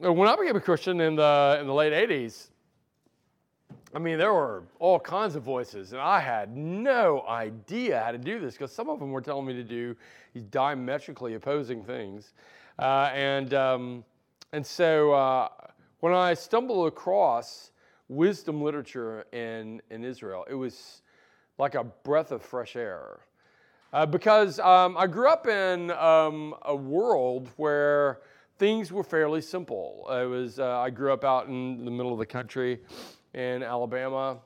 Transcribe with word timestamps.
when 0.00 0.28
I 0.28 0.36
became 0.36 0.56
a 0.56 0.60
Christian 0.60 1.00
in 1.00 1.16
the 1.16 1.58
in 1.60 1.66
the 1.66 1.74
late 1.74 1.92
'80s, 1.92 2.48
I 3.94 3.98
mean, 3.98 4.18
there 4.18 4.32
were 4.32 4.64
all 4.78 5.00
kinds 5.00 5.36
of 5.36 5.42
voices, 5.42 5.92
and 5.92 6.00
I 6.02 6.20
had 6.20 6.54
no 6.54 7.24
idea 7.26 8.02
how 8.04 8.12
to 8.12 8.18
do 8.18 8.38
this 8.38 8.54
because 8.54 8.72
some 8.72 8.90
of 8.90 9.00
them 9.00 9.10
were 9.10 9.22
telling 9.22 9.46
me 9.46 9.54
to 9.54 9.64
do 9.64 9.96
these 10.34 10.42
diametrically 10.44 11.34
opposing 11.34 11.82
things, 11.82 12.34
uh, 12.78 13.10
and 13.14 13.54
um, 13.54 14.04
and 14.52 14.66
so 14.66 15.12
uh, 15.12 15.48
when 16.00 16.12
I 16.12 16.34
stumbled 16.34 16.88
across 16.88 17.70
wisdom 18.08 18.60
literature 18.60 19.24
in 19.32 19.80
in 19.90 20.04
Israel, 20.04 20.44
it 20.50 20.54
was 20.54 21.00
like 21.58 21.74
a 21.74 21.84
breath 21.84 22.32
of 22.32 22.42
fresh 22.42 22.76
air. 22.76 23.20
Uh, 23.92 24.04
because 24.04 24.58
um, 24.58 24.94
I 24.98 25.06
grew 25.06 25.28
up 25.28 25.46
in 25.46 25.90
um, 25.92 26.54
a 26.62 26.76
world 26.76 27.48
where 27.56 28.18
things 28.58 28.92
were 28.92 29.04
fairly 29.04 29.40
simple. 29.40 30.06
It 30.10 30.26
was 30.26 30.58
uh, 30.58 30.78
I 30.78 30.90
grew 30.90 31.12
up 31.12 31.24
out 31.24 31.48
in 31.48 31.84
the 31.84 31.90
middle 31.90 32.12
of 32.12 32.18
the 32.18 32.26
country 32.26 32.80
in 33.34 33.62
Alabama, 33.62 34.38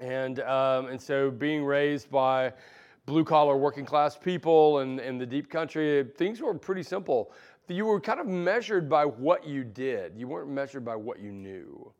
and 0.00 0.40
um, 0.40 0.86
and 0.86 1.00
so 1.00 1.30
being 1.30 1.64
raised 1.64 2.10
by 2.10 2.52
blue 3.06 3.24
collar 3.24 3.56
working 3.56 3.84
class 3.84 4.16
people 4.16 4.80
and 4.80 4.98
in, 4.98 5.16
the 5.16 5.26
deep 5.26 5.48
country, 5.48 6.04
things 6.16 6.40
were 6.40 6.54
pretty 6.54 6.82
simple. 6.82 7.32
You 7.68 7.86
were 7.86 8.00
kind 8.00 8.20
of 8.20 8.26
measured 8.26 8.88
by 8.88 9.04
what 9.04 9.46
you 9.46 9.62
did. 9.62 10.14
You 10.16 10.26
weren't 10.26 10.50
measured 10.50 10.84
by 10.84 10.96
what 10.96 11.20
you 11.20 11.30
knew. 11.30 11.92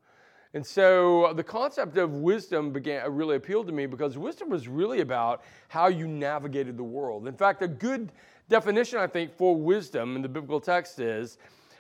And 0.55 0.65
so 0.67 1.33
the 1.35 1.45
concept 1.45 1.97
of 1.97 2.13
wisdom 2.13 2.73
began 2.73 3.13
really 3.13 3.37
appealed 3.37 3.67
to 3.67 3.73
me 3.73 3.87
because 3.87 4.17
wisdom 4.17 4.49
was 4.49 4.69
really 4.69 5.01
about 5.01 5.43
how 5.69 5.89
you 5.89 6.09
navigated 6.09 6.77
the 6.77 6.85
world. 6.85 7.29
In 7.29 7.35
fact, 7.35 7.63
a 7.63 7.69
good 7.69 8.11
definition, 8.49 8.99
I 8.99 9.07
think, 9.07 9.37
for 9.37 9.57
wisdom 9.57 10.17
in 10.17 10.23
the 10.23 10.29
biblical 10.29 10.61
text 10.61 10.99
is 10.99 11.39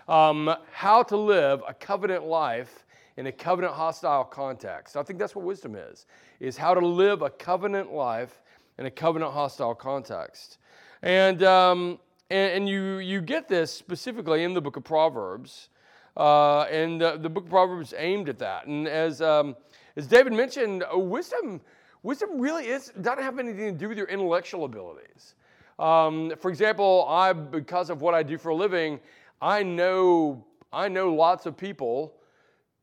um, 0.08 0.54
how 0.72 1.02
to 1.04 1.16
live 1.16 1.62
a 1.66 1.74
covenant 1.74 2.24
life 2.24 2.84
in 3.16 3.26
a 3.26 3.32
covenant 3.32 3.74
hostile 3.74 4.24
context. 4.24 4.96
I 4.96 5.02
think 5.02 5.18
that's 5.18 5.34
what 5.34 5.44
wisdom 5.44 5.74
is, 5.74 6.06
is 6.40 6.56
how 6.56 6.74
to 6.74 6.86
live 6.86 7.22
a 7.22 7.30
covenant 7.30 7.92
life 7.92 8.42
in 8.78 8.86
a 8.86 8.90
covenant 8.90 9.32
hostile 9.32 9.74
context. 9.74 10.58
And, 11.02 11.42
um, 11.42 11.98
and, 12.30 12.52
and, 12.52 12.68
you, 12.68 12.98
you 12.98 13.20
get 13.20 13.48
this 13.48 13.72
specifically 13.72 14.44
in 14.44 14.54
the 14.54 14.60
book 14.60 14.76
of 14.76 14.84
Proverbs. 14.84 15.68
Uh, 16.16 16.62
and 16.62 17.00
the, 17.00 17.18
the, 17.18 17.28
book 17.28 17.44
of 17.44 17.50
Proverbs 17.50 17.94
aimed 17.96 18.28
at 18.28 18.38
that. 18.38 18.66
And 18.66 18.88
as, 18.88 19.20
um, 19.20 19.54
as 19.96 20.06
David 20.06 20.32
mentioned, 20.32 20.82
uh, 20.92 20.98
wisdom, 20.98 21.60
wisdom 22.02 22.40
really 22.40 22.66
is, 22.66 22.92
doesn't 23.00 23.22
have 23.22 23.38
anything 23.38 23.72
to 23.72 23.78
do 23.78 23.88
with 23.88 23.98
your 23.98 24.08
intellectual 24.08 24.64
abilities. 24.64 25.34
Um, 25.78 26.32
for 26.38 26.50
example, 26.50 27.06
I, 27.08 27.32
because 27.32 27.90
of 27.90 28.00
what 28.00 28.14
I 28.14 28.22
do 28.22 28.38
for 28.38 28.50
a 28.50 28.54
living, 28.54 29.00
I 29.40 29.62
know, 29.62 30.44
I 30.72 30.88
know 30.88 31.12
lots 31.14 31.46
of 31.46 31.56
people. 31.56 32.14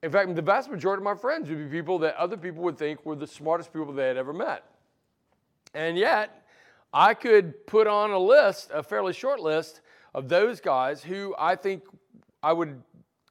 In 0.03 0.11
fact, 0.11 0.35
the 0.35 0.41
vast 0.41 0.69
majority 0.69 0.99
of 0.99 1.05
my 1.05 1.15
friends 1.15 1.49
would 1.49 1.57
be 1.57 1.65
people 1.65 1.97
that 1.99 2.15
other 2.15 2.37
people 2.37 2.61
would 2.63 2.77
think 2.77 3.05
were 3.05 3.15
the 3.15 3.27
smartest 3.27 3.73
people 3.73 3.91
they 3.93 4.07
had 4.07 4.17
ever 4.17 4.33
met. 4.33 4.63
And 5.73 5.97
yet, 5.97 6.45
I 6.93 7.15
could 7.15 7.65
put 7.65 7.87
on 7.87 8.11
a 8.11 8.19
list, 8.19 8.69
a 8.71 8.83
fairly 8.83 9.13
short 9.13 9.39
list, 9.39 9.81
of 10.13 10.29
those 10.29 10.59
guys 10.61 11.03
who 11.03 11.33
I 11.39 11.55
think 11.55 11.83
I 12.43 12.53
would 12.53 12.81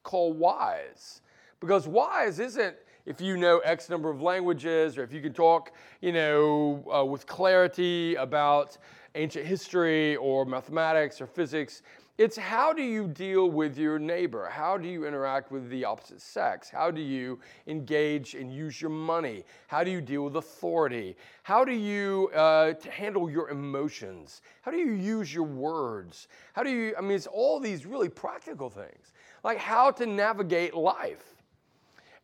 call 0.02 0.32
wise. 0.32 1.20
Because 1.60 1.86
wise 1.86 2.40
isn't 2.40 2.74
if 3.06 3.20
you 3.20 3.36
know 3.36 3.58
X 3.58 3.88
number 3.88 4.10
of 4.10 4.20
languages 4.20 4.98
or 4.98 5.04
if 5.04 5.12
you 5.12 5.20
can 5.20 5.32
talk, 5.32 5.72
you 6.00 6.12
know, 6.12 6.84
uh, 6.92 7.04
with 7.04 7.26
clarity 7.26 8.14
about 8.16 8.78
ancient 9.14 9.46
history 9.46 10.16
or 10.16 10.44
mathematics 10.44 11.20
or 11.20 11.26
physics. 11.26 11.82
It's 12.18 12.36
how 12.36 12.72
do 12.72 12.82
you 12.82 13.08
deal 13.08 13.50
with 13.50 13.78
your 13.78 13.98
neighbor? 13.98 14.46
How 14.46 14.76
do 14.76 14.86
you 14.86 15.06
interact 15.06 15.50
with 15.50 15.70
the 15.70 15.84
opposite 15.84 16.20
sex? 16.20 16.68
How 16.68 16.90
do 16.90 17.00
you 17.00 17.40
engage 17.66 18.34
and 18.34 18.54
use 18.54 18.80
your 18.80 18.90
money? 18.90 19.44
How 19.66 19.82
do 19.82 19.90
you 19.90 20.00
deal 20.00 20.24
with 20.24 20.36
authority? 20.36 21.16
How 21.42 21.64
do 21.64 21.72
you 21.72 22.30
uh, 22.34 22.74
handle 22.90 23.30
your 23.30 23.48
emotions? 23.48 24.42
How 24.60 24.70
do 24.70 24.76
you 24.76 24.92
use 24.92 25.32
your 25.32 25.44
words? 25.46 26.28
How 26.52 26.62
do 26.62 26.70
you, 26.70 26.94
I 26.96 27.00
mean, 27.00 27.12
it's 27.12 27.26
all 27.26 27.58
these 27.58 27.86
really 27.86 28.10
practical 28.10 28.68
things 28.68 29.12
like 29.44 29.58
how 29.58 29.90
to 29.90 30.06
navigate 30.06 30.74
life. 30.74 31.24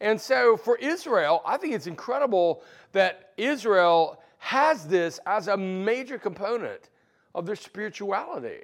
And 0.00 0.20
so 0.20 0.56
for 0.56 0.76
Israel, 0.76 1.42
I 1.44 1.56
think 1.56 1.74
it's 1.74 1.86
incredible 1.86 2.62
that 2.92 3.32
Israel 3.36 4.22
has 4.38 4.86
this 4.86 5.20
as 5.26 5.48
a 5.48 5.56
major 5.56 6.18
component 6.18 6.90
of 7.34 7.46
their 7.46 7.56
spirituality. 7.56 8.60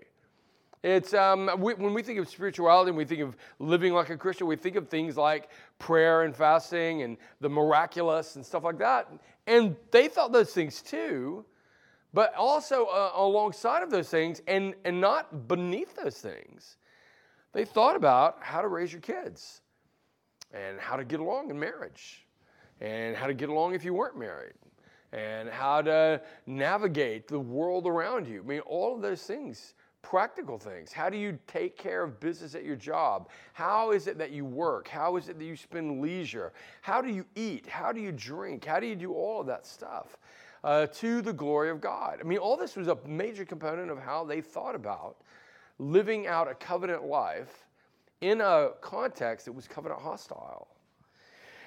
It's 0.82 1.14
um, 1.14 1.50
we, 1.58 1.74
when 1.74 1.94
we 1.94 2.02
think 2.02 2.18
of 2.18 2.28
spirituality 2.28 2.90
and 2.90 2.98
we 2.98 3.04
think 3.04 3.20
of 3.20 3.36
living 3.58 3.94
like 3.94 4.10
a 4.10 4.16
Christian, 4.16 4.46
we 4.46 4.56
think 4.56 4.76
of 4.76 4.88
things 4.88 5.16
like 5.16 5.48
prayer 5.78 6.22
and 6.22 6.36
fasting 6.36 7.02
and 7.02 7.16
the 7.40 7.48
miraculous 7.48 8.36
and 8.36 8.44
stuff 8.44 8.64
like 8.64 8.78
that. 8.78 9.10
And 9.46 9.76
they 9.90 10.08
thought 10.08 10.32
those 10.32 10.52
things 10.52 10.82
too, 10.82 11.44
but 12.12 12.34
also 12.34 12.84
uh, 12.86 13.12
alongside 13.14 13.82
of 13.82 13.90
those 13.90 14.08
things 14.08 14.42
and, 14.46 14.74
and 14.84 15.00
not 15.00 15.48
beneath 15.48 15.96
those 15.96 16.18
things 16.18 16.76
they 17.54 17.64
thought 17.64 17.96
about 17.96 18.38
how 18.40 18.60
to 18.60 18.68
raise 18.68 18.92
your 18.92 19.00
kids 19.00 19.62
and 20.52 20.78
how 20.78 20.96
to 20.96 21.04
get 21.04 21.20
along 21.20 21.50
in 21.50 21.58
marriage 21.58 22.26
and 22.80 23.16
how 23.16 23.26
to 23.26 23.34
get 23.34 23.48
along 23.48 23.74
if 23.74 23.84
you 23.84 23.94
weren't 23.94 24.18
married 24.18 24.54
and 25.14 25.48
how 25.48 25.80
to 25.80 26.20
navigate 26.46 27.28
the 27.28 27.38
world 27.38 27.86
around 27.86 28.26
you. 28.26 28.40
I 28.40 28.46
mean, 28.46 28.60
all 28.60 28.96
of 28.96 29.00
those 29.00 29.22
things, 29.22 29.74
practical 30.02 30.58
things. 30.58 30.92
How 30.92 31.08
do 31.08 31.16
you 31.16 31.38
take 31.46 31.78
care 31.78 32.02
of 32.02 32.18
business 32.18 32.56
at 32.56 32.64
your 32.64 32.74
job? 32.74 33.28
How 33.52 33.92
is 33.92 34.08
it 34.08 34.18
that 34.18 34.32
you 34.32 34.44
work? 34.44 34.88
How 34.88 35.16
is 35.16 35.28
it 35.28 35.38
that 35.38 35.44
you 35.44 35.56
spend 35.56 36.00
leisure? 36.00 36.52
How 36.82 37.00
do 37.00 37.08
you 37.08 37.24
eat? 37.36 37.66
How 37.66 37.92
do 37.92 38.00
you 38.00 38.10
drink? 38.10 38.64
How 38.64 38.80
do 38.80 38.86
you 38.86 38.96
do 38.96 39.12
all 39.12 39.40
of 39.40 39.46
that 39.46 39.66
stuff? 39.66 40.18
Uh, 40.64 40.86
to 40.86 41.22
the 41.22 41.32
glory 41.32 41.70
of 41.70 41.80
God. 41.80 42.18
I 42.20 42.24
mean, 42.24 42.38
all 42.38 42.56
this 42.56 42.74
was 42.74 42.88
a 42.88 42.98
major 43.06 43.44
component 43.44 43.90
of 43.90 43.98
how 43.98 44.24
they 44.24 44.40
thought 44.40 44.74
about 44.74 45.18
living 45.78 46.26
out 46.26 46.50
a 46.50 46.54
covenant 46.54 47.04
life 47.04 47.66
in 48.20 48.40
a 48.40 48.70
context 48.80 49.46
that 49.46 49.52
was 49.52 49.68
covenant 49.68 50.00
hostile. 50.00 50.73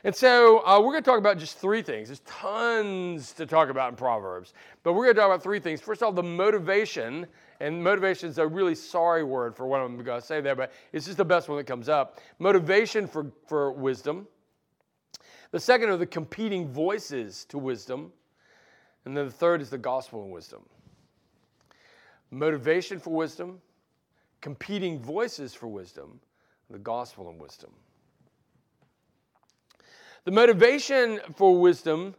And 0.03 0.15
so 0.15 0.65
uh, 0.65 0.79
we're 0.79 0.91
going 0.91 1.03
to 1.03 1.09
talk 1.09 1.17
about 1.17 1.37
just 1.37 1.57
three 1.57 1.81
things. 1.81 2.09
There's 2.09 2.21
tons 2.21 3.33
to 3.33 3.45
talk 3.45 3.69
about 3.69 3.89
in 3.89 3.95
Proverbs, 3.95 4.53
but 4.83 4.93
we're 4.93 5.05
going 5.05 5.15
to 5.15 5.21
talk 5.21 5.29
about 5.29 5.43
three 5.43 5.59
things. 5.59 5.81
First 5.81 6.01
of 6.01 6.05
all, 6.05 6.11
the 6.11 6.23
motivation, 6.23 7.25
and 7.59 7.83
motivation 7.83 8.29
is 8.29 8.37
a 8.37 8.47
really 8.47 8.75
sorry 8.75 9.23
word 9.23 9.55
for 9.55 9.65
what 9.65 9.81
I'm 9.81 9.97
going 10.03 10.21
to 10.21 10.25
say 10.25 10.39
there, 10.39 10.55
but 10.55 10.71
it's 10.93 11.05
just 11.05 11.17
the 11.17 11.25
best 11.25 11.49
one 11.49 11.57
that 11.57 11.65
comes 11.65 11.89
up. 11.89 12.19
Motivation 12.39 13.07
for, 13.07 13.31
for 13.47 13.71
wisdom. 13.71 14.27
The 15.51 15.59
second 15.59 15.89
are 15.89 15.97
the 15.97 16.05
competing 16.05 16.67
voices 16.67 17.45
to 17.45 17.57
wisdom. 17.57 18.11
And 19.05 19.15
then 19.15 19.25
the 19.25 19.31
third 19.31 19.61
is 19.61 19.69
the 19.69 19.77
gospel 19.77 20.23
and 20.23 20.31
wisdom. 20.33 20.63
Motivation 22.29 22.99
for 22.99 23.11
wisdom, 23.11 23.61
competing 24.41 24.99
voices 24.99 25.53
for 25.53 25.67
wisdom, 25.67 26.19
the 26.69 26.77
gospel 26.77 27.29
and 27.29 27.39
wisdom. 27.39 27.71
The 30.25 30.31
motivation 30.31 31.19
for 31.35 31.59
wisdom 31.59 32.15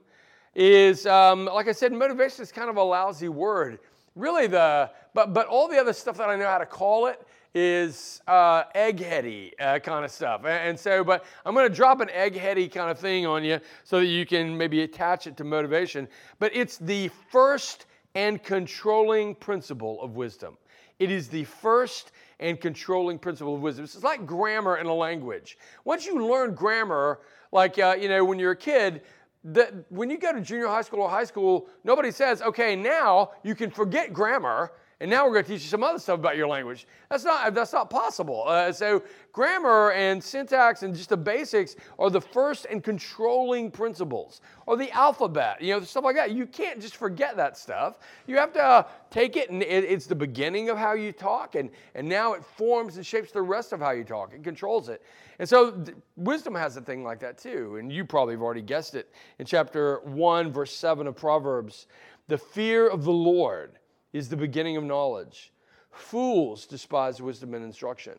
is, 0.54 1.06
um, 1.06 1.46
like 1.46 1.68
I 1.68 1.72
said, 1.72 1.92
motivation 1.92 2.42
is 2.42 2.52
kind 2.52 2.70
of 2.70 2.76
a 2.76 2.82
lousy 2.82 3.28
word. 3.28 3.78
Really, 4.14 4.46
the 4.46 4.90
but 5.14 5.32
but 5.32 5.46
all 5.46 5.68
the 5.68 5.78
other 5.78 5.92
stuff 5.92 6.16
that 6.18 6.28
I 6.28 6.36
know 6.36 6.46
how 6.46 6.58
to 6.58 6.66
call 6.66 7.06
it 7.06 7.24
is 7.54 8.20
uh, 8.26 8.64
eggheady 8.74 9.52
uh, 9.60 9.78
kind 9.78 10.04
of 10.04 10.10
stuff. 10.10 10.40
And, 10.40 10.70
and 10.70 10.78
so, 10.78 11.02
but 11.02 11.24
I'm 11.44 11.54
going 11.54 11.68
to 11.68 11.74
drop 11.74 12.00
an 12.00 12.08
eggheady 12.08 12.70
kind 12.70 12.90
of 12.90 12.98
thing 12.98 13.26
on 13.26 13.44
you 13.44 13.60
so 13.84 14.00
that 14.00 14.06
you 14.06 14.26
can 14.26 14.56
maybe 14.56 14.82
attach 14.82 15.26
it 15.26 15.36
to 15.38 15.44
motivation. 15.44 16.08
But 16.38 16.54
it's 16.54 16.76
the 16.78 17.10
first 17.30 17.86
and 18.14 18.42
controlling 18.42 19.34
principle 19.34 20.02
of 20.02 20.16
wisdom. 20.16 20.56
It 20.98 21.10
is 21.10 21.28
the 21.28 21.44
first 21.44 22.12
and 22.40 22.60
controlling 22.60 23.18
principle 23.18 23.54
of 23.54 23.60
wisdom. 23.60 23.84
It's 23.84 24.02
like 24.02 24.26
grammar 24.26 24.76
in 24.76 24.86
a 24.86 24.94
language. 24.94 25.58
Once 25.84 26.06
you 26.06 26.26
learn 26.26 26.54
grammar, 26.54 27.20
like, 27.52 27.78
uh, 27.78 27.96
you 27.98 28.08
know, 28.08 28.24
when 28.24 28.38
you're 28.38 28.52
a 28.52 28.56
kid, 28.56 29.02
that 29.44 29.72
when 29.90 30.10
you 30.10 30.18
go 30.18 30.32
to 30.32 30.40
junior 30.40 30.66
high 30.66 30.82
school 30.82 31.00
or 31.00 31.10
high 31.10 31.24
school, 31.24 31.68
nobody 31.84 32.10
says, 32.10 32.42
okay, 32.42 32.76
now 32.76 33.30
you 33.42 33.54
can 33.54 33.70
forget 33.70 34.12
grammar 34.12 34.72
and 35.00 35.08
now 35.08 35.24
we're 35.24 35.32
going 35.32 35.44
to 35.44 35.50
teach 35.52 35.62
you 35.62 35.68
some 35.68 35.84
other 35.84 36.00
stuff 36.00 36.18
about 36.18 36.36
your 36.36 36.48
language. 36.48 36.86
That's 37.08 37.22
not, 37.22 37.54
that's 37.54 37.72
not 37.72 37.88
possible. 37.88 38.42
Uh, 38.46 38.72
so, 38.72 39.04
grammar 39.32 39.92
and 39.92 40.22
syntax 40.22 40.82
and 40.82 40.92
just 40.92 41.10
the 41.10 41.16
basics 41.16 41.76
are 42.00 42.10
the 42.10 42.20
first 42.20 42.66
and 42.68 42.82
controlling 42.82 43.70
principles, 43.70 44.40
or 44.66 44.76
the 44.76 44.90
alphabet, 44.90 45.62
you 45.62 45.72
know, 45.72 45.80
stuff 45.82 46.02
like 46.02 46.16
that. 46.16 46.32
You 46.32 46.46
can't 46.46 46.80
just 46.80 46.96
forget 46.96 47.36
that 47.36 47.56
stuff. 47.56 48.00
You 48.26 48.38
have 48.38 48.52
to 48.54 48.62
uh, 48.62 48.82
take 49.10 49.36
it, 49.36 49.50
and 49.50 49.62
it, 49.62 49.84
it's 49.84 50.06
the 50.06 50.16
beginning 50.16 50.68
of 50.68 50.76
how 50.76 50.94
you 50.94 51.12
talk, 51.12 51.54
and, 51.54 51.70
and 51.94 52.08
now 52.08 52.32
it 52.32 52.44
forms 52.44 52.96
and 52.96 53.06
shapes 53.06 53.30
the 53.30 53.42
rest 53.42 53.72
of 53.72 53.78
how 53.78 53.92
you 53.92 54.02
talk. 54.02 54.34
It 54.34 54.42
controls 54.42 54.88
it. 54.88 55.02
And 55.38 55.48
so, 55.48 55.70
th- 55.70 55.96
wisdom 56.16 56.56
has 56.56 56.76
a 56.76 56.80
thing 56.80 57.04
like 57.04 57.20
that 57.20 57.38
too, 57.38 57.76
and 57.76 57.92
you 57.92 58.04
probably 58.04 58.34
have 58.34 58.42
already 58.42 58.62
guessed 58.62 58.96
it. 58.96 59.14
In 59.38 59.46
chapter 59.46 60.00
1, 60.00 60.50
verse 60.50 60.74
7 60.74 61.06
of 61.06 61.14
Proverbs, 61.14 61.86
the 62.26 62.36
fear 62.36 62.88
of 62.88 63.04
the 63.04 63.12
Lord 63.12 63.77
is 64.12 64.28
the 64.28 64.36
beginning 64.36 64.76
of 64.76 64.84
knowledge. 64.84 65.52
Fools 65.90 66.66
despise 66.66 67.20
wisdom 67.20 67.54
and 67.54 67.64
instruction. 67.64 68.14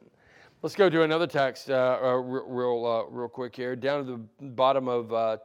Let's 0.61 0.75
go 0.75 0.89
to 0.89 1.03
another 1.03 1.27
text 1.27 1.69
uh, 1.69 1.99
uh, 2.01 2.13
real, 2.15 2.85
uh, 2.85 3.09
real 3.09 3.29
quick 3.29 3.55
here. 3.55 3.75
Down 3.75 4.01
at 4.01 4.07
the 4.07 4.45
bottom 4.45 4.87
of, 4.87 5.13
uh, 5.13 5.37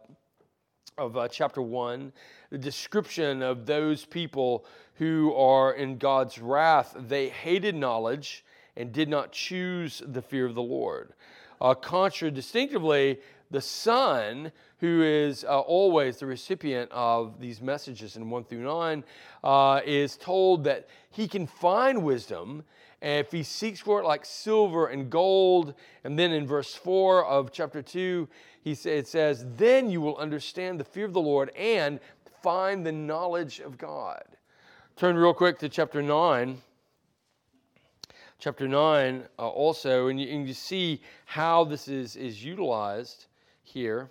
of 0.98 1.16
uh, 1.16 1.28
chapter 1.28 1.62
1, 1.62 2.12
the 2.50 2.58
description 2.58 3.42
of 3.42 3.64
those 3.64 4.04
people 4.04 4.66
who 4.94 5.32
are 5.34 5.72
in 5.74 5.98
God's 5.98 6.38
wrath. 6.38 6.96
They 6.98 7.28
hated 7.28 7.74
knowledge 7.74 8.44
and 8.76 8.92
did 8.92 9.08
not 9.08 9.32
choose 9.32 10.02
the 10.04 10.22
fear 10.22 10.46
of 10.46 10.54
the 10.54 10.62
Lord. 10.62 11.14
Uh, 11.60 11.74
contradistinctively, 11.74 13.20
the 13.54 13.60
Son, 13.60 14.50
who 14.80 15.02
is 15.02 15.44
uh, 15.44 15.60
always 15.60 16.16
the 16.16 16.26
recipient 16.26 16.90
of 16.90 17.38
these 17.40 17.62
messages 17.62 18.16
in 18.16 18.28
1 18.28 18.44
through 18.44 18.64
9, 18.64 19.04
uh, 19.44 19.80
is 19.86 20.16
told 20.16 20.64
that 20.64 20.88
he 21.10 21.28
can 21.28 21.46
find 21.46 22.02
wisdom 22.02 22.64
if 23.00 23.30
he 23.30 23.44
seeks 23.44 23.78
for 23.78 24.00
it 24.00 24.04
like 24.04 24.24
silver 24.24 24.88
and 24.88 25.08
gold. 25.08 25.74
And 26.02 26.18
then 26.18 26.32
in 26.32 26.48
verse 26.48 26.74
4 26.74 27.24
of 27.26 27.52
chapter 27.52 27.80
2, 27.80 28.28
he 28.62 28.72
it 28.72 29.06
says, 29.06 29.46
Then 29.56 29.88
you 29.88 30.00
will 30.00 30.16
understand 30.16 30.80
the 30.80 30.84
fear 30.84 31.04
of 31.04 31.12
the 31.12 31.20
Lord 31.20 31.50
and 31.56 32.00
find 32.42 32.84
the 32.84 32.92
knowledge 32.92 33.60
of 33.60 33.78
God. 33.78 34.24
Turn 34.96 35.16
real 35.16 35.32
quick 35.32 35.60
to 35.60 35.68
chapter 35.68 36.02
9 36.02 36.58
chapter 38.40 38.68
9 38.68 39.24
uh, 39.38 39.48
also, 39.48 40.08
and 40.08 40.20
you, 40.20 40.28
and 40.28 40.46
you, 40.46 40.52
see 40.52 41.00
how 41.24 41.64
this 41.64 41.88
is, 41.88 42.14
is 42.14 42.44
utilized 42.44 43.26
here. 43.74 44.08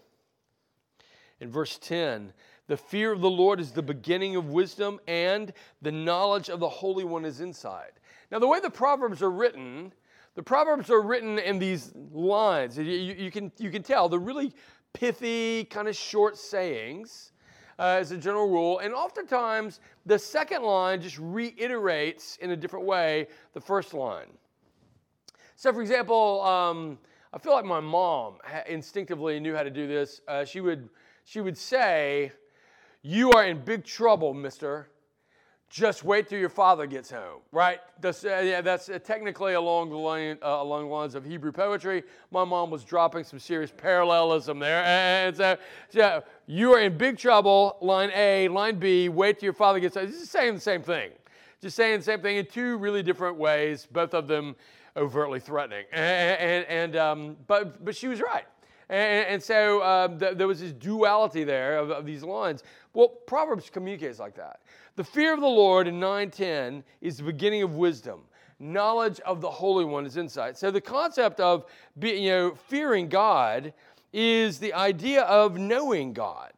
In 1.39 1.50
verse 1.50 1.80
10, 1.80 2.33
the 2.68 2.77
fear 2.77 3.12
of 3.12 3.21
the 3.21 3.30
Lord 3.30 3.60
is 3.60 3.71
the 3.71 3.81
beginning 3.81 4.36
of 4.36 4.50
wisdom, 4.50 5.00
and 5.07 5.51
the 5.81 5.92
knowledge 5.92 6.50
of 6.50 6.60
the 6.60 6.69
Holy 6.69 7.04
One 7.04 7.25
is 7.25 7.42
inside. 7.42 7.94
Now, 8.30 8.39
the 8.39 8.48
way 8.48 8.60
the 8.60 8.69
Proverbs 8.69 9.21
are 9.24 9.31
written, 9.31 9.94
the 10.36 10.44
Proverbs 10.44 10.89
are 10.89 11.01
written 11.01 11.39
in 11.39 11.60
these 11.60 11.94
lines. 12.12 12.77
You, 12.77 12.83
you, 12.83 13.31
can, 13.31 13.51
you 13.57 13.71
can 13.71 13.83
tell 13.83 14.10
they're 14.10 14.19
really 14.19 14.54
pithy, 14.94 15.63
kind 15.66 15.88
of 15.88 15.95
short 15.95 16.38
sayings 16.38 17.31
uh, 17.80 17.98
as 18.00 18.12
a 18.12 18.18
general 18.18 18.50
rule. 18.50 18.80
And 18.80 18.94
oftentimes, 18.94 19.80
the 20.06 20.19
second 20.19 20.63
line 20.63 21.01
just 21.01 21.18
reiterates 21.19 22.38
in 22.42 22.51
a 22.51 22.56
different 22.56 22.86
way 22.86 23.27
the 23.54 23.62
first 23.62 23.94
line. 23.94 24.27
So, 25.56 25.71
for 25.71 25.81
example, 25.81 26.42
um, 26.42 26.98
I 27.33 27.39
feel 27.39 27.53
like 27.53 27.65
my 27.65 27.80
mom 27.80 28.35
instinctively 28.68 29.39
knew 29.39 29.56
how 29.56 29.63
to 29.63 29.71
do 29.71 29.88
this. 29.88 30.21
Uh, 30.27 30.45
she 30.45 30.62
would 30.62 30.89
she 31.25 31.41
would 31.41 31.57
say, 31.57 32.31
"You 33.01 33.31
are 33.31 33.45
in 33.45 33.63
big 33.65 33.83
trouble, 33.83 34.33
Mister 34.33 34.89
just 35.74 36.03
wait 36.03 36.30
till 36.30 36.38
your 36.38 36.50
father 36.50 36.85
gets 36.85 37.09
home, 37.09 37.41
right? 37.51 37.80
That's, 38.00 38.24
uh, 38.24 38.44
yeah, 38.45 38.62
that's 38.62 38.89
uh, 38.89 39.00
technically 39.00 39.53
along 39.53 39.89
the, 39.89 39.97
line, 39.97 40.38
uh, 40.44 40.57
along 40.59 40.83
the 40.83 40.94
lines 40.94 41.15
of 41.15 41.25
Hebrew 41.25 41.51
poetry. 41.51 42.03
My 42.30 42.44
mom 42.44 42.69
was 42.69 42.83
dropping 42.83 43.24
some 43.24 43.39
serious 43.39 43.74
parallelism 43.75 44.59
there. 44.59 44.83
And 44.83 45.35
so, 45.35 45.57
so 45.89 46.24
you 46.45 46.74
are 46.74 46.80
in 46.81 46.95
big 46.95 47.18
trouble, 47.18 47.77
line 47.81 48.12
A. 48.13 48.47
Line 48.50 48.77
B, 48.77 49.09
wait 49.09 49.39
till 49.39 49.47
your 49.47 49.53
father 49.53 49.80
gets 49.80 49.95
home. 49.95 50.06
This 50.06 50.21
is 50.21 50.30
saying 50.30 50.53
the 50.53 50.62
same 50.62 50.83
thing. 50.83 51.09
Just 51.59 51.75
saying 51.75 51.97
the 51.97 52.06
same 52.06 52.21
thing 52.21 52.38
in 52.38 52.45
two 52.45 52.77
really 52.77 53.01
different 53.01 53.38
ways, 53.38 53.88
both 53.91 54.13
of 54.13 54.27
them 54.27 54.56
overtly 54.98 55.40
threatening. 55.40 55.86
And, 55.92 56.40
and, 56.40 56.66
and 56.68 56.95
um, 56.95 57.38
but, 57.48 57.84
but 57.84 57.95
she 57.95 58.07
was 58.07 58.22
right. 58.22 58.45
And, 58.90 59.28
and 59.28 59.44
so 59.44 59.84
um, 59.84 60.19
th- 60.19 60.38
there 60.38 60.48
was 60.48 60.60
this 60.60 60.74
duality 60.74 61.44
there 61.44 61.78
of, 61.78 61.90
of 61.92 62.06
these 62.06 62.24
lines. 62.24 62.63
Well, 62.94 63.07
Proverbs 63.07 63.69
communicates 63.69 64.19
like 64.19 64.36
that. 64.36 64.60
The 64.95 65.04
fear 65.04 65.34
of 65.34 65.40
the 65.40 65.48
Lord 65.48 65.88
in 65.88 66.00
9:10 66.00 66.84
is 67.01 67.18
the 67.18 67.24
beginning 67.24 67.63
of 67.63 67.75
wisdom. 67.75 68.22
Knowledge 68.60 69.19
of 69.22 69.42
the 69.42 69.50
Holy 69.50 69.86
One 69.86 70.06
is 70.06 70.18
insight. 70.18 70.57
So 70.57 70.69
the 70.69 70.81
concept 70.81 71.40
of 71.40 71.66
be, 71.98 72.12
you 72.12 72.30
know 72.30 72.54
fearing 72.54 73.10
God 73.10 73.74
is 74.12 74.60
the 74.60 74.74
idea 74.74 75.24
of 75.24 75.57
knowing 75.57 76.13
God. 76.13 76.54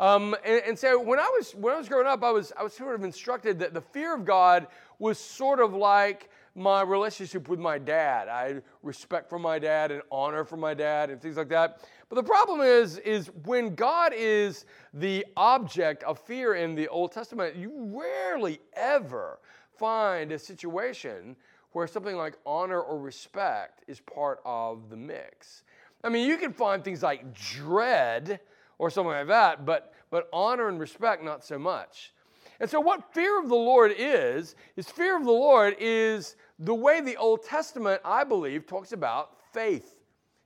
Um, 0.00 0.34
and, 0.44 0.62
and, 0.66 0.78
so 0.78 0.98
when 0.98 1.18
I 1.18 1.28
was 1.28 1.54
when 1.54 1.74
I 1.74 1.78
was 1.78 1.88
growing 1.88 2.06
up, 2.06 2.24
I 2.24 2.30
was 2.30 2.52
I 2.58 2.62
was 2.62 2.72
sort 2.72 2.94
of 2.94 3.04
instructed 3.04 3.58
that 3.60 3.74
the 3.74 3.82
fear 3.82 4.14
of 4.14 4.24
God 4.24 4.66
was 4.98 5.18
sort 5.18 5.60
of 5.60 5.74
like 5.74 6.29
my 6.54 6.82
relationship 6.82 7.48
with 7.48 7.58
my 7.58 7.78
dad. 7.78 8.28
I 8.28 8.48
had 8.48 8.62
respect 8.82 9.28
for 9.28 9.38
my 9.38 9.58
dad 9.58 9.90
and 9.90 10.02
honor 10.10 10.44
for 10.44 10.56
my 10.56 10.74
dad 10.74 11.10
and 11.10 11.20
things 11.20 11.36
like 11.36 11.48
that. 11.48 11.80
But 12.08 12.16
the 12.16 12.22
problem 12.22 12.60
is, 12.60 12.98
is 12.98 13.30
when 13.44 13.74
God 13.74 14.12
is 14.14 14.66
the 14.92 15.24
object 15.36 16.02
of 16.04 16.18
fear 16.18 16.54
in 16.54 16.74
the 16.74 16.88
Old 16.88 17.12
Testament, 17.12 17.56
you 17.56 17.72
rarely 17.76 18.60
ever 18.74 19.38
find 19.78 20.32
a 20.32 20.38
situation 20.38 21.36
where 21.72 21.86
something 21.86 22.16
like 22.16 22.36
honor 22.44 22.80
or 22.80 22.98
respect 22.98 23.84
is 23.86 24.00
part 24.00 24.40
of 24.44 24.90
the 24.90 24.96
mix. 24.96 25.62
I 26.02 26.08
mean, 26.08 26.28
you 26.28 26.36
can 26.36 26.52
find 26.52 26.82
things 26.82 27.02
like 27.02 27.32
dread 27.34 28.40
or 28.78 28.90
something 28.90 29.12
like 29.12 29.28
that, 29.28 29.64
but, 29.64 29.92
but 30.10 30.28
honor 30.32 30.68
and 30.68 30.80
respect, 30.80 31.22
not 31.22 31.44
so 31.44 31.58
much. 31.58 32.12
And 32.60 32.68
so, 32.68 32.78
what 32.78 33.14
fear 33.14 33.40
of 33.40 33.48
the 33.48 33.54
Lord 33.54 33.92
is, 33.96 34.54
is 34.76 34.88
fear 34.88 35.16
of 35.16 35.24
the 35.24 35.30
Lord 35.30 35.76
is 35.80 36.36
the 36.58 36.74
way 36.74 37.00
the 37.00 37.16
Old 37.16 37.42
Testament, 37.42 38.02
I 38.04 38.22
believe, 38.22 38.66
talks 38.66 38.92
about 38.92 39.30
faith. 39.52 39.96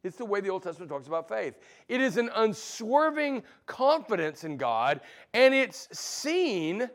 It's 0.05 0.16
the 0.16 0.25
way 0.25 0.40
the 0.40 0.50
Old 0.50 0.62
Testament 0.62 0.90
talks 0.90 1.08
about 1.08 1.28
faith. 1.28 1.58
It 1.88 2.00
is 2.00 2.16
an 2.16 2.31
unswerving 2.37 3.43
confidence 3.66 4.44
in 4.44 4.56
God, 4.56 5.00
and 5.32 5.52
it's 5.52 5.88
seen 5.99 6.88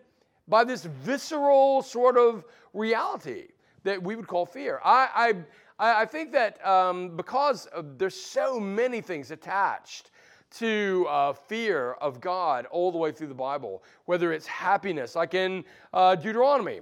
by 0.48 0.64
this 0.64 0.86
visceral 0.86 1.82
sort 1.82 2.18
of 2.18 2.46
reality 2.74 3.48
that 3.84 4.02
we 4.02 4.16
would 4.16 4.28
call 4.28 4.46
fear. 4.46 4.80
I, 4.86 5.36
I, 5.80 6.02
I 6.02 6.06
think 6.06 6.32
that 6.32 6.66
um, 6.66 7.18
because 7.18 7.68
there's 7.98 8.16
so 8.16 8.60
many 8.60 9.02
things 9.02 9.32
attached 9.32 10.12
to 10.58 11.06
uh, 11.10 11.34
fear 11.34 11.94
of 11.94 12.20
God 12.20 12.66
all 12.68 12.92
the 12.92 12.98
way 12.98 13.12
through 13.12 13.28
the 13.28 13.34
Bible, 13.34 13.84
whether 14.06 14.34
it's 14.34 14.48
happiness, 14.48 15.16
like 15.16 15.34
in 15.34 15.64
uh, 15.94 16.16
Deuteronomy. 16.16 16.82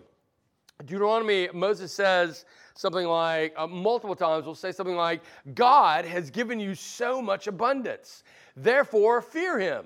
Deuteronomy, 0.86 1.50
Moses 1.54 1.92
says 1.92 2.46
something 2.75 3.06
like, 3.08 3.54
uh, 3.58 3.68
multiple 3.68 4.16
times, 4.16 4.46
will 4.46 4.56
say 4.56 4.72
something 4.72 4.96
like, 4.96 5.22
God 5.56 6.06
has 6.06 6.30
given 6.30 6.60
you 6.60 6.75
so 6.75 7.22
much 7.22 7.48
abundance, 7.48 8.24
therefore 8.56 9.22
fear 9.22 9.60
him. 9.60 9.86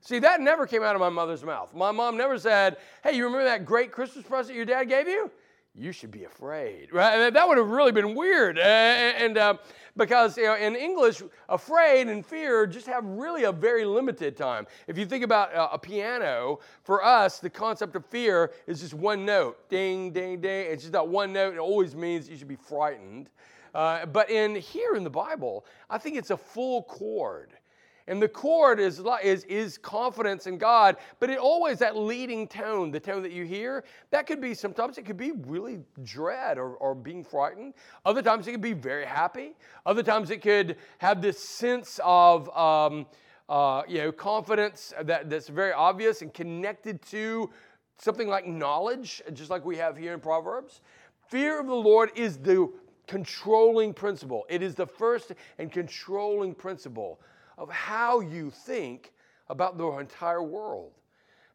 See, 0.00 0.18
that 0.18 0.40
never 0.40 0.66
came 0.66 0.82
out 0.82 0.94
of 0.94 1.00
my 1.00 1.10
mother's 1.10 1.44
mouth. 1.44 1.74
My 1.74 1.90
mom 1.90 2.16
never 2.16 2.38
said, 2.38 2.78
Hey, 3.04 3.16
you 3.16 3.24
remember 3.24 3.44
that 3.44 3.64
great 3.64 3.92
Christmas 3.92 4.24
present 4.24 4.56
your 4.56 4.64
dad 4.64 4.84
gave 4.84 5.06
you? 5.06 5.30
You 5.80 5.92
should 5.92 6.10
be 6.10 6.24
afraid. 6.24 6.92
Right? 6.92 7.30
That 7.30 7.48
would 7.48 7.58
have 7.58 7.70
really 7.70 7.92
been 7.92 8.14
weird. 8.14 8.58
And 8.58 9.38
uh, 9.38 9.54
because 9.96 10.36
you 10.36 10.44
know, 10.44 10.56
in 10.56 10.76
English, 10.76 11.22
afraid 11.48 12.08
and 12.08 12.24
fear 12.24 12.66
just 12.66 12.86
have 12.86 13.04
really 13.04 13.44
a 13.44 13.52
very 13.52 13.84
limited 13.84 14.36
time. 14.36 14.66
If 14.86 14.98
you 14.98 15.06
think 15.06 15.24
about 15.24 15.50
a 15.54 15.78
piano, 15.78 16.60
for 16.82 17.04
us, 17.04 17.38
the 17.38 17.50
concept 17.50 17.96
of 17.96 18.04
fear 18.06 18.52
is 18.66 18.80
just 18.80 18.94
one 18.94 19.24
note 19.24 19.68
ding, 19.68 20.12
ding, 20.12 20.40
ding. 20.40 20.66
It's 20.70 20.82
just 20.82 20.92
that 20.92 21.06
one 21.06 21.32
note. 21.32 21.54
It 21.54 21.58
always 21.58 21.96
means 21.96 22.28
you 22.28 22.36
should 22.36 22.48
be 22.48 22.56
frightened. 22.56 23.30
Uh, 23.74 24.04
but 24.06 24.28
in 24.30 24.56
here 24.56 24.96
in 24.96 25.04
the 25.04 25.10
Bible, 25.10 25.64
I 25.88 25.98
think 25.98 26.16
it's 26.16 26.30
a 26.30 26.36
full 26.36 26.82
chord. 26.84 27.52
And 28.10 28.20
the 28.20 28.28
chord 28.28 28.80
is, 28.80 29.00
is, 29.22 29.44
is 29.44 29.78
confidence 29.78 30.48
in 30.48 30.58
God, 30.58 30.96
but 31.20 31.30
it 31.30 31.38
always 31.38 31.78
that 31.78 31.96
leading 31.96 32.48
tone, 32.48 32.90
the 32.90 32.98
tone 32.98 33.22
that 33.22 33.30
you 33.30 33.44
hear, 33.44 33.84
that 34.10 34.26
could 34.26 34.40
be 34.40 34.52
sometimes 34.52 34.98
it 34.98 35.06
could 35.06 35.16
be 35.16 35.30
really 35.46 35.78
dread 36.02 36.58
or, 36.58 36.70
or 36.74 36.96
being 36.96 37.22
frightened. 37.22 37.72
Other 38.04 38.20
times 38.20 38.48
it 38.48 38.50
could 38.50 38.60
be 38.60 38.72
very 38.72 39.06
happy. 39.06 39.54
Other 39.86 40.02
times 40.02 40.30
it 40.30 40.42
could 40.42 40.76
have 40.98 41.22
this 41.22 41.38
sense 41.38 42.00
of 42.02 42.48
um, 42.56 43.06
uh, 43.48 43.82
you 43.86 43.98
know 43.98 44.10
confidence 44.10 44.92
that, 45.02 45.30
that's 45.30 45.48
very 45.48 45.72
obvious 45.72 46.20
and 46.20 46.34
connected 46.34 47.00
to 47.02 47.48
something 47.96 48.26
like 48.26 48.44
knowledge, 48.44 49.22
just 49.34 49.50
like 49.50 49.64
we 49.64 49.76
have 49.76 49.96
here 49.96 50.14
in 50.14 50.20
Proverbs. 50.20 50.80
Fear 51.28 51.60
of 51.60 51.68
the 51.68 51.74
Lord 51.74 52.10
is 52.16 52.38
the 52.38 52.72
controlling 53.06 53.94
principle. 53.94 54.46
It 54.48 54.62
is 54.64 54.74
the 54.74 54.86
first 54.86 55.30
and 55.58 55.70
controlling 55.70 56.56
principle 56.56 57.20
of 57.60 57.70
how 57.70 58.20
you 58.20 58.50
think 58.50 59.12
about 59.50 59.78
the 59.78 59.86
entire 59.98 60.42
world 60.42 60.92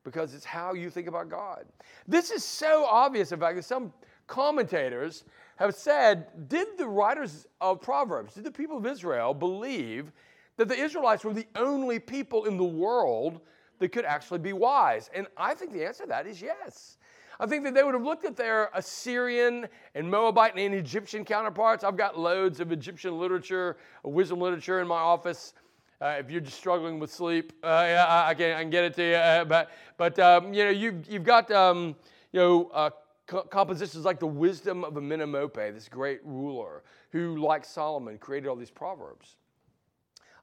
because 0.03 0.35
it's 0.35 0.45
how 0.45 0.73
you 0.73 0.89
think 0.89 1.07
about 1.07 1.29
God. 1.29 1.65
This 2.07 2.29
is 2.29 2.43
so 2.43 2.85
obvious, 2.85 3.31
in 3.31 3.39
fact, 3.39 3.61
some 3.63 3.91
commentators 4.27 5.25
have 5.57 5.73
said 5.73 6.47
Did 6.47 6.67
the 6.77 6.87
writers 6.87 7.47
of 7.59 7.81
Proverbs, 7.81 8.35
did 8.35 8.43
the 8.43 8.51
people 8.51 8.77
of 8.77 8.85
Israel 8.85 9.33
believe 9.33 10.11
that 10.57 10.69
the 10.69 10.77
Israelites 10.77 11.25
were 11.25 11.33
the 11.33 11.47
only 11.55 11.99
people 11.99 12.45
in 12.45 12.55
the 12.55 12.63
world 12.63 13.41
that 13.79 13.89
could 13.89 14.05
actually 14.05 14.39
be 14.39 14.53
wise? 14.53 15.09
And 15.13 15.25
I 15.35 15.55
think 15.55 15.73
the 15.73 15.85
answer 15.85 16.03
to 16.03 16.09
that 16.09 16.27
is 16.27 16.39
yes. 16.41 16.97
I 17.39 17.47
think 17.47 17.65
that 17.65 17.73
they 17.73 17.83
would 17.83 17.95
have 17.95 18.03
looked 18.03 18.23
at 18.23 18.37
their 18.37 18.69
Assyrian 18.73 19.67
and 19.95 20.09
Moabite 20.09 20.55
and 20.55 20.73
Egyptian 20.73 21.25
counterparts. 21.25 21.83
I've 21.83 21.97
got 21.97 22.17
loads 22.17 22.59
of 22.61 22.71
Egyptian 22.71 23.19
literature, 23.19 23.75
wisdom 24.03 24.39
literature 24.39 24.79
in 24.79 24.87
my 24.87 24.99
office. 24.99 25.53
Uh, 26.01 26.17
if 26.19 26.29
you're 26.29 26.41
just 26.41 26.57
struggling 26.57 26.99
with 26.99 27.11
sleep, 27.11 27.53
uh, 27.63 27.67
I, 27.67 28.29
I, 28.29 28.33
can, 28.33 28.51
I, 28.51 28.61
can, 28.61 28.69
get 28.69 28.83
it 28.83 28.93
to 28.95 29.03
you. 29.03 29.15
Uh, 29.15 29.45
but 29.45 29.71
but 29.97 30.19
um, 30.19 30.53
you 30.53 30.65
know 30.65 30.69
you've, 30.69 31.09
you've 31.09 31.23
got 31.23 31.49
um, 31.51 31.95
you 32.33 32.39
know 32.39 32.69
uh, 32.73 32.89
co- 33.27 33.43
compositions 33.43 34.03
like 34.03 34.19
the 34.19 34.27
wisdom 34.27 34.83
of 34.83 34.93
Amenemope, 34.95 35.73
this 35.73 35.87
great 35.87 36.19
ruler 36.23 36.83
who, 37.11 37.37
like 37.37 37.63
Solomon, 37.63 38.17
created 38.17 38.47
all 38.47 38.55
these 38.55 38.71
proverbs. 38.71 39.37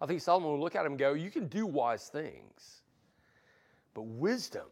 I 0.01 0.07
think 0.07 0.21
Solomon 0.21 0.53
would 0.53 0.61
look 0.61 0.75
at 0.75 0.87
him 0.87 0.93
and 0.93 0.99
go, 0.99 1.13
You 1.13 1.31
can 1.31 1.47
do 1.47 1.67
wise 1.67 2.09
things, 2.09 2.83
but 3.95 4.03
wisdom, 4.03 4.67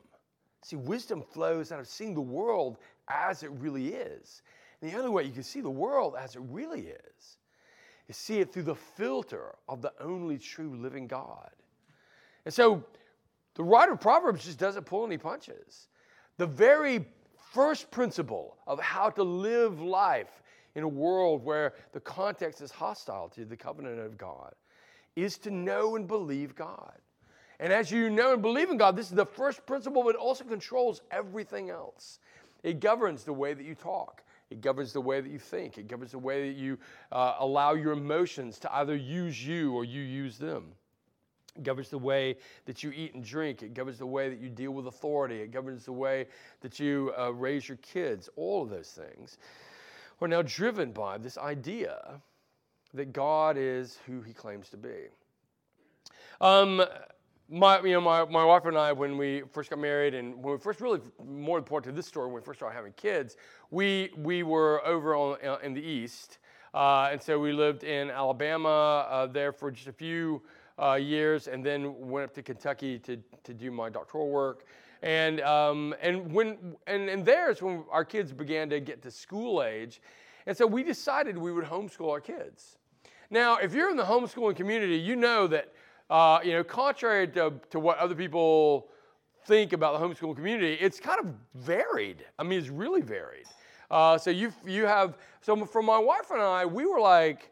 see, 0.63 0.77
wisdom 0.77 1.23
flows 1.23 1.73
out 1.73 1.81
of 1.81 1.87
seeing 1.87 2.15
the 2.15 2.21
world 2.21 2.79
as 3.09 3.43
it 3.43 3.51
really 3.53 3.89
is. 3.89 4.43
And 4.81 4.91
the 4.91 4.97
only 4.97 5.11
way 5.11 5.25
you 5.25 5.33
can 5.33 5.43
see 5.43 5.61
the 5.61 5.71
world 5.71 6.15
as 6.19 6.37
it 6.37 6.43
really 6.49 6.87
is 6.87 7.37
is 8.11 8.17
see 8.17 8.41
it 8.41 8.53
through 8.53 8.65
the 8.65 8.75
filter 8.75 9.55
of 9.69 9.81
the 9.83 9.93
only 10.01 10.37
true 10.37 10.75
living 10.77 11.07
God. 11.07 11.51
And 12.45 12.53
so 12.53 12.83
the 13.55 13.63
writer 13.63 13.93
of 13.93 14.01
Proverbs 14.01 14.45
just 14.45 14.59
doesn't 14.59 14.85
pull 14.85 15.07
any 15.07 15.17
punches. 15.17 15.87
The 16.37 16.47
very 16.47 17.07
first 17.53 17.89
principle 17.93 18.57
of 18.67 18.81
how 18.81 19.11
to 19.11 19.23
live 19.23 19.81
life 19.81 20.43
in 20.75 20.83
a 20.83 20.89
world 20.89 21.45
where 21.45 21.75
the 21.93 22.01
context 22.01 22.61
is 22.61 22.73
hostile 22.73 23.29
to 23.29 23.45
the 23.45 23.57
covenant 23.57 24.01
of 24.01 24.19
God 24.19 24.55
is 25.15 25.39
to 25.39 25.53
know 25.53 25.95
and 25.95 26.09
believe 26.09 26.57
God. 26.57 26.99
And 27.61 27.73
as 27.73 27.93
you 27.93 28.11
know 28.11 28.33
and 28.33 28.43
believe 28.43 28.71
in 28.71 28.77
God, 28.77 28.97
this 28.97 29.11
is 29.11 29.17
the 29.17 29.27
first 29.27 29.65
principle, 29.67 30.03
but 30.03 30.17
it 30.17 30.17
also 30.17 30.43
controls 30.43 31.03
everything 31.13 31.71
else. 31.71 32.19
It 32.65 32.81
governs 32.81 33.23
the 33.23 33.33
way 33.33 33.55
that 33.55 33.65
you 33.65 33.77
talk. 33.77 34.25
It 34.51 34.61
governs 34.61 34.93
the 34.93 35.01
way 35.01 35.21
that 35.21 35.31
you 35.31 35.39
think. 35.39 35.79
It 35.79 35.87
governs 35.87 36.11
the 36.11 36.19
way 36.19 36.49
that 36.49 36.59
you 36.59 36.79
uh, 37.13 37.37
allow 37.39 37.75
your 37.75 37.93
emotions 37.93 38.59
to 38.61 38.75
either 38.75 38.97
use 38.97 39.47
you 39.47 39.73
or 39.73 39.85
you 39.85 40.03
use 40.03 40.39
them. 40.39 40.73
It 41.57 41.63
governs 41.63 41.89
the 41.89 41.99
way 41.99 42.37
that 42.67 42.83
you 42.83 42.91
eat 42.91 43.15
and 43.15 43.25
drink. 43.25 43.63
It 43.63 43.75
governs 43.75 43.99
the 43.99 44.07
way 44.07 44.29
that 44.29 44.41
you 44.41 44.49
deal 44.49 44.73
with 44.73 44.87
authority. 44.87 45.41
It 45.41 45.53
governs 45.53 45.85
the 45.85 45.93
way 45.93 46.27
that 46.61 46.81
you 46.81 47.13
uh, 47.19 47.33
raise 47.33 47.69
your 47.69 47.79
kids. 47.79 48.29
All 48.37 48.63
of 48.63 48.71
those 48.71 48.91
things 48.91 49.39
are 50.21 50.29
now 50.29 50.43
driven 50.43 50.93
by 50.93 51.19
this 51.19 51.39
idea 51.39 52.21
that 52.95 53.13
God 53.13 53.57
is 53.57 53.99
who 54.07 54.21
he 54.21 54.33
claims 54.33 54.69
to 54.71 54.77
be. 54.77 55.09
Um, 56.41 56.83
my, 57.51 57.81
you 57.81 57.93
know, 57.93 58.01
my, 58.01 58.25
my 58.27 58.45
wife 58.45 58.65
and 58.65 58.79
I, 58.79 58.93
when 58.93 59.19
we 59.19 59.43
first 59.53 59.71
got 59.71 59.81
married, 59.81 60.15
and 60.15 60.41
when 60.43 60.53
we 60.55 60.59
first 60.59 60.81
really, 60.81 61.01
more 61.25 61.59
important 61.59 61.93
to 61.93 61.97
this 61.97 62.07
story, 62.07 62.27
when 62.27 62.37
we 62.37 62.41
first 62.41 62.61
started 62.61 62.77
having 62.77 62.93
kids, 62.93 63.37
we, 63.71 64.11
we 64.17 64.45
were 64.45 64.87
over 64.87 65.17
on, 65.17 65.37
uh, 65.45 65.59
in 65.63 65.75
the 65.75 65.83
East. 65.83 66.39
Uh, 66.73 67.09
and 67.11 67.21
so 67.21 67.41
we 67.41 67.53
lived 67.53 67.83
in 67.83 68.09
Alabama 68.09 69.07
uh, 69.11 69.27
there 69.27 69.53
for 69.53 69.73
just 69.73 69.89
a 69.89 69.93
few 69.93 70.41
uh, 70.81 70.95
years, 70.95 71.49
and 71.49 71.67
then 71.67 72.09
went 72.09 72.25
up 72.25 72.35
to 72.35 72.43
Kentucky 72.43 73.01
to, 73.01 73.19
to 73.43 73.53
do 73.53 73.73
my 73.73 73.91
doctoral 73.91 74.29
work. 74.29 74.65
And, 75.03 75.41
um, 75.41 75.95
and, 76.01 76.33
when, 76.33 76.77
and, 76.87 77.09
and 77.09 77.25
there's 77.27 77.61
when 77.61 77.83
our 77.91 78.05
kids 78.05 78.33
began 78.33 78.71
to 78.71 78.79
get 78.79 79.03
to 79.03 79.11
school 79.11 79.63
age. 79.63 80.01
And 80.47 80.57
so 80.57 80.67
we 80.67 80.85
decided 80.85 81.37
we 81.37 81.51
would 81.51 81.65
homeschool 81.65 82.11
our 82.11 82.21
kids. 82.21 82.77
Now, 83.29 83.57
if 83.57 83.75
you're 83.75 83.91
in 83.91 83.97
the 83.97 84.05
homeschooling 84.05 84.57
community, 84.57 84.97
you 84.97 85.17
know 85.17 85.47
that, 85.49 85.73
uh, 86.11 86.41
you 86.43 86.53
know, 86.53 86.65
contrary 86.65 87.29
to, 87.29 87.55
to 87.71 87.79
what 87.79 87.97
other 87.99 88.15
people 88.15 88.89
think 89.47 89.73
about 89.73 89.99
the 89.99 90.07
homeschool 90.07 90.35
community, 90.35 90.75
it's 90.81 91.01
kind 91.01 91.21
of 91.21 91.27
varied. 91.55 92.27
I 92.39 92.43
mean, 92.43 92.59
it's 92.59 92.69
really 92.69 93.01
varied. 93.01 93.47
Uh, 93.91 94.19
so 94.19 94.31
you 94.31 94.53
you 94.65 94.87
have 94.87 95.17
so 95.41 95.65
for 95.65 95.83
my 95.83 95.99
wife 95.99 96.31
and 96.31 96.41
I, 96.41 96.65
we 96.65 96.87
were 96.87 97.01
like, 97.01 97.51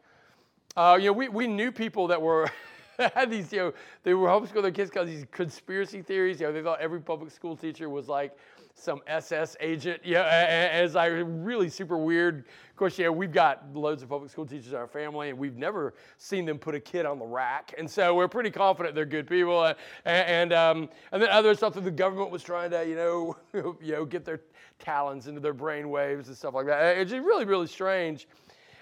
uh, 0.77 0.97
you 0.99 1.07
know, 1.07 1.13
we, 1.13 1.27
we 1.27 1.47
knew 1.47 1.71
people 1.71 2.07
that 2.07 2.21
were 2.21 2.49
had 3.15 3.29
these, 3.29 3.51
you 3.51 3.59
know, 3.59 3.73
they 4.03 4.13
were 4.13 4.27
homeschooling 4.27 4.61
their 4.61 4.71
kids 4.71 4.89
because 4.89 5.07
these 5.07 5.25
conspiracy 5.31 6.01
theories. 6.01 6.39
You 6.39 6.47
know, 6.47 6.53
they 6.53 6.61
thought 6.61 6.79
every 6.79 7.01
public 7.01 7.31
school 7.31 7.57
teacher 7.57 7.89
was 7.89 8.07
like 8.07 8.37
some 8.73 9.01
SS 9.07 9.57
agent. 9.59 10.01
Yeah, 10.03 10.23
as 10.71 10.95
I 10.95 11.07
really 11.07 11.69
super 11.69 11.97
weird. 11.97 12.45
Of 12.69 12.75
course, 12.75 12.97
yeah, 12.97 13.09
we've 13.09 13.31
got 13.31 13.65
loads 13.73 14.03
of 14.03 14.09
public 14.09 14.31
school 14.31 14.45
teachers 14.45 14.71
in 14.71 14.75
our 14.75 14.87
family, 14.87 15.29
and 15.29 15.37
we've 15.37 15.57
never 15.57 15.93
seen 16.17 16.45
them 16.45 16.57
put 16.57 16.75
a 16.75 16.79
kid 16.79 17.05
on 17.05 17.19
the 17.19 17.25
rack, 17.25 17.73
and 17.77 17.89
so 17.89 18.15
we're 18.15 18.29
pretty 18.29 18.51
confident 18.51 18.95
they're 18.95 19.05
good 19.05 19.27
people. 19.27 19.65
And 19.65 19.75
and, 20.05 20.53
um, 20.53 20.89
and 21.11 21.21
then 21.21 21.29
other 21.29 21.53
stuff 21.55 21.73
that 21.73 21.83
the 21.83 21.91
government 21.91 22.31
was 22.31 22.41
trying 22.41 22.71
to, 22.71 22.87
you 22.87 22.95
know, 22.95 23.35
you 23.81 23.91
know, 23.91 24.05
get 24.05 24.23
their 24.23 24.41
talons 24.79 25.27
into 25.27 25.41
their 25.41 25.53
brain 25.53 25.89
waves 25.89 26.29
and 26.29 26.37
stuff 26.37 26.53
like 26.53 26.65
that. 26.67 26.97
It's 26.97 27.11
just 27.11 27.25
really, 27.25 27.45
really 27.45 27.67
strange. 27.67 28.27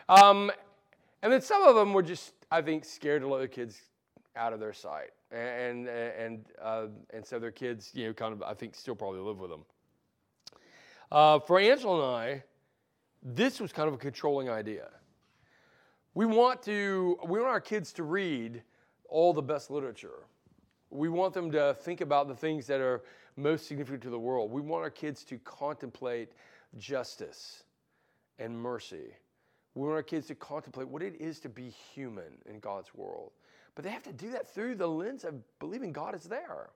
Um, 0.10 0.51
and 1.22 1.34
then 1.34 1.41
some 1.41 1.63
of 1.63 1.75
them 1.75 1.94
were 1.94 2.03
just, 2.03 2.34
I 2.51 2.62
think, 2.62 2.86
scared 2.86 3.24
to 3.24 3.27
let 3.27 3.39
their 3.39 3.48
kids 3.48 3.82
out 4.36 4.53
of 4.53 4.60
their 4.60 4.74
sight, 4.74 5.10
and 5.32 5.88
and 5.88 6.46
uh, 6.62 6.88
and 7.12 7.25
so 7.25 7.39
their 7.39 7.51
kids, 7.51 7.91
you 7.94 8.08
know, 8.08 8.13
kind 8.13 8.34
of, 8.34 8.44
I 8.44 8.53
think, 8.53 8.75
still 8.75 8.96
probably 8.96 9.20
live 9.20 9.39
with 9.39 9.50
them. 9.50 9.65
Uh, 11.11 11.39
for 11.39 11.59
Angela 11.59 11.95
and 11.95 12.15
I, 12.15 12.43
this 13.23 13.59
was 13.59 13.71
kind 13.71 13.87
of 13.87 13.93
a 13.93 13.97
controlling 13.97 14.49
idea. 14.49 14.89
We 16.13 16.25
want 16.25 16.61
to, 16.63 17.17
we 17.25 17.39
want 17.39 17.49
our 17.49 17.61
kids 17.61 17.93
to 17.93 18.03
read 18.03 18.61
all 19.07 19.33
the 19.33 19.41
best 19.41 19.71
literature. 19.71 20.25
We 20.89 21.09
want 21.09 21.33
them 21.33 21.51
to 21.51 21.75
think 21.81 22.01
about 22.01 22.27
the 22.27 22.35
things 22.35 22.67
that 22.67 22.81
are 22.81 23.03
most 23.37 23.67
significant 23.67 24.03
to 24.03 24.09
the 24.09 24.19
world. 24.19 24.51
We 24.51 24.61
want 24.61 24.83
our 24.83 24.89
kids 24.89 25.23
to 25.25 25.37
contemplate 25.39 26.31
justice 26.77 27.63
and 28.39 28.57
mercy. 28.57 29.13
We 29.75 29.83
want 29.83 29.93
our 29.93 30.03
kids 30.03 30.27
to 30.27 30.35
contemplate 30.35 30.87
what 30.87 31.03
it 31.03 31.15
is 31.21 31.39
to 31.41 31.49
be 31.49 31.69
human 31.69 32.33
in 32.49 32.59
God's 32.59 32.93
world. 32.93 33.31
But 33.75 33.85
they 33.85 33.91
have 33.91 34.03
to 34.03 34.13
do 34.13 34.31
that 34.31 34.47
through 34.53 34.75
the 34.75 34.87
lens 34.87 35.23
of 35.23 35.35
believing 35.59 35.93
God 35.93 36.15
is 36.15 36.23
there. 36.23 36.71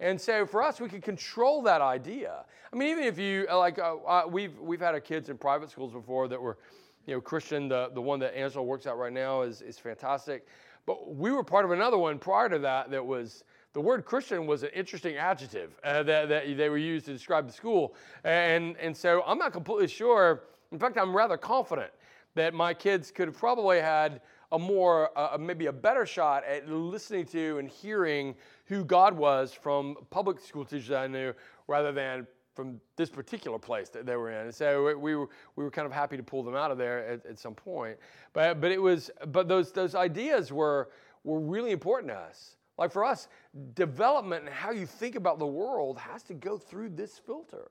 And 0.00 0.20
so 0.20 0.46
for 0.46 0.62
us, 0.62 0.80
we 0.80 0.88
can 0.88 1.00
control 1.00 1.62
that 1.62 1.80
idea. 1.80 2.44
I 2.72 2.76
mean, 2.76 2.88
even 2.88 3.04
if 3.04 3.18
you 3.18 3.46
like, 3.50 3.78
uh, 3.78 3.96
uh, 4.06 4.22
we've 4.28 4.58
we've 4.58 4.80
had 4.80 4.94
our 4.94 5.00
kids 5.00 5.28
in 5.28 5.36
private 5.38 5.70
schools 5.70 5.92
before 5.92 6.26
that 6.28 6.40
were, 6.40 6.58
you 7.06 7.14
know, 7.14 7.20
Christian. 7.20 7.68
The 7.68 7.90
the 7.94 8.00
one 8.00 8.18
that 8.20 8.36
Angela 8.36 8.64
works 8.64 8.86
at 8.86 8.96
right 8.96 9.12
now 9.12 9.42
is 9.42 9.60
is 9.60 9.78
fantastic. 9.78 10.46
But 10.86 11.14
we 11.14 11.30
were 11.30 11.44
part 11.44 11.64
of 11.64 11.70
another 11.70 11.98
one 11.98 12.18
prior 12.18 12.48
to 12.48 12.58
that 12.60 12.90
that 12.90 13.04
was 13.04 13.44
the 13.72 13.80
word 13.80 14.04
Christian 14.04 14.46
was 14.46 14.62
an 14.62 14.70
interesting 14.74 15.16
adjective 15.16 15.78
uh, 15.84 16.02
that, 16.02 16.28
that 16.28 16.56
they 16.56 16.68
were 16.68 16.78
used 16.78 17.06
to 17.06 17.12
describe 17.12 17.46
the 17.46 17.52
school. 17.52 17.94
And, 18.24 18.76
and 18.78 18.96
so 18.96 19.22
I'm 19.26 19.38
not 19.38 19.52
completely 19.52 19.86
sure. 19.86 20.42
In 20.72 20.78
fact, 20.78 20.98
I'm 20.98 21.16
rather 21.16 21.36
confident 21.36 21.92
that 22.34 22.54
my 22.54 22.74
kids 22.74 23.10
could 23.10 23.28
have 23.28 23.36
probably 23.36 23.80
had 23.80 24.22
a 24.52 24.58
more, 24.58 25.16
uh, 25.16 25.36
maybe 25.38 25.66
a 25.66 25.72
better 25.72 26.04
shot 26.04 26.44
at 26.44 26.68
listening 26.68 27.24
to 27.26 27.58
and 27.58 27.68
hearing 27.68 28.34
who 28.66 28.84
God 28.84 29.16
was 29.16 29.52
from 29.52 29.96
public 30.10 30.40
school 30.40 30.64
teachers 30.64 30.90
I 30.90 31.06
knew 31.06 31.32
rather 31.68 31.92
than 31.92 32.26
from 32.54 32.80
this 32.96 33.08
particular 33.10 33.58
place 33.58 33.88
that 33.90 34.06
they 34.06 34.16
were 34.16 34.30
in. 34.30 34.46
And 34.46 34.54
so 34.54 34.96
we 34.98 35.14
were, 35.14 35.28
we 35.56 35.64
were 35.64 35.70
kind 35.70 35.86
of 35.86 35.92
happy 35.92 36.16
to 36.16 36.22
pull 36.22 36.42
them 36.42 36.56
out 36.56 36.70
of 36.70 36.78
there 36.78 37.06
at, 37.06 37.24
at 37.26 37.38
some 37.38 37.54
point. 37.54 37.96
But, 38.32 38.60
but 38.60 38.72
it 38.72 38.80
was, 38.82 39.10
but 39.28 39.48
those, 39.48 39.72
those 39.72 39.94
ideas 39.94 40.52
were, 40.52 40.90
were 41.24 41.40
really 41.40 41.70
important 41.70 42.12
to 42.12 42.18
us. 42.18 42.56
Like 42.76 42.90
for 42.90 43.04
us, 43.04 43.28
development 43.74 44.46
and 44.46 44.52
how 44.52 44.72
you 44.72 44.86
think 44.86 45.14
about 45.14 45.38
the 45.38 45.46
world 45.46 45.98
has 45.98 46.22
to 46.24 46.34
go 46.34 46.58
through 46.58 46.90
this 46.90 47.18
filter. 47.18 47.70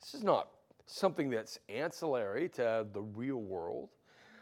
This 0.00 0.14
is 0.14 0.22
not 0.22 0.48
something 0.84 1.30
that's 1.30 1.58
ancillary 1.68 2.48
to 2.50 2.86
the 2.92 3.02
real 3.02 3.40
world. 3.40 3.88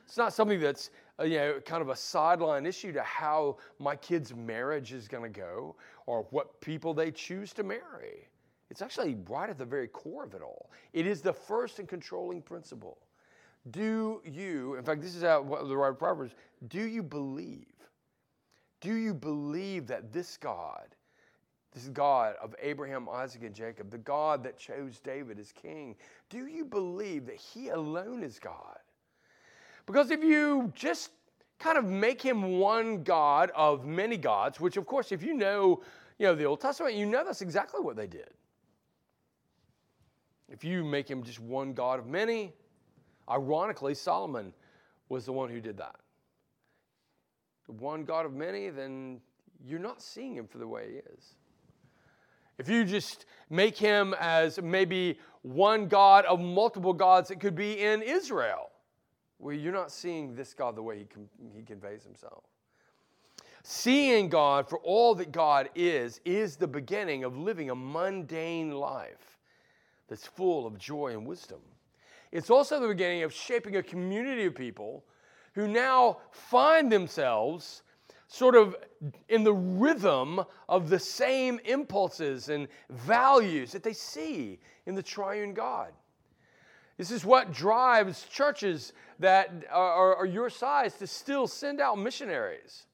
It's 0.06 0.16
not 0.16 0.33
something 0.33 0.61
that's 0.61 0.90
Uh, 1.21 1.25
you 1.25 1.38
know 1.38 1.61
kind 1.64 1.80
of 1.80 1.90
a 1.90 1.97
sideline 1.97 2.66
issue 2.66 2.92
to 2.92 3.02
how 3.02 3.56
my 3.78 3.94
kid's 3.94 4.35
marriage 4.35 4.92
is 4.92 5.06
going 5.06 5.23
to 5.23 5.40
go 5.40 5.76
or 6.06 6.26
what 6.30 6.61
people 6.61 6.92
they 6.92 7.11
choose 7.11 7.52
to 7.52 7.62
marry. 7.62 8.28
It's 8.71 8.83
actually 8.83 9.16
right 9.28 9.49
at 9.49 9.59
the 9.59 9.64
very 9.64 9.87
core 9.87 10.25
of 10.25 10.35
it 10.35 10.42
all. 10.42 10.71
It 10.92 11.06
is 11.06 11.21
the 11.21 11.33
first 11.33 11.78
and 11.78 11.88
controlling 11.88 12.42
principle. 12.42 12.99
Do 13.71 14.21
you, 14.25 14.75
in 14.75 14.85
fact, 14.85 15.00
this 15.00 15.14
is 15.14 15.23
how 15.23 15.42
the 15.42 15.76
writer 15.76 15.92
of 15.92 15.99
Proverbs, 15.99 16.35
do 16.68 16.83
you 16.83 17.02
believe? 17.02 17.66
Do 18.80 18.94
you 18.94 19.14
believe 19.14 19.87
that 19.87 20.12
this 20.12 20.37
God, 20.37 20.88
this 21.73 21.88
God 21.88 22.35
of 22.42 22.54
Abraham, 22.61 23.09
Isaac, 23.09 23.42
and 23.44 23.54
Jacob, 23.54 23.90
the 23.90 23.99
God 23.99 24.42
that 24.44 24.59
chose 24.59 25.00
David 25.00 25.38
as 25.38 25.52
king, 25.52 25.94
do 26.28 26.47
you 26.47 26.64
believe 26.64 27.26
that 27.26 27.37
he 27.37 27.68
alone 27.68 28.23
is 28.23 28.38
God? 28.38 28.78
Because 29.87 30.11
if 30.11 30.23
you 30.23 30.73
just 30.75 31.11
kind 31.59 31.79
of 31.79 31.85
make 31.85 32.21
him 32.21 32.59
one 32.59 33.03
God 33.03 33.50
of 33.55 33.85
many 33.85 34.17
gods, 34.17 34.61
which 34.61 34.76
of 34.76 34.87
course, 34.87 35.12
if 35.12 35.23
you 35.23 35.35
know, 35.35 35.83
you 36.19 36.26
know 36.26 36.35
the 36.35 36.45
Old 36.45 36.61
Testament, 36.61 36.95
you 36.95 37.07
know 37.07 37.25
that's 37.25 37.43
exactly 37.43 37.81
what 37.81 37.97
they 37.97 38.07
did. 38.07 38.31
If 40.49 40.64
you 40.64 40.85
make 40.85 41.09
him 41.09 41.23
just 41.23 41.41
one 41.41 41.73
God 41.73 41.99
of 41.99 42.07
many, 42.07 42.53
ironically, 43.29 43.95
Solomon 43.95 44.53
was 45.09 45.25
the 45.25 45.33
one 45.33 45.49
who 45.49 45.61
did 45.61 45.76
that. 45.79 45.97
The 47.67 47.73
one 47.73 48.05
God 48.05 48.26
of 48.26 48.35
many, 48.35 48.69
then 48.71 49.21
you're 49.67 49.79
not 49.79 50.03
seeing 50.03 50.35
him 50.35 50.47
for 50.47 50.59
the 50.59 50.69
way 50.69 50.87
he 50.91 50.97
is. 51.14 51.35
If 52.59 52.69
you 52.69 52.85
just 52.85 53.26
make 53.50 53.76
him 53.76 54.14
as 54.21 54.61
maybe 54.62 55.19
one 55.43 55.88
God 55.88 56.25
of 56.26 56.41
multiple 56.41 56.93
gods, 56.93 57.31
it 57.31 57.41
could 57.41 57.57
be 57.57 57.81
in 57.81 58.03
Israel 58.03 58.71
where 59.38 59.55
you're 59.55 59.73
not 59.73 59.93
seeing 59.93 60.35
this 60.35 60.55
God 60.55 60.76
the 60.76 60.83
way 60.83 60.99
he, 60.99 61.05
com- 61.05 61.29
he 61.55 61.62
conveys 61.62 62.05
himself. 62.05 62.45
Seeing 63.62 64.29
God 64.29 64.69
for 64.69 64.79
all 64.81 65.14
that 65.14 65.33
God 65.33 65.71
is, 65.75 66.21
is 66.25 66.57
the 66.57 66.67
beginning 66.67 67.25
of 67.25 67.37
living 67.37 67.71
a 67.71 67.75
mundane 67.75 68.73
life 68.73 69.38
that's 70.09 70.26
full 70.26 70.67
of 70.67 70.79
joy 70.79 71.12
and 71.12 71.26
wisdom. 71.26 71.61
It's 72.31 72.50
also 72.50 72.79
the 72.79 72.88
beginning 72.88 73.23
of 73.23 73.33
shaping 73.33 73.76
a 73.76 73.83
community 73.83 74.45
of 74.45 74.55
people 74.55 75.05
who 75.55 75.69
now 75.69 76.19
find 76.31 76.91
themselves 76.91 77.83
sort 78.26 78.57
of 78.57 78.76
in 79.29 79.45
the 79.45 79.55
rhythm 79.55 80.41
of 80.69 80.91
the 80.91 80.99
same 80.99 81.61
impulses 81.64 82.49
and 82.49 82.69
values 82.91 83.73
that 83.73 83.83
they 83.83 83.93
see 83.93 84.59
in 84.87 84.95
the 84.95 85.03
triune 85.03 85.55
God. 85.55 85.93
This 86.97 87.11
is 87.11 87.25
what 87.25 87.53
drives 87.53 88.25
churches 88.25 88.93
that 89.19 89.65
are, 89.71 90.17
are, 90.17 90.27
your 90.27 90.49
size 90.49 90.95
to 90.95 91.07
still 91.07 91.47
send 91.47 91.81
out 91.81 91.99
missionaries. 91.99 92.87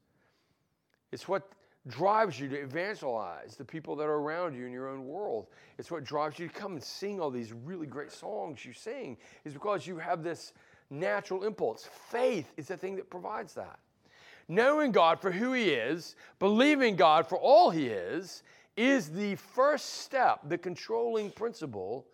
It's 1.13 1.29
what 1.29 1.51
drives 1.87 2.39
you 2.39 2.49
to 2.49 2.57
evangelize 2.57 3.57
the 3.57 3.65
people 3.65 3.97
that 3.97 4.05
are 4.05 4.17
around 4.17 4.55
you 4.55 4.65
in 4.65 4.73
your 4.73 4.89
own 4.89 5.07
world. 5.07 5.49
It's 5.79 5.91
what 5.91 6.05
drives 6.05 6.39
you 6.39 6.49
to 6.49 6.55
come 6.55 6.73
and 6.73 6.83
sing 6.83 7.21
all 7.21 7.31
these 7.31 7.53
really 7.53 7.87
great 7.87 8.13
songs 8.13 8.65
you 8.65 8.73
sing, 8.73 9.17
is 9.45 9.53
because 9.53 9.87
you 9.87 9.99
have 9.99 10.23
this 10.23 10.53
natural 10.91 11.45
impulse. 11.45 11.89
Faith 12.11 12.53
is 12.57 12.69
the 12.69 12.77
thing 12.77 12.97
that 12.97 13.11
provides 13.11 13.55
that. 13.55 13.79
Knowing 14.49 14.93
God 14.93 15.21
for 15.21 15.31
who 15.31 15.53
He 15.53 15.71
is, 15.71 16.17
believing 16.39 16.97
God 16.97 17.27
for 17.27 17.39
all 17.39 17.71
He 17.71 17.87
is, 17.87 18.43
is 18.77 19.11
the 19.11 19.35
first 19.37 20.01
step, 20.01 20.41
the 20.49 20.59
controlling 20.59 21.31
principle 21.31 22.07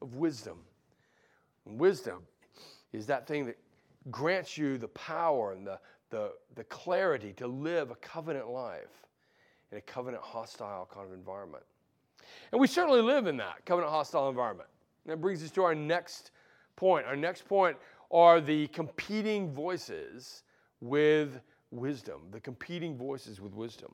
of 0.00 0.16
wisdom. 0.16 0.58
Wisdom 1.66 2.22
is 2.92 3.06
that 3.06 3.26
thing 3.26 3.46
that 3.46 3.58
grants 4.10 4.58
you 4.58 4.78
the 4.78 4.88
power 4.88 5.52
and 5.52 5.66
the, 5.66 5.78
the, 6.10 6.32
the 6.54 6.64
clarity 6.64 7.32
to 7.34 7.46
live 7.46 7.90
a 7.90 7.96
covenant 7.96 8.48
life 8.48 9.06
in 9.72 9.78
a 9.78 9.80
covenant 9.80 10.22
hostile 10.22 10.88
kind 10.92 11.06
of 11.06 11.12
environment. 11.12 11.64
And 12.52 12.60
we 12.60 12.66
certainly 12.66 13.00
live 13.00 13.26
in 13.26 13.36
that 13.38 13.64
covenant 13.64 13.92
hostile 13.92 14.28
environment. 14.28 14.68
And 15.04 15.12
that 15.12 15.20
brings 15.20 15.42
us 15.42 15.50
to 15.52 15.62
our 15.62 15.74
next 15.74 16.30
point. 16.76 17.06
Our 17.06 17.16
next 17.16 17.46
point 17.48 17.76
are 18.10 18.40
the 18.40 18.68
competing 18.68 19.52
voices 19.52 20.44
with 20.80 21.40
wisdom, 21.70 22.22
the 22.30 22.40
competing 22.40 22.96
voices 22.96 23.40
with 23.40 23.54
wisdom. 23.54 23.92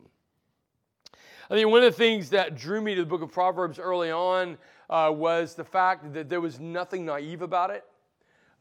I 1.49 1.55
think 1.55 1.69
one 1.69 1.83
of 1.83 1.93
the 1.93 1.97
things 1.97 2.31
that 2.31 2.57
drew 2.57 2.81
me 2.81 2.95
to 2.95 3.01
the 3.01 3.07
book 3.07 3.23
of 3.23 3.33
Proverbs 3.33 3.79
early 3.79 4.11
on 4.11 4.59
uh, 4.91 5.11
was 5.15 5.55
the 5.55 5.65
fact 5.65 6.13
that 6.13 6.29
there 6.29 6.41
was 6.41 6.61
nothing 6.61 7.07
naive 7.07 7.43
about 7.43 7.71
it. 7.71 7.85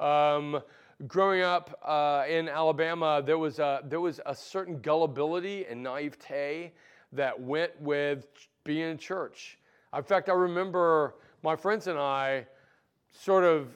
Um, 0.03 0.61
growing 1.07 1.41
up 1.41 1.77
uh, 1.83 2.23
in 2.29 2.47
Alabama, 2.47 3.21
there 3.25 3.37
was, 3.37 3.59
a, 3.59 3.81
there 3.85 3.99
was 3.99 4.21
a 4.25 4.33
certain 4.33 4.79
gullibility 4.79 5.65
and 5.65 5.83
naivete 5.83 6.71
that 7.11 7.39
went 7.39 7.71
with 7.81 8.27
being 8.63 8.91
in 8.91 8.97
church. 8.97 9.57
In 9.95 10.03
fact, 10.03 10.29
I 10.29 10.33
remember 10.33 11.15
my 11.43 11.55
friends 11.55 11.87
and 11.87 11.97
I 11.97 12.45
sort 13.11 13.43
of 13.43 13.67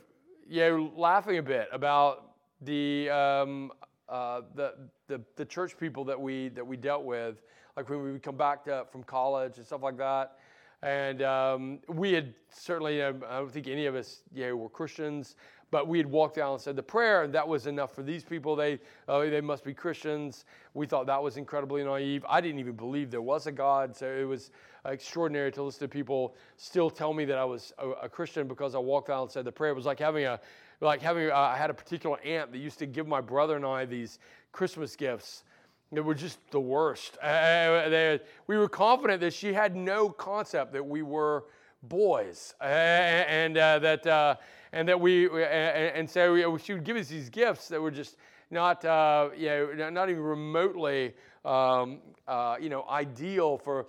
you 0.48 0.62
know, 0.62 0.92
laughing 0.96 1.40
a 1.40 1.44
bit 1.44 1.68
about 1.72 2.32
the, 2.62 3.10
um, 3.10 3.72
uh, 4.08 4.42
the, 4.56 4.76
the, 5.08 5.22
the, 5.36 5.46
church 5.46 5.78
people 5.78 6.04
that 6.06 6.20
we, 6.20 6.50
that 6.50 6.66
we 6.66 6.78
dealt 6.78 7.04
with, 7.04 7.42
like 7.76 7.90
when 7.90 8.04
we 8.04 8.12
would 8.12 8.24
come 8.24 8.38
back 8.38 8.64
to, 8.66 8.86
from 8.92 9.04
college 9.04 9.58
and 9.58 9.66
stuff 9.66 9.82
like 9.82 9.98
that. 9.98 10.38
And 10.82 11.22
um, 11.22 11.80
we 11.88 12.12
had 12.12 12.34
certainly, 12.50 13.02
um, 13.02 13.24
I 13.30 13.38
don't 13.38 13.52
think 13.52 13.68
any 13.68 13.86
of 13.86 13.96
us 13.96 14.22
know, 14.36 14.56
were 14.56 14.70
Christians, 14.70 15.36
but 15.72 15.88
we 15.88 15.98
had 15.98 16.06
walked 16.06 16.36
down 16.36 16.52
and 16.52 16.62
said 16.62 16.76
the 16.76 16.84
prayer, 16.84 17.24
and 17.24 17.34
that 17.34 17.48
was 17.48 17.68
enough 17.68 17.96
for 17.96 18.04
these 18.04 18.24
people. 18.24 18.56
They, 18.56 18.80
oh, 19.08 19.28
they 19.28 19.42
must 19.42 19.64
be 19.64 19.74
Christians. 19.74 20.44
We 20.74 20.86
thought 20.86 21.08
that 21.08 21.24
was 21.24 21.38
incredibly 21.38 21.84
naive. 21.84 22.26
I 22.30 22.42
didn't 22.42 22.60
even 22.60 22.76
believe 22.76 23.10
there 23.10 23.22
was 23.22 23.48
a 23.48 23.52
God, 23.52 23.96
so 23.96 24.06
it 24.06 24.26
was 24.26 24.52
extraordinary 24.86 25.52
to 25.54 25.64
listen 25.64 25.80
to 25.80 25.88
people 25.88 26.36
still 26.58 26.90
tell 26.90 27.14
me 27.14 27.24
that 27.26 27.38
I 27.38 27.46
was 27.46 27.72
a, 27.80 27.90
a 27.92 28.10
Christian 28.10 28.48
because 28.48 28.76
I 28.76 28.80
walked 28.80 29.08
down 29.08 29.24
and 29.24 29.32
said 29.32 29.46
the 29.46 29.52
prayer. 29.52 29.72
It 29.72 29.76
was 29.76 29.86
like 29.86 30.00
having 30.00 30.26
a, 30.26 30.40
like 30.82 31.02
having, 31.02 31.32
uh, 31.32 31.36
I 31.36 31.56
had 31.56 31.70
a 31.70 31.74
particular 31.74 32.20
aunt 32.26 32.52
that 32.52 32.58
used 32.58 32.78
to 32.80 32.86
give 32.86 33.08
my 33.08 33.22
brother 33.22 33.56
and 33.56 33.66
I 33.66 33.86
these 33.86 34.20
Christmas 34.52 34.98
gifts. 34.98 35.44
They 35.94 36.02
were 36.02 36.16
just 36.16 36.40
the 36.52 36.60
worst. 36.60 37.18
Uh, 37.22 37.90
they, 37.90 38.20
we 38.48 38.58
were 38.58 38.70
confident 38.70 39.22
that 39.22 39.34
she 39.34 39.54
had 39.54 39.76
no 39.76 40.10
concept 40.10 40.74
that 40.74 40.86
we 40.86 41.04
were 41.04 41.46
boys, 41.84 42.56
uh, 42.62 42.64
and 42.64 43.58
uh, 43.58 43.80
that 43.80 44.08
uh, 44.08 44.36
and 44.72 44.88
that 44.88 45.00
we 45.00 45.30
and, 45.44 46.10
so 46.10 46.58
she 46.58 46.74
would 46.74 46.84
give 46.84 46.98
us 46.98 47.08
these 47.08 47.30
gifts 47.30 47.68
that 47.68 47.80
were 47.80 47.92
just 47.92 48.18
not 48.50 48.84
uh, 48.86 49.30
you 49.38 49.76
know 49.76 49.90
not 49.90 50.10
even 50.10 50.24
remotely 50.24 51.14
um, 51.46 52.00
uh, 52.28 52.56
you 52.60 52.70
know 52.70 52.86
ideal 52.90 53.58
for 53.58 53.86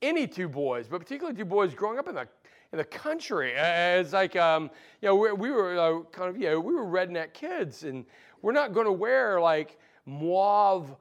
any 0.00 0.26
two 0.26 0.48
boys, 0.48 0.86
but 0.86 1.00
particularly 1.00 1.36
two 1.36 1.44
boys 1.44 1.74
growing 1.74 1.98
up 1.98 2.08
in 2.08 2.14
the 2.14 2.28
in 2.72 2.78
the 2.78 2.84
country. 2.84 3.52
It's 3.56 4.12
like 4.12 4.36
um, 4.36 4.70
you 5.02 5.08
know 5.08 5.16
we, 5.16 5.32
we 5.32 5.50
were 5.50 5.78
uh, 5.78 6.02
kind 6.12 6.30
of 6.30 6.40
you 6.40 6.50
know 6.50 6.60
we 6.60 6.74
were 6.74 6.86
redneck 6.86 7.32
kids, 7.32 7.82
and 7.82 8.04
we're 8.42 8.52
not 8.52 8.72
going 8.72 8.86
to 8.86 8.92
wear 8.92 9.40
like 9.40 9.78
mauve 10.06 10.94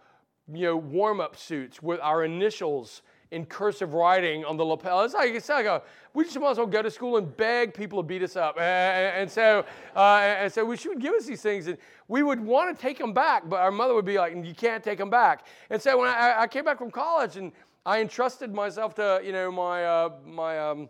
you 0.54 0.64
know 0.64 0.78
warm 0.78 1.20
up 1.20 1.36
suits 1.36 1.82
with 1.82 2.00
our 2.02 2.24
initials 2.24 3.02
in 3.32 3.46
cursive 3.46 3.94
writing 3.94 4.46
on 4.46 4.58
the 4.58 4.64
lapel. 4.64 5.02
It's 5.02 5.14
like, 5.14 5.34
it's 5.34 5.50
like 5.50 5.66
a, 5.66 5.82
we 6.14 6.24
just 6.24 6.40
might 6.40 6.52
as 6.52 6.58
well 6.58 6.68
go 6.68 6.82
to 6.82 6.90
school 6.90 7.18
and 7.18 7.36
beg 7.36 7.74
people 7.74 8.02
to 8.02 8.08
beat 8.08 8.24
us 8.24 8.36
up. 8.36 8.58
And, 8.58 9.22
and 9.22 9.30
so, 9.30 9.66
uh, 9.96 10.20
and 10.20 10.52
so 10.52 10.64
we 10.64 10.78
should 10.78 11.00
give 11.00 11.14
us 11.14 11.26
these 11.26 11.42
things, 11.42 11.68
and 11.68 11.78
we 12.08 12.24
would 12.24 12.40
want 12.40 12.76
to 12.76 12.82
take 12.82 12.98
them 12.98 13.14
back, 13.14 13.50
but 13.50 13.60
our 13.60 13.72
mother 13.72 13.94
would 13.94 14.06
be 14.06 14.18
like, 14.18 14.34
"You 14.34 14.56
can't 14.56 14.84
take 14.84 14.98
them 14.98 15.10
back." 15.10 15.46
And 15.70 15.82
so 15.82 15.98
when 16.00 16.08
I, 16.08 16.42
I 16.42 16.48
came 16.48 16.64
back 16.64 16.78
from 16.78 16.90
college, 16.90 17.36
and 17.38 17.52
I 17.86 18.02
entrusted 18.02 18.54
myself 18.54 18.96
to, 18.96 19.22
you 19.24 19.34
know, 19.34 19.52
my 19.52 19.86
uh, 19.86 20.10
my 20.26 20.58
um, 20.60 20.90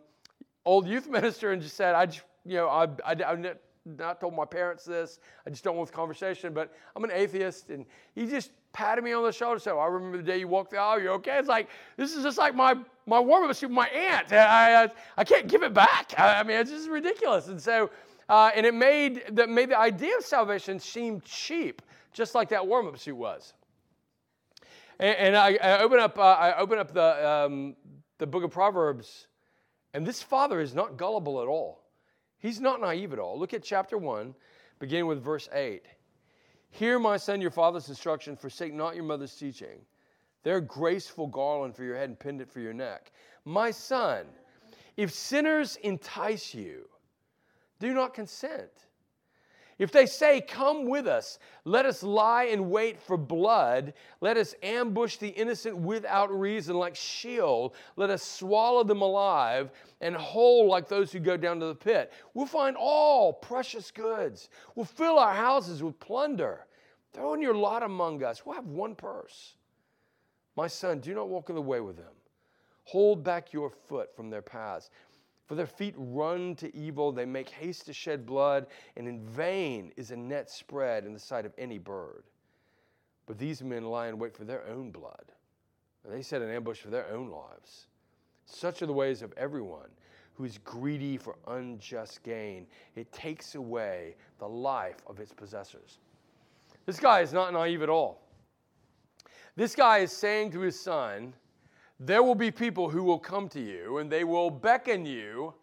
old 0.66 0.88
youth 0.88 1.10
minister, 1.10 1.52
and 1.52 1.62
just 1.62 1.76
said, 1.76 1.96
"I 1.96 2.06
just, 2.06 2.22
you 2.46 2.58
know, 2.58 2.68
I, 2.68 2.84
I, 3.04 3.14
I 3.14 3.54
not 3.88 4.20
told 4.22 4.36
my 4.36 4.46
parents 4.46 4.86
this. 4.86 5.20
I 5.46 5.50
just 5.50 5.64
don't 5.64 5.76
want 5.78 5.90
the 5.90 5.96
conversation, 5.96 6.54
but 6.54 6.74
I'm 6.96 7.04
an 7.04 7.12
atheist. 7.12 7.70
And 7.70 7.86
he 8.16 8.26
just 8.26 8.52
patted 8.74 9.04
me 9.04 9.14
on 9.14 9.24
the 9.24 9.32
shoulder. 9.32 9.60
So 9.60 9.80
I 9.80 9.88
remember 9.88 10.18
the 10.18 10.24
day 10.24 10.38
you 10.38 10.48
walked 10.48 10.72
the 10.72 10.78
aisle. 10.78 11.02
You 11.02 11.10
okay? 11.12 11.38
It's 11.40 11.48
like 11.48 11.70
this 11.96 12.16
is 12.16 12.24
just 12.24 12.38
like 12.38 12.56
my 12.56 12.76
my 13.06 13.20
warm 13.20 13.50
up 13.50 13.56
suit. 13.56 13.72
My 13.72 13.88
aunt. 13.88 14.32
I, 14.34 14.84
I, 14.84 14.90
I 15.18 15.24
can't 15.24 15.48
give 15.48 15.64
it 15.64 15.74
back. 15.74 16.14
I, 16.18 16.40
I 16.40 16.44
mean, 16.44 16.58
it's 16.58 16.72
just 16.72 16.90
ridiculous. 16.90 17.48
And 17.48 17.62
so 17.62 17.90
uh, 18.30 18.52
and 18.56 18.66
it 18.66 18.74
made 18.74 19.24
that 19.32 19.50
made 19.50 19.70
the 19.70 19.78
idea 19.78 20.18
of 20.18 20.24
salvation 20.24 20.80
seem 20.80 21.22
cheap, 21.22 21.82
just 22.12 22.36
like 22.36 22.50
that 22.50 22.66
warm 22.66 22.88
up 22.88 22.98
suit 22.98 23.16
was. 23.16 23.54
And, 25.00 25.16
and 25.18 25.38
I, 25.38 25.58
I, 25.62 25.80
open 25.80 26.00
up 26.00 26.20
uh, 26.20 26.22
I 26.22 26.58
open 26.58 26.78
up 26.78 26.94
the 26.94 27.30
um, 27.30 27.76
the 28.18 28.28
book 28.28 28.44
of 28.44 28.52
Proverbs, 28.52 29.28
and 29.94 30.06
this 30.06 30.22
father 30.22 30.60
is 30.60 30.74
not 30.74 30.98
gullible 30.98 31.42
at 31.42 31.48
all. 31.48 31.84
He's 32.40 32.60
not 32.60 32.82
naive 32.82 33.14
at 33.14 33.20
all. 33.20 33.38
Look 33.40 33.54
at 33.54 33.64
chapter 33.64 33.98
1, 33.98 34.34
beginning 34.80 35.08
with 35.08 35.24
verse 35.24 35.50
8. 35.52 35.84
Hear, 36.70 37.00
my 37.00 37.18
son, 37.18 37.42
your 37.42 37.52
father's 37.52 37.90
instruction, 37.90 38.36
forsake 38.36 38.74
not 38.74 38.96
your 38.96 39.04
mother's 39.04 39.36
teaching. 39.36 39.80
They're 40.44 40.62
graceful 40.62 41.28
garland 41.28 41.76
for 41.76 41.84
your 41.84 41.96
head 41.96 42.10
and 42.10 42.20
pendant 42.20 42.52
for 42.52 42.60
your 42.60 42.74
neck. 42.74 43.12
My 43.46 43.72
son, 43.72 44.26
if 44.96 45.12
sinners 45.12 45.78
entice 45.78 46.54
you, 46.54 46.88
do 47.80 47.94
not 47.94 48.14
consent. 48.14 48.87
If 49.80 49.92
they 49.92 50.08
say, 50.08 50.42
Come 50.42 50.88
with 50.88 51.08
us, 51.08 51.38
let 51.64 51.86
us 51.86 52.02
lie 52.02 52.46
in 52.46 52.70
wait 52.70 53.00
for 53.00 53.16
blood, 53.16 53.94
let 54.22 54.38
us 54.38 54.56
ambush 54.64 55.18
the 55.18 55.30
innocent 55.30 55.78
without 55.78 56.32
reason 56.38 56.76
like 56.76 56.96
Sheol, 56.96 57.76
let 57.96 58.10
us 58.10 58.24
swallow 58.24 58.84
them 58.84 59.02
alive 59.02 59.72
and 60.02 60.16
whole 60.16 60.68
like 60.68 60.88
those 60.88 61.12
who 61.12 61.20
go 61.20 61.38
down 61.38 61.60
to 61.60 61.68
the 61.68 61.76
pit. 61.76 62.12
We'll 62.34 62.48
find 62.48 62.76
all 62.78 63.34
precious 63.34 63.92
goods. 63.92 64.50
We'll 64.76 64.86
fill 64.86 65.20
our 65.20 65.34
houses 65.34 65.84
with 65.84 66.00
plunder. 66.00 66.66
Throw 67.14 67.34
in 67.34 67.42
your 67.42 67.56
lot 67.56 67.84
among 67.84 68.24
us. 68.24 68.46
We'll 68.46 68.56
have 68.56 68.68
one 68.68 68.96
purse. 68.96 69.56
My 70.56 70.68
son, 70.68 71.00
do 71.00 71.14
not 71.14 71.30
walk 71.30 71.50
in 71.50 71.56
the 71.56 71.62
way 71.62 71.82
with 71.82 71.98
them. 71.98 72.14
Hold 72.86 73.24
back 73.24 73.52
your 73.52 73.70
foot 73.70 74.16
from 74.16 74.30
their 74.30 74.42
paths. 74.42 74.90
For 75.48 75.56
their 75.56 75.66
feet 75.66 75.96
run 75.98 76.56
to 76.56 76.76
evil, 76.76 77.12
they 77.14 77.26
make 77.26 77.50
haste 77.50 77.86
to 77.86 77.94
shed 77.94 78.26
blood, 78.26 78.68
and 78.98 79.08
in 79.08 79.22
vain 79.22 79.94
is 79.96 80.12
a 80.12 80.18
net 80.18 80.50
spread 80.50 81.06
in 81.06 81.14
the 81.14 81.20
sight 81.20 81.46
of 81.46 81.54
any 81.58 81.78
bird. 81.78 82.24
But 83.26 83.38
these 83.38 83.64
men 83.64 83.86
lie 83.86 84.10
in 84.10 84.20
wait 84.20 84.36
for 84.36 84.44
their 84.44 84.68
own 84.68 84.92
blood, 84.92 85.32
they 86.06 86.22
set 86.22 86.42
an 86.42 86.50
ambush 86.50 86.80
for 86.80 86.90
their 86.90 87.10
own 87.10 87.30
lives. 87.30 87.88
Such 88.46 88.82
are 88.82 88.86
the 88.86 88.94
ways 88.94 89.22
of 89.22 89.34
everyone 89.36 89.90
who 90.34 90.46
is 90.46 90.58
greedy 90.60 91.18
for 91.18 91.36
unjust 91.48 92.24
gain. 92.24 92.68
It 92.96 93.12
takes 93.12 93.56
away 93.56 94.16
the 94.40 94.48
life 94.48 95.02
of 95.08 95.20
its 95.20 95.34
possessors. 95.34 96.00
This 96.86 97.00
guy 97.00 97.22
is 97.22 97.34
not 97.34 97.52
naive 97.52 97.82
at 97.82 97.90
all. 97.90 98.22
This 99.58 99.76
guy 99.76 99.98
is 99.98 100.12
saying 100.12 100.52
to 100.52 100.62
his 100.62 100.80
son, 100.80 101.34
there 102.00 102.22
will 102.22 102.36
be 102.36 102.52
people 102.52 102.90
who 102.90 103.04
will 103.04 103.20
come 103.20 103.50
to 103.50 103.60
you 103.60 103.98
and 103.98 104.12
they 104.12 104.24
will 104.24 104.50
beckon 104.50 105.06
you 105.06 105.54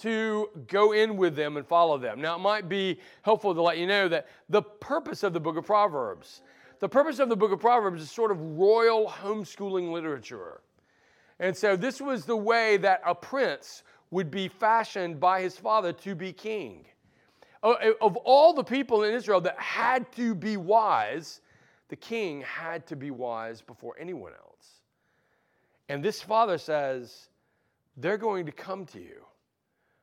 to 0.00 0.48
go 0.66 0.92
in 0.92 1.16
with 1.16 1.36
them 1.36 1.56
and 1.56 1.66
follow 1.66 1.98
them. 1.98 2.20
Now, 2.20 2.34
it 2.34 2.40
might 2.40 2.68
be 2.68 2.98
helpful 3.22 3.54
to 3.54 3.62
let 3.62 3.78
you 3.78 3.86
know 3.86 4.08
that 4.08 4.26
the 4.48 4.62
purpose 4.62 5.22
of 5.22 5.32
the 5.32 5.40
book 5.40 5.56
of 5.56 5.64
Proverbs, 5.64 6.42
the 6.80 6.88
purpose 6.88 7.20
of 7.20 7.28
the 7.28 7.36
book 7.36 7.52
of 7.52 7.60
Proverbs 7.60 8.02
is 8.02 8.10
sort 8.10 8.32
of 8.32 8.40
royal 8.40 9.06
homeschooling 9.08 9.92
literature. 9.92 10.60
And 11.38 11.56
so, 11.56 11.76
this 11.76 12.00
was 12.00 12.24
the 12.24 12.36
way 12.36 12.76
that 12.78 13.02
a 13.04 13.14
prince 13.14 13.82
would 14.10 14.30
be 14.30 14.48
fashioned 14.48 15.18
by 15.18 15.40
his 15.42 15.56
father 15.56 15.92
to 15.92 16.14
be 16.14 16.32
king. 16.32 16.84
Of 17.62 18.16
all 18.16 18.52
the 18.52 18.62
people 18.62 19.04
in 19.04 19.14
Israel 19.14 19.40
that 19.40 19.58
had 19.58 20.10
to 20.12 20.34
be 20.34 20.56
wise, 20.56 21.40
the 21.88 21.96
king 21.96 22.42
had 22.42 22.86
to 22.88 22.96
be 22.96 23.10
wise 23.10 23.62
before 23.62 23.96
anyone 23.98 24.32
else. 24.32 24.53
And 25.88 26.02
this 26.02 26.22
father 26.22 26.58
says, 26.58 27.28
they're 27.96 28.18
going 28.18 28.46
to 28.46 28.52
come 28.52 28.86
to 28.86 29.00
you 29.00 29.24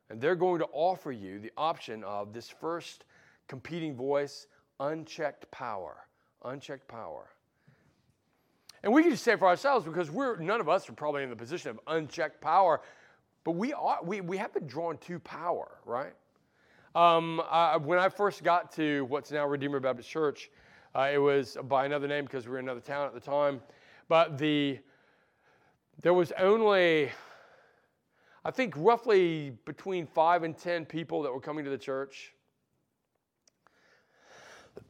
and 0.10 0.20
they're 0.20 0.36
going 0.36 0.60
to 0.60 0.68
offer 0.74 1.12
you 1.12 1.40
the 1.40 1.52
option 1.58 2.04
of 2.04 2.34
this 2.34 2.50
first 2.50 3.06
competing 3.48 3.96
voice, 3.96 4.48
unchecked 4.80 5.50
power. 5.52 6.06
Unchecked 6.44 6.88
power. 6.88 7.30
And 8.84 8.92
we 8.92 9.04
can 9.04 9.12
just 9.12 9.24
say 9.24 9.36
for 9.36 9.48
ourselves 9.48 9.86
because 9.86 10.10
we're 10.10 10.38
none 10.38 10.60
of 10.60 10.68
us 10.68 10.90
are 10.90 10.94
probably 10.94 11.24
in 11.24 11.30
the 11.30 11.36
position 11.36 11.70
of 11.70 11.80
unchecked 11.88 12.42
power, 12.42 12.82
but 13.44 13.52
we 13.52 13.74
are 13.74 14.00
we, 14.04 14.22
we 14.22 14.38
have 14.38 14.54
been 14.54 14.66
drawn 14.66 14.98
to 15.00 15.20
power, 15.20 15.78
right? 15.86 16.14
Um, 16.96 17.42
uh, 17.50 17.78
when 17.80 18.00
I 18.00 18.10
first 18.10 18.44
got 18.44 18.72
to 18.74 19.06
what's 19.06 19.32
now 19.32 19.46
Redeemer 19.46 19.80
Baptist 19.80 20.10
Church, 20.10 20.50
uh, 20.96 21.10
it 21.14 21.20
was 21.20 21.58
by 21.66 21.86
another 21.86 22.08
name 22.08 22.26
because 22.26 22.48
we 22.48 22.54
were 22.54 22.60
in 22.60 22.66
another 22.66 22.82
town 22.82 23.06
at 23.06 23.14
the 23.14 23.20
time. 23.20 23.62
But 24.10 24.38
the 24.38 24.80
there 26.02 26.14
was 26.14 26.32
only, 26.40 27.12
I 28.44 28.52
think, 28.52 28.74
roughly 28.78 29.58
between 29.66 30.08
five 30.08 30.44
and 30.44 30.58
ten 30.58 30.86
people 30.86 31.22
that 31.24 31.34
were 31.34 31.42
coming 31.42 31.64
to 31.66 31.72
the 31.72 31.78
church. 31.78 32.34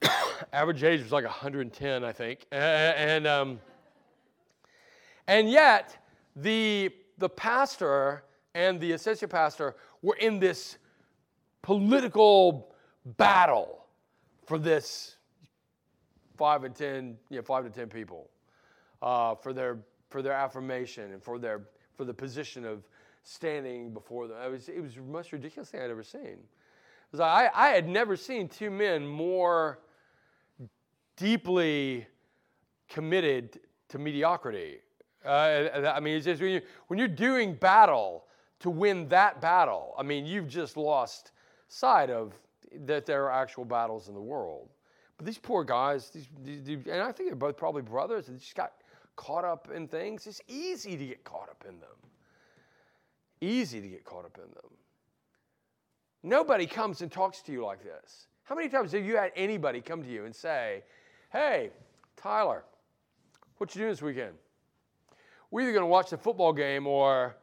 Average 0.53 0.83
age 0.83 1.01
was 1.01 1.11
like 1.11 1.25
110, 1.25 2.03
I 2.03 2.11
think, 2.11 2.45
and 2.51 3.27
um, 3.27 3.59
and 5.27 5.49
yet 5.49 5.97
the 6.35 6.91
the 7.17 7.29
pastor 7.29 8.23
and 8.53 8.79
the 8.79 8.93
associate 8.93 9.29
pastor 9.29 9.75
were 10.01 10.15
in 10.15 10.39
this 10.39 10.77
political 11.61 12.73
battle 13.05 13.85
for 14.45 14.57
this 14.57 15.15
five 16.37 16.63
and 16.63 16.75
ten, 16.75 17.17
you 17.29 17.37
know, 17.37 17.43
five 17.43 17.63
to 17.63 17.69
ten 17.69 17.87
people 17.87 18.29
uh, 19.01 19.35
for 19.35 19.53
their 19.53 19.79
for 20.12 20.21
their 20.21 20.34
affirmation 20.34 21.13
and 21.13 21.24
for 21.24 21.39
their 21.39 21.62
for 21.95 22.06
the 22.06 22.13
position 22.13 22.65
of 22.65 22.84
standing 23.24 23.93
before 23.93 24.28
them. 24.28 24.38
It 24.45 24.52
was 24.52 24.69
it 24.69 24.82
was 24.82 24.95
the 24.95 25.02
most 25.02 25.32
ridiculous 25.32 25.69
thing 25.69 25.82
I'd 25.82 25.89
ever 25.89 26.04
seen. 26.04 26.38
I, 27.19 27.50
I 27.54 27.69
had 27.69 27.89
never 27.89 28.15
seen 28.15 28.47
two 28.47 28.69
men 28.69 29.06
more 29.06 29.80
deeply 31.17 32.08
committed 32.88 33.60
to 33.89 34.00
mediocrity. 34.00 34.78
Uh, 35.26 35.91
I 35.93 36.00
mean, 36.00 36.15
it's 36.15 36.26
just 36.26 36.41
when, 36.41 36.52
you, 36.52 36.62
when 36.88 36.97
you're 36.97 37.08
doing 37.08 37.54
battle 37.54 38.26
to 38.60 38.69
win 38.69 39.10
that 39.10 39.41
battle, 39.41 39.93
I 39.97 40.04
mean, 40.04 40.26
you've 40.26 40.47
just 40.47 40.78
lost 40.78 41.32
sight 41.67 42.10
of 42.10 42.34
that 42.86 43.06
there 43.06 43.26
are 43.26 43.32
actual 43.32 43.65
battles 43.65 44.08
in 44.08 44.13
the 44.13 44.21
world. 44.21 44.69
But 45.17 45.26
these 45.26 45.38
poor 45.38 45.63
guys, 45.63 46.10
these, 46.10 46.28
these, 46.43 46.80
and 46.88 47.02
I 47.02 47.12
think 47.12 47.30
they're 47.30 47.36
both 47.36 47.58
probably 47.58 47.82
brothers, 47.82 48.28
they 48.28 48.34
just 48.36 48.56
got 48.56 48.74
caught 49.21 49.45
up 49.45 49.69
in 49.73 49.88
things. 49.88 50.25
It's 50.25 50.41
easy 50.47 50.97
to 50.97 51.05
get 51.05 51.23
caught 51.23 51.47
up 51.47 51.63
in 51.69 51.79
them. 51.79 51.89
Easy 53.39 53.79
to 53.79 53.88
get 53.88 54.03
caught 54.03 54.25
up 54.25 54.36
in 54.38 54.51
them. 54.51 54.71
Nobody 56.23 56.65
comes 56.65 57.01
and 57.01 57.12
talks 57.12 57.43
to 57.43 57.51
you 57.51 57.63
like 57.63 57.84
this. 57.84 58.25
How 58.45 58.55
many 58.55 58.67
times 58.67 58.93
have 58.93 59.05
you 59.05 59.17
had 59.17 59.31
anybody 59.36 59.79
come 59.79 60.01
to 60.01 60.10
you 60.10 60.25
and 60.25 60.36
say, 60.36 60.84
Hey, 61.31 61.69
Tyler, 62.17 62.63
what 63.57 63.75
you 63.75 63.81
doing 63.81 63.91
this 63.91 64.01
weekend? 64.01 64.34
We're 65.51 65.62
either 65.62 65.73
going 65.73 65.84
to 65.84 65.88
watch 65.88 66.10
the 66.10 66.17
football 66.17 66.51
game 66.51 66.88
or 66.88 67.36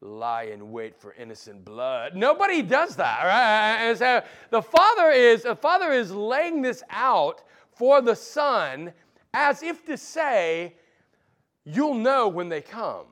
lie 0.00 0.44
in 0.52 0.72
wait 0.72 0.96
for 0.96 1.14
innocent 1.14 1.64
blood. 1.64 2.16
Nobody 2.16 2.60
does 2.60 2.96
that, 2.96 3.22
right? 3.22 3.88
And 3.88 3.96
so 3.96 4.22
the 4.50 4.62
father 4.62 5.10
is 5.12 5.44
the 5.44 5.54
father 5.54 5.92
is 5.92 6.10
laying 6.10 6.60
this 6.60 6.82
out 6.90 7.42
for 7.70 8.00
the 8.00 8.16
son 8.16 8.92
as 9.32 9.62
if 9.62 9.84
to 9.86 9.96
say, 9.96 10.74
you'll 11.74 11.94
know 11.94 12.28
when 12.28 12.48
they 12.48 12.60
come. 12.60 13.06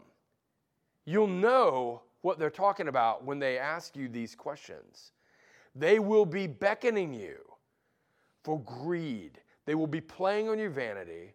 You'll 1.05 1.27
know 1.27 2.03
what 2.23 2.39
they're 2.39 2.51
talking 2.51 2.89
about 2.89 3.25
when 3.25 3.39
they 3.39 3.59
ask 3.59 3.97
you 3.97 4.09
these 4.09 4.35
questions. 4.35 5.13
They 5.75 5.99
will 5.99 6.27
be 6.27 6.47
beckoning 6.47 7.15
you 7.15 7.37
for 8.43 8.61
greed. 8.61 9.41
They 9.67 9.75
will 9.75 9.87
be 9.87 10.01
playing 10.01 10.49
on 10.49 10.59
your 10.59 10.71
vanity. 10.71 11.35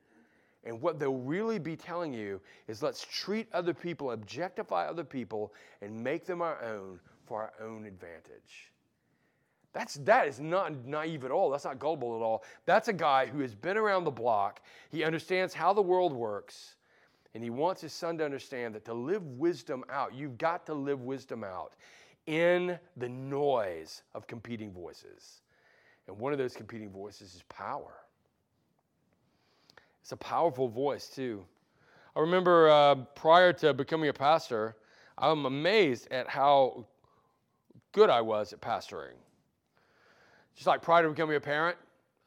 And 0.65 0.81
what 0.81 0.99
they'll 0.99 1.15
really 1.15 1.59
be 1.59 1.75
telling 1.75 2.13
you 2.13 2.39
is 2.67 2.81
let's 2.81 3.05
treat 3.05 3.47
other 3.53 3.73
people, 3.73 4.11
objectify 4.11 4.87
other 4.87 5.03
people, 5.03 5.53
and 5.81 6.03
make 6.03 6.25
them 6.25 6.41
our 6.41 6.61
own 6.63 6.99
for 7.25 7.41
our 7.41 7.53
own 7.65 7.85
advantage. 7.85 8.71
That's, 9.73 9.95
that 9.95 10.27
is 10.27 10.39
not 10.39 10.85
naive 10.85 11.25
at 11.25 11.31
all. 11.31 11.49
That's 11.49 11.65
not 11.65 11.79
gullible 11.79 12.15
at 12.15 12.21
all. 12.21 12.43
That's 12.65 12.87
a 12.87 12.93
guy 12.93 13.25
who 13.25 13.39
has 13.39 13.55
been 13.55 13.75
around 13.75 14.03
the 14.03 14.11
block. 14.11 14.61
He 14.91 15.03
understands 15.03 15.53
how 15.53 15.73
the 15.73 15.81
world 15.81 16.13
works. 16.13 16.75
And 17.33 17.43
he 17.43 17.49
wants 17.49 17.81
his 17.81 17.93
son 17.93 18.17
to 18.19 18.25
understand 18.25 18.75
that 18.75 18.85
to 18.85 18.93
live 18.93 19.25
wisdom 19.25 19.83
out, 19.89 20.13
you've 20.13 20.37
got 20.37 20.65
to 20.67 20.73
live 20.73 21.01
wisdom 21.01 21.43
out 21.43 21.73
in 22.27 22.77
the 22.97 23.09
noise 23.09 24.03
of 24.13 24.27
competing 24.27 24.71
voices. 24.71 25.41
And 26.07 26.17
one 26.17 26.31
of 26.31 26.37
those 26.37 26.55
competing 26.55 26.89
voices 26.89 27.33
is 27.33 27.43
power. 27.49 27.93
It's 30.01 30.11
a 30.11 30.17
powerful 30.17 30.67
voice, 30.67 31.07
too. 31.07 31.43
I 32.15 32.19
remember 32.19 32.69
uh, 32.69 32.95
prior 33.15 33.53
to 33.53 33.73
becoming 33.73 34.09
a 34.09 34.13
pastor, 34.13 34.75
I'm 35.17 35.45
amazed 35.45 36.11
at 36.11 36.27
how 36.27 36.85
good 37.93 38.09
I 38.09 38.21
was 38.21 38.53
at 38.53 38.61
pastoring. 38.61 39.15
Just 40.55 40.67
like 40.67 40.81
prior 40.81 41.03
to 41.03 41.09
becoming 41.09 41.35
a 41.35 41.39
parent, 41.39 41.77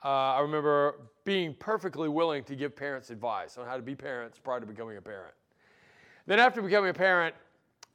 uh, 0.07 0.35
I 0.37 0.41
remember 0.41 1.01
being 1.25 1.53
perfectly 1.53 2.09
willing 2.09 2.45
to 2.45 2.55
give 2.55 2.77
parents 2.77 3.11
advice 3.11 3.59
on 3.59 3.67
how 3.67 3.75
to 3.75 3.83
be 3.83 3.97
parents 3.97 4.39
prior 4.39 4.61
to 4.61 4.67
becoming 4.67 4.99
a 4.99 5.03
parent. 5.03 5.35
Then, 6.27 6.39
after 6.39 6.63
becoming 6.63 6.91
a 6.91 6.95
parent, 6.95 7.35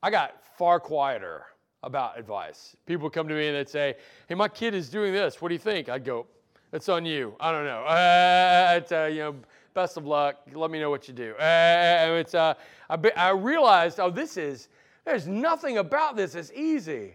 I 0.04 0.12
got 0.12 0.44
far 0.58 0.78
quieter 0.78 1.46
about 1.84 2.20
advice. 2.20 2.76
People 2.86 3.04
would 3.04 3.14
come 3.14 3.30
to 3.30 3.34
me 3.34 3.48
and 3.48 3.56
they'd 3.56 3.70
say, 3.70 3.96
Hey, 4.28 4.36
my 4.36 4.50
kid 4.50 4.76
is 4.76 4.90
doing 4.90 5.14
this. 5.14 5.42
What 5.42 5.48
do 5.48 5.56
you 5.56 5.60
think? 5.60 5.88
I'd 5.88 6.04
go, 6.04 6.28
It's 6.74 6.90
on 6.90 7.06
you. 7.06 7.34
I 7.40 7.54
don't 7.54 7.64
know. 7.64 7.84
Uh, 7.84 8.74
it's, 8.76 8.92
uh, 8.92 9.06
you 9.06 9.20
know, 9.20 9.36
best 9.74 9.96
of 9.96 10.06
luck. 10.06 10.42
Let 10.54 10.70
me 10.70 10.80
know 10.80 10.90
what 10.90 11.08
you 11.08 11.14
do. 11.14 11.34
Uh, 11.36 12.18
it's, 12.20 12.36
uh, 12.36 12.56
I, 12.90 12.98
I 13.16 13.30
realized, 13.30 14.02
oh, 14.02 14.10
this 14.10 14.36
is, 14.36 14.68
there's 15.06 15.28
nothing 15.28 15.78
about 15.78 16.18
this 16.18 16.34
that's 16.34 16.52
easy. 16.52 17.14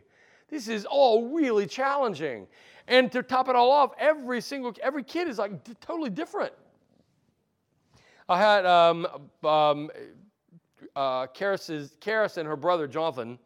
This 0.49 0.69
is 0.69 0.85
all 0.85 1.29
really 1.29 1.67
challenging. 1.67 2.47
And 2.89 3.11
to 3.13 3.23
top 3.23 3.49
it 3.49 3.57
all 3.57 3.71
off, 3.71 3.93
every 3.99 4.41
single, 4.41 4.75
every 4.83 5.03
kid 5.03 5.29
is 5.29 5.39
like 5.39 5.53
totally 5.81 6.11
different. 6.11 6.53
I 8.29 8.39
had 8.39 8.67
um, 8.67 9.07
um, 9.45 9.91
uh, 10.95 11.27
Karis 11.29 12.37
and 12.37 12.47
her 12.47 12.57
brother 12.57 12.87
Jonathan 12.87 13.39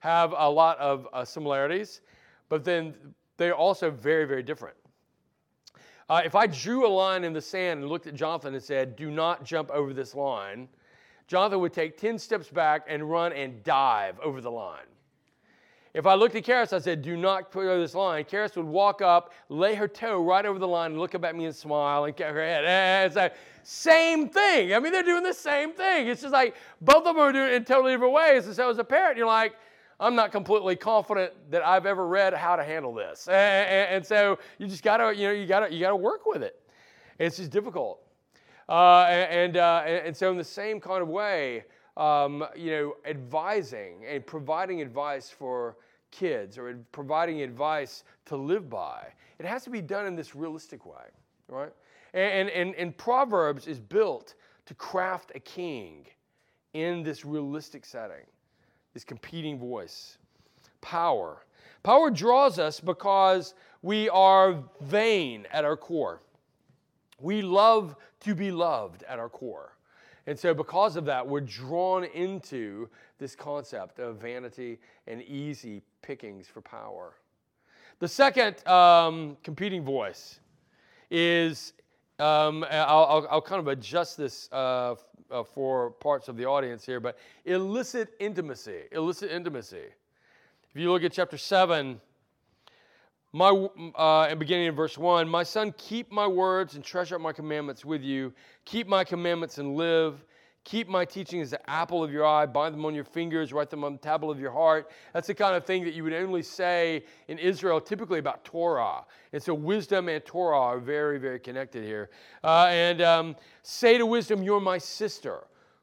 have 0.00 0.34
a 0.36 0.48
lot 0.48 0.78
of 0.78 1.08
uh, 1.12 1.24
similarities, 1.24 2.00
but 2.48 2.64
then 2.64 2.94
they're 3.36 3.54
also 3.54 3.90
very, 3.90 4.26
very 4.26 4.42
different. 4.42 4.76
Uh, 6.08 6.20
if 6.24 6.34
I 6.34 6.46
drew 6.46 6.86
a 6.86 6.88
line 6.88 7.24
in 7.24 7.32
the 7.32 7.40
sand 7.40 7.80
and 7.80 7.88
looked 7.88 8.06
at 8.06 8.14
Jonathan 8.14 8.54
and 8.54 8.62
said, 8.62 8.96
Do 8.96 9.10
not 9.10 9.44
jump 9.44 9.70
over 9.70 9.94
this 9.94 10.14
line, 10.14 10.68
Jonathan 11.26 11.60
would 11.60 11.72
take 11.72 11.96
10 11.96 12.18
steps 12.18 12.48
back 12.48 12.84
and 12.88 13.08
run 13.10 13.32
and 13.32 13.62
dive 13.64 14.20
over 14.20 14.40
the 14.40 14.50
line. 14.50 14.84
If 15.94 16.06
I 16.06 16.14
looked 16.14 16.34
at 16.34 16.44
Karis, 16.44 16.72
I 16.72 16.80
said, 16.80 17.02
Do 17.02 17.16
not 17.16 17.52
put 17.52 17.66
over 17.66 17.80
this 17.80 17.94
line. 17.94 18.24
Karis 18.24 18.56
would 18.56 18.66
walk 18.66 19.00
up, 19.00 19.32
lay 19.48 19.76
her 19.76 19.86
toe 19.86 20.20
right 20.22 20.44
over 20.44 20.58
the 20.58 20.66
line, 20.66 20.90
and 20.90 21.00
look 21.00 21.14
up 21.14 21.24
at 21.24 21.36
me 21.36 21.44
and 21.44 21.54
smile 21.54 22.04
and 22.04 22.18
her 22.18 22.42
head. 22.42 23.06
It's 23.06 23.14
like, 23.14 23.34
same 23.62 24.28
thing. 24.28 24.74
I 24.74 24.80
mean, 24.80 24.92
they're 24.92 25.04
doing 25.04 25.22
the 25.22 25.32
same 25.32 25.72
thing. 25.72 26.08
It's 26.08 26.20
just 26.20 26.32
like 26.32 26.56
both 26.80 27.06
of 27.06 27.14
them 27.14 27.18
are 27.18 27.32
doing 27.32 27.46
it 27.46 27.54
in 27.54 27.64
totally 27.64 27.92
different 27.92 28.12
ways. 28.12 28.46
And 28.46 28.56
so, 28.56 28.68
as 28.68 28.78
a 28.78 28.84
parent, 28.84 29.16
you're 29.16 29.26
like, 29.28 29.54
I'm 30.00 30.16
not 30.16 30.32
completely 30.32 30.74
confident 30.74 31.32
that 31.52 31.64
I've 31.64 31.86
ever 31.86 32.08
read 32.08 32.34
how 32.34 32.56
to 32.56 32.64
handle 32.64 32.92
this. 32.92 33.28
And, 33.28 33.36
and, 33.36 33.96
and 33.96 34.06
so 34.06 34.38
you 34.58 34.66
just 34.66 34.82
gotta, 34.82 35.14
you 35.14 35.28
know, 35.28 35.32
you 35.32 35.46
gotta, 35.46 35.72
you 35.72 35.78
gotta 35.78 35.96
work 35.96 36.26
with 36.26 36.42
it. 36.42 36.60
It's 37.20 37.36
just 37.36 37.52
difficult. 37.52 38.00
Uh, 38.68 39.04
and, 39.04 39.56
uh, 39.56 39.82
and 39.86 40.16
so 40.16 40.30
in 40.32 40.38
the 40.38 40.44
same 40.44 40.80
kind 40.80 41.02
of 41.02 41.08
way, 41.08 41.64
um, 41.96 42.44
you 42.56 42.70
know, 42.70 42.94
advising 43.04 44.04
and 44.08 44.26
providing 44.26 44.80
advice 44.80 45.30
for 45.30 45.76
kids 46.10 46.58
or 46.58 46.78
providing 46.92 47.42
advice 47.42 48.04
to 48.26 48.36
live 48.36 48.68
by, 48.70 49.06
it 49.38 49.46
has 49.46 49.64
to 49.64 49.70
be 49.70 49.80
done 49.80 50.06
in 50.06 50.14
this 50.14 50.34
realistic 50.34 50.86
way, 50.86 51.04
right? 51.48 51.72
And, 52.12 52.48
and, 52.50 52.74
and 52.76 52.96
Proverbs 52.96 53.66
is 53.66 53.80
built 53.80 54.34
to 54.66 54.74
craft 54.74 55.32
a 55.34 55.40
king 55.40 56.06
in 56.72 57.02
this 57.02 57.24
realistic 57.24 57.84
setting 57.84 58.26
this 58.94 59.04
competing 59.04 59.58
voice. 59.58 60.16
Power. 60.80 61.44
Power 61.82 62.10
draws 62.10 62.58
us 62.58 62.80
because 62.80 63.54
we 63.82 64.08
are 64.08 64.62
vain 64.80 65.46
at 65.52 65.64
our 65.64 65.76
core. 65.76 66.22
We 67.20 67.42
love 67.42 67.96
to 68.20 68.34
be 68.34 68.50
loved 68.50 69.02
at 69.02 69.18
our 69.18 69.28
core. 69.28 69.76
And 70.26 70.38
so, 70.38 70.54
because 70.54 70.96
of 70.96 71.04
that, 71.04 71.26
we're 71.26 71.40
drawn 71.40 72.04
into 72.04 72.88
this 73.18 73.36
concept 73.36 73.98
of 73.98 74.16
vanity 74.16 74.78
and 75.06 75.22
easy 75.22 75.82
pickings 76.02 76.46
for 76.46 76.60
power. 76.62 77.14
The 77.98 78.08
second 78.08 78.66
um, 78.66 79.36
competing 79.42 79.82
voice 79.84 80.40
is 81.10 81.74
um, 82.18 82.64
I'll, 82.70 83.04
I'll, 83.04 83.28
I'll, 83.30 83.42
kind 83.42 83.60
of 83.60 83.68
adjust 83.68 84.16
this 84.16 84.48
uh, 84.52 84.94
uh, 85.30 85.42
for 85.42 85.90
parts 85.90 86.28
of 86.28 86.36
the 86.36 86.46
audience 86.46 86.86
here, 86.86 87.00
but 87.00 87.18
illicit 87.44 88.14
intimacy. 88.20 88.82
Illicit 88.92 89.30
intimacy. 89.30 89.86
If 90.70 90.80
you 90.80 90.90
look 90.90 91.02
at 91.02 91.12
chapter 91.12 91.36
7, 91.36 92.00
my, 93.34 93.68
uh, 93.96 94.28
and 94.30 94.38
beginning 94.38 94.66
in 94.66 94.76
verse 94.76 94.96
1, 94.96 95.28
my 95.28 95.42
son, 95.42 95.74
keep 95.76 96.12
my 96.12 96.24
words 96.24 96.76
and 96.76 96.84
treasure 96.84 97.16
up 97.16 97.20
my 97.20 97.32
commandments 97.32 97.84
with 97.84 98.00
you. 98.00 98.32
Keep 98.64 98.86
my 98.86 99.02
commandments 99.02 99.58
and 99.58 99.74
live. 99.74 100.24
Keep 100.62 100.88
my 100.88 101.04
teaching 101.04 101.40
as 101.40 101.50
the 101.50 101.68
apple 101.68 102.04
of 102.04 102.12
your 102.12 102.24
eye, 102.24 102.46
bind 102.46 102.72
them 102.72 102.84
on 102.84 102.94
your 102.94 103.02
fingers, 103.02 103.52
write 103.52 103.70
them 103.70 103.82
on 103.82 103.94
the 103.94 103.98
tablet 103.98 104.30
of 104.30 104.38
your 104.38 104.52
heart. 104.52 104.92
That's 105.12 105.26
the 105.26 105.34
kind 105.34 105.56
of 105.56 105.66
thing 105.66 105.82
that 105.82 105.94
you 105.94 106.04
would 106.04 106.14
only 106.14 106.44
say 106.44 107.04
in 107.26 107.38
Israel, 107.38 107.80
typically 107.80 108.20
about 108.20 108.44
Torah. 108.44 109.04
And 109.32 109.42
so 109.42 109.52
wisdom 109.52 110.08
and 110.08 110.24
Torah 110.24 110.60
are 110.60 110.78
very, 110.78 111.18
very 111.18 111.40
connected 111.40 111.82
here. 111.82 112.10
Uh, 112.44 112.68
and 112.70 113.02
um, 113.02 113.36
say 113.62 113.98
to 113.98 114.06
wisdom, 114.06 114.44
You're 114.44 114.60
my 114.60 114.78
sister. 114.78 115.40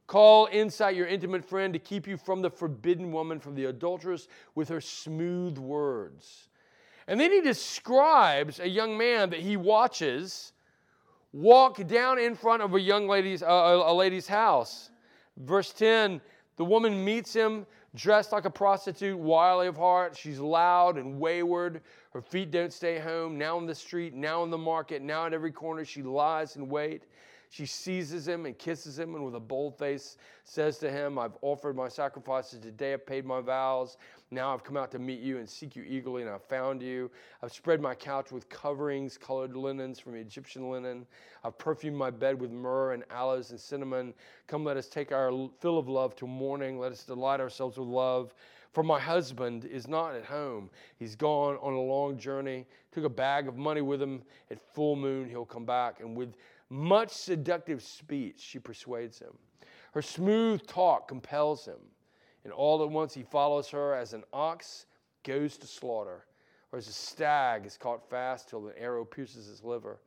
Call 0.08 0.48
insight 0.54 0.96
your 0.96 1.08
intimate 1.08 1.44
friend 1.44 1.74
to 1.74 1.80
keep 1.80 2.08
you 2.08 2.16
from 2.16 2.42
the 2.42 2.50
forbidden 2.50 3.12
woman, 3.12 3.42
from 3.42 3.56
the 3.56 3.66
adulteress 3.66 4.30
with 4.56 4.70
her 4.70 4.80
smooth 4.80 5.58
words. 5.58 6.48
And 7.12 7.20
then 7.20 7.30
he 7.30 7.42
describes 7.42 8.62
a 8.62 8.70
young 8.70 8.98
man 8.98 9.32
that 9.32 9.42
he 9.42 9.58
watches 9.58 10.54
walk 11.34 11.86
down 11.86 12.18
in 12.18 12.36
front 12.36 12.62
of 12.62 12.74
a 12.74 12.80
young 12.80 13.06
lady's, 13.06 13.44
uh, 13.44 13.84
a 13.86 13.94
lady's 13.94 14.28
house. 14.28 14.92
Verse 15.36 15.74
10 15.74 16.22
the 16.56 16.64
woman 16.64 17.04
meets 17.04 17.34
him 17.34 17.66
dressed 17.96 18.32
like 18.32 18.46
a 18.46 18.50
prostitute, 18.50 19.20
wily 19.20 19.68
of 19.68 19.76
heart. 19.76 20.16
She's 20.16 20.40
loud 20.40 20.98
and 20.98 21.20
wayward. 21.20 21.82
Her 22.14 22.22
feet 22.22 22.50
don't 22.50 22.72
stay 22.72 22.98
home. 22.98 23.38
Now 23.38 23.58
in 23.58 23.66
the 23.66 23.76
street, 23.76 24.14
now 24.14 24.44
in 24.46 24.50
the 24.50 24.58
market, 24.58 25.02
now 25.02 25.26
at 25.26 25.34
every 25.34 25.52
corner, 25.52 25.84
she 25.84 26.04
lies 26.04 26.56
in 26.56 26.70
wait. 26.70 27.04
She 27.52 27.66
seizes 27.66 28.26
him 28.26 28.46
and 28.46 28.58
kisses 28.58 28.98
him, 28.98 29.14
and 29.14 29.26
with 29.26 29.36
a 29.36 29.40
bold 29.40 29.78
face 29.78 30.16
says 30.46 30.78
to 30.78 30.90
him, 30.90 31.20
I've 31.20 31.36
offered 31.42 31.76
my 31.76 31.90
sacrifices 31.90 32.60
today, 32.60 32.94
I've 32.94 33.06
paid 33.06 33.26
my 33.26 33.42
vows. 33.42 33.98
Now 34.32 34.54
I've 34.54 34.64
come 34.64 34.78
out 34.78 34.90
to 34.92 35.00
meet 35.00 35.20
you 35.20 35.38
and 35.38 35.50
seek 35.50 35.76
you 35.76 35.84
eagerly, 35.84 36.22
and 36.22 36.32
I've 36.32 36.46
found 36.46 36.82
you. 36.82 37.12
I've 37.44 37.52
spread 37.52 37.82
my 37.82 37.94
couch 37.94 38.32
with 38.32 38.48
coverings, 38.48 39.18
colored 39.18 39.58
linens 39.58 40.00
from 40.00 40.16
Egyptian 40.16 40.72
linen. 40.72 41.06
I've 41.44 41.58
perfumed 41.58 41.98
my 41.98 42.10
bed 42.10 42.40
with 42.40 42.52
myrrh 42.52 42.94
and 42.94 43.04
aloes 43.12 43.52
and 43.52 43.60
cinnamon. 43.60 44.14
Come, 44.48 44.64
let 44.64 44.78
us 44.78 44.88
take 44.88 45.12
our 45.12 45.50
fill 45.60 45.78
of 45.78 45.90
love 45.90 46.16
to 46.16 46.28
morning. 46.28 46.80
Let 46.80 46.94
us 46.94 47.04
delight 47.04 47.42
ourselves 47.42 47.78
with 47.78 47.90
love. 47.90 48.34
For 48.72 48.84
my 48.84 49.02
husband 49.02 49.66
is 49.66 49.90
not 49.90 50.16
at 50.16 50.24
home. 50.24 50.70
He's 50.98 51.18
gone 51.18 51.58
on 51.62 51.74
a 51.74 51.82
long 51.82 52.18
journey. 52.18 52.66
Took 52.94 53.04
a 53.04 53.10
bag 53.10 53.50
of 53.50 53.58
money 53.58 53.82
with 53.82 54.02
him. 54.02 54.22
At 54.50 54.62
full 54.74 54.96
moon, 54.96 55.28
he'll 55.28 55.44
come 55.44 55.66
back. 55.66 56.00
And 56.00 56.16
with 56.16 56.34
much 56.72 57.12
seductive 57.12 57.84
speech, 57.84 58.40
she 58.40 58.58
persuades 58.58 59.20
him. 59.20 59.34
Her 59.94 60.02
smooth 60.02 60.66
talk 60.66 61.10
compels 61.10 61.66
him. 61.66 61.80
And 62.44 62.54
all 62.54 62.82
at 62.82 62.90
once 62.90 63.14
he 63.14 63.24
follows 63.24 63.70
her 63.70 63.94
as 63.94 64.14
an 64.14 64.24
ox 64.32 64.86
goes 65.24 65.58
to 65.58 65.68
slaughter, 65.68 66.26
or 66.72 66.80
as 66.80 66.88
a 66.88 66.94
stag 66.94 67.66
is 67.66 67.78
caught 67.78 68.10
fast 68.10 68.50
till 68.50 68.68
an 68.68 68.74
arrow 68.78 69.06
pierces 69.06 69.48
his 69.48 69.64
liver, 69.64 70.00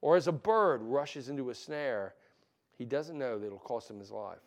or 0.00 0.16
as 0.16 0.26
a 0.26 0.32
bird 0.32 0.82
rushes 0.82 1.28
into 1.28 1.50
a 1.50 1.54
snare. 1.54 2.14
He 2.76 2.84
doesn't 2.84 3.16
know 3.16 3.38
that 3.38 3.46
it'll 3.46 3.58
cost 3.58 3.88
him 3.88 3.98
his 3.98 4.10
life. 4.10 4.38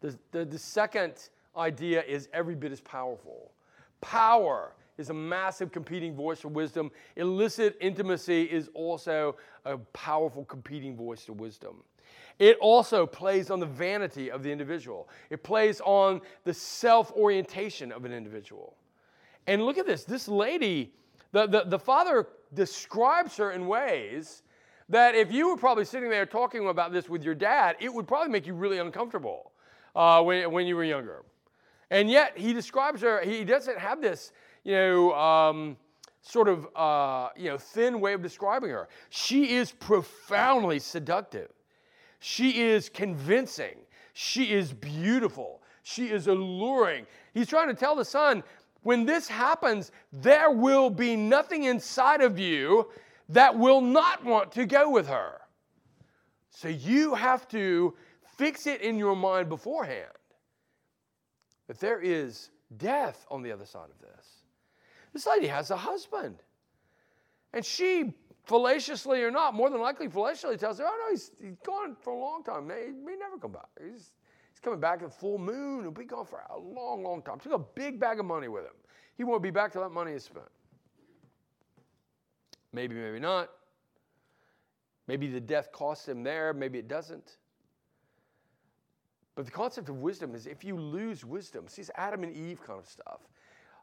The, 0.00 0.16
the, 0.30 0.44
the 0.44 0.58
second 0.58 1.14
idea 1.56 2.02
is 2.02 2.28
every 2.32 2.54
bit 2.54 2.72
as 2.72 2.80
powerful. 2.80 3.52
Power 4.00 4.74
is 4.98 5.10
a 5.10 5.14
massive 5.14 5.72
competing 5.72 6.14
voice 6.14 6.40
for 6.40 6.48
wisdom. 6.48 6.90
Illicit 7.16 7.76
intimacy 7.80 8.44
is 8.44 8.68
also 8.74 9.36
a 9.64 9.78
powerful 9.78 10.44
competing 10.44 10.96
voice 10.96 11.24
to 11.24 11.32
wisdom. 11.32 11.82
It 12.38 12.56
also 12.60 13.06
plays 13.06 13.50
on 13.50 13.60
the 13.60 13.66
vanity 13.66 14.30
of 14.30 14.42
the 14.42 14.50
individual. 14.50 15.08
It 15.28 15.42
plays 15.42 15.80
on 15.84 16.22
the 16.44 16.54
self 16.54 17.12
orientation 17.12 17.92
of 17.92 18.04
an 18.04 18.12
individual. 18.12 18.76
And 19.46 19.64
look 19.64 19.78
at 19.78 19.86
this 19.86 20.04
this 20.04 20.28
lady, 20.28 20.92
the, 21.32 21.46
the, 21.46 21.64
the 21.66 21.78
father 21.78 22.28
describes 22.54 23.36
her 23.36 23.52
in 23.52 23.66
ways 23.66 24.42
that 24.88 25.14
if 25.14 25.30
you 25.30 25.48
were 25.48 25.56
probably 25.56 25.84
sitting 25.84 26.10
there 26.10 26.26
talking 26.26 26.66
about 26.68 26.92
this 26.92 27.08
with 27.08 27.22
your 27.22 27.34
dad, 27.34 27.76
it 27.78 27.92
would 27.92 28.08
probably 28.08 28.30
make 28.30 28.46
you 28.46 28.54
really 28.54 28.78
uncomfortable 28.78 29.52
uh, 29.94 30.22
when, 30.22 30.50
when 30.50 30.66
you 30.66 30.74
were 30.76 30.84
younger. 30.84 31.24
And 31.90 32.10
yet 32.10 32.36
he 32.36 32.52
describes 32.52 33.00
her, 33.02 33.20
he 33.20 33.44
doesn't 33.44 33.78
have 33.78 34.00
this 34.00 34.32
you 34.64 34.74
know, 34.74 35.14
um, 35.14 35.76
sort 36.22 36.48
of, 36.48 36.68
uh, 36.76 37.28
you 37.36 37.48
know, 37.48 37.58
thin 37.58 38.00
way 38.00 38.12
of 38.12 38.22
describing 38.22 38.70
her. 38.70 38.88
She 39.08 39.54
is 39.54 39.72
profoundly 39.72 40.78
seductive. 40.78 41.50
She 42.20 42.60
is 42.60 42.88
convincing. 42.88 43.76
She 44.12 44.52
is 44.52 44.72
beautiful. 44.72 45.62
She 45.82 46.10
is 46.10 46.26
alluring. 46.26 47.06
He's 47.32 47.46
trying 47.48 47.68
to 47.68 47.74
tell 47.74 47.96
the 47.96 48.04
son, 48.04 48.42
when 48.82 49.04
this 49.04 49.28
happens, 49.28 49.92
there 50.12 50.50
will 50.50 50.90
be 50.90 51.16
nothing 51.16 51.64
inside 51.64 52.20
of 52.20 52.38
you 52.38 52.88
that 53.28 53.56
will 53.56 53.80
not 53.80 54.24
want 54.24 54.52
to 54.52 54.66
go 54.66 54.90
with 54.90 55.06
her. 55.06 55.40
So 56.50 56.68
you 56.68 57.14
have 57.14 57.46
to 57.48 57.94
fix 58.36 58.66
it 58.66 58.80
in 58.82 58.98
your 58.98 59.16
mind 59.16 59.48
beforehand 59.48 60.10
that 61.68 61.78
there 61.78 62.00
is 62.00 62.50
death 62.76 63.26
on 63.30 63.42
the 63.42 63.52
other 63.52 63.66
side 63.66 63.88
of 63.90 64.00
this. 64.00 64.39
This 65.12 65.26
lady 65.26 65.46
has 65.46 65.70
a 65.70 65.76
husband. 65.76 66.36
And 67.52 67.64
she, 67.64 68.14
fallaciously 68.44 69.22
or 69.22 69.30
not, 69.30 69.54
more 69.54 69.70
than 69.70 69.80
likely 69.80 70.08
fallaciously 70.08 70.56
tells 70.56 70.78
her, 70.78 70.84
oh 70.86 71.04
no, 71.06 71.10
he's, 71.10 71.32
he's 71.42 71.56
gone 71.64 71.96
for 72.00 72.12
a 72.12 72.18
long 72.18 72.44
time. 72.44 72.64
He 72.64 72.92
may 72.92 73.16
never 73.16 73.38
come 73.40 73.52
back. 73.52 73.68
He's, 73.80 74.12
he's 74.50 74.60
coming 74.62 74.80
back 74.80 75.02
at 75.02 75.12
full 75.12 75.38
moon. 75.38 75.82
He'll 75.82 75.90
be 75.90 76.04
gone 76.04 76.26
for 76.26 76.42
a 76.50 76.58
long, 76.58 77.02
long 77.02 77.22
time. 77.22 77.40
Took 77.40 77.52
a 77.52 77.58
big 77.58 77.98
bag 77.98 78.20
of 78.20 78.26
money 78.26 78.48
with 78.48 78.64
him. 78.64 78.74
He 79.16 79.24
won't 79.24 79.42
be 79.42 79.50
back 79.50 79.72
till 79.72 79.82
that 79.82 79.90
money 79.90 80.12
is 80.12 80.24
spent. 80.24 80.46
Maybe, 82.72 82.94
maybe 82.94 83.18
not. 83.18 83.50
Maybe 85.08 85.26
the 85.26 85.40
death 85.40 85.72
costs 85.72 86.06
him 86.06 86.22
there, 86.22 86.54
maybe 86.54 86.78
it 86.78 86.86
doesn't. 86.86 87.38
But 89.34 89.44
the 89.44 89.50
concept 89.50 89.88
of 89.88 89.96
wisdom 89.96 90.34
is 90.36 90.46
if 90.46 90.62
you 90.62 90.76
lose 90.76 91.24
wisdom, 91.24 91.66
see, 91.66 91.82
it's 91.82 91.90
Adam 91.96 92.22
and 92.22 92.36
Eve 92.36 92.62
kind 92.64 92.78
of 92.78 92.86
stuff. 92.86 93.20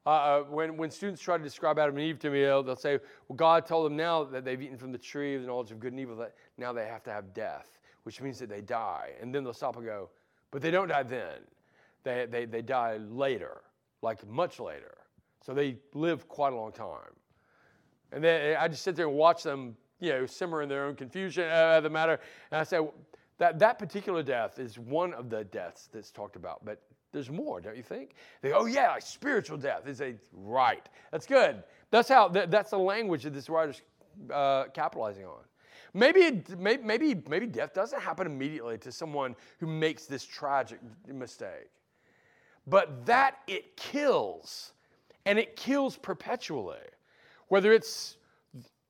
Uh, 0.07 0.09
uh, 0.09 0.43
when, 0.43 0.77
when 0.77 0.89
students 0.89 1.21
try 1.21 1.37
to 1.37 1.43
describe 1.43 1.77
Adam 1.77 1.97
and 1.97 2.05
Eve 2.05 2.17
to 2.17 2.29
me, 2.29 2.39
they'll, 2.39 2.63
they'll, 2.63 2.77
say, 2.77 2.97
Well, 3.27 3.35
God 3.35 3.65
told 3.65 3.85
them 3.85 3.97
now 3.97 4.23
that 4.23 4.45
they've 4.45 4.61
eaten 4.61 4.77
from 4.77 4.93
the 4.93 4.97
tree 4.97 5.35
of 5.35 5.41
the 5.41 5.47
knowledge 5.49 5.69
of 5.71 5.81
good 5.81 5.91
and 5.91 5.99
evil, 5.99 6.15
that 6.15 6.33
now 6.57 6.71
they 6.71 6.85
have 6.85 7.03
to 7.03 7.11
have 7.11 7.33
death, 7.33 7.77
which 8.03 8.21
means 8.21 8.39
that 8.39 8.47
they 8.47 8.61
die. 8.61 9.09
And 9.21 9.35
then 9.35 9.43
they'll 9.43 9.51
stop 9.51 9.75
and 9.75 9.83
go, 9.83 10.09
But 10.49 10.61
they 10.61 10.71
don't 10.71 10.87
die 10.87 11.03
then. 11.03 11.39
They, 12.05 12.25
they, 12.25 12.45
they 12.45 12.61
die 12.61 12.95
later, 13.09 13.63
like 14.01 14.25
much 14.25 14.61
later. 14.61 14.95
So 15.45 15.53
they 15.53 15.75
live 15.93 16.29
quite 16.29 16.53
a 16.53 16.55
long 16.55 16.71
time. 16.71 17.13
And 18.13 18.23
then 18.23 18.55
I 18.57 18.69
just 18.69 18.83
sit 18.83 18.95
there 18.95 19.09
and 19.09 19.17
watch 19.17 19.43
them, 19.43 19.75
you 19.99 20.11
know, 20.11 20.25
simmer 20.25 20.61
in 20.61 20.69
their 20.69 20.85
own 20.85 20.95
confusion 20.95 21.49
uh, 21.49 21.81
the 21.81 21.89
matter. 21.89 22.17
And 22.51 22.61
I 22.61 22.63
say, 22.63 22.79
that, 23.39 23.59
that 23.59 23.77
particular 23.77 24.23
death 24.23 24.57
is 24.57 24.79
one 24.79 25.13
of 25.13 25.29
the 25.29 25.43
deaths 25.43 25.89
that's 25.91 26.11
talked 26.11 26.37
about, 26.37 26.63
but 26.63 26.81
there's 27.11 27.29
more, 27.29 27.61
don't 27.61 27.77
you 27.77 27.83
think? 27.83 28.11
They 28.41 28.49
go, 28.49 28.59
oh 28.59 28.65
yeah, 28.65 28.97
spiritual 28.99 29.57
death. 29.57 29.81
They 29.85 29.93
say, 29.93 30.15
right. 30.33 30.87
That's 31.11 31.25
good. 31.25 31.63
That's 31.91 32.09
how. 32.09 32.27
That, 32.27 32.51
that's 32.51 32.71
the 32.71 32.77
language 32.79 33.23
that 33.23 33.33
this 33.33 33.49
writer's 33.49 33.81
uh, 34.33 34.65
capitalizing 34.73 35.25
on. 35.25 35.39
Maybe, 35.93 36.43
maybe, 36.57 36.83
maybe, 36.83 37.23
maybe 37.27 37.47
death 37.47 37.73
doesn't 37.73 38.01
happen 38.01 38.27
immediately 38.27 38.77
to 38.79 38.91
someone 38.91 39.35
who 39.59 39.67
makes 39.67 40.05
this 40.05 40.23
tragic 40.25 40.79
mistake, 41.07 41.69
but 42.67 43.05
that 43.05 43.37
it 43.47 43.77
kills, 43.77 44.73
and 45.25 45.39
it 45.39 45.55
kills 45.55 45.97
perpetually. 45.97 46.77
Whether 47.47 47.71
it's 47.71 48.17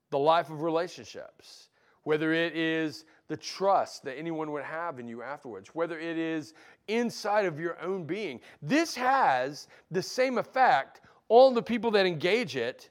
the 0.09 0.17
life 0.17 0.49
of 0.49 0.63
relationships, 0.63 1.69
whether 2.03 2.33
it 2.33 2.55
is 2.55 3.05
the 3.27 3.37
trust 3.37 4.03
that 4.03 4.17
anyone 4.17 4.51
would 4.51 4.63
have 4.63 4.99
in 4.99 5.07
you 5.07 5.21
afterwards, 5.21 5.69
whether 5.73 5.99
it 5.99 6.17
is 6.17 6.53
inside 6.87 7.45
of 7.45 7.59
your 7.59 7.79
own 7.81 8.03
being. 8.03 8.39
This 8.61 8.95
has 8.95 9.67
the 9.91 10.01
same 10.01 10.37
effect 10.37 11.01
on 11.29 11.53
the 11.53 11.61
people 11.61 11.91
that 11.91 12.05
engage 12.05 12.55
it 12.55 12.89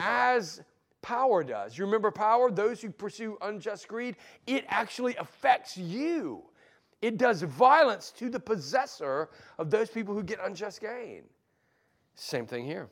as 0.00 0.62
power 1.02 1.44
does. 1.44 1.76
You 1.76 1.84
remember 1.84 2.10
power? 2.10 2.50
Those 2.50 2.80
who 2.80 2.90
pursue 2.90 3.38
unjust 3.42 3.88
greed, 3.88 4.16
it 4.46 4.64
actually 4.68 5.16
affects 5.16 5.76
you. 5.76 6.42
It 7.02 7.16
does 7.16 7.42
violence 7.42 8.12
to 8.18 8.28
the 8.28 8.40
possessor 8.40 9.30
of 9.58 9.70
those 9.70 9.88
people 9.88 10.14
who 10.14 10.22
get 10.22 10.38
unjust 10.44 10.80
gain. 10.80 11.22
Same 12.14 12.46
thing 12.46 12.66
here. 12.66 12.88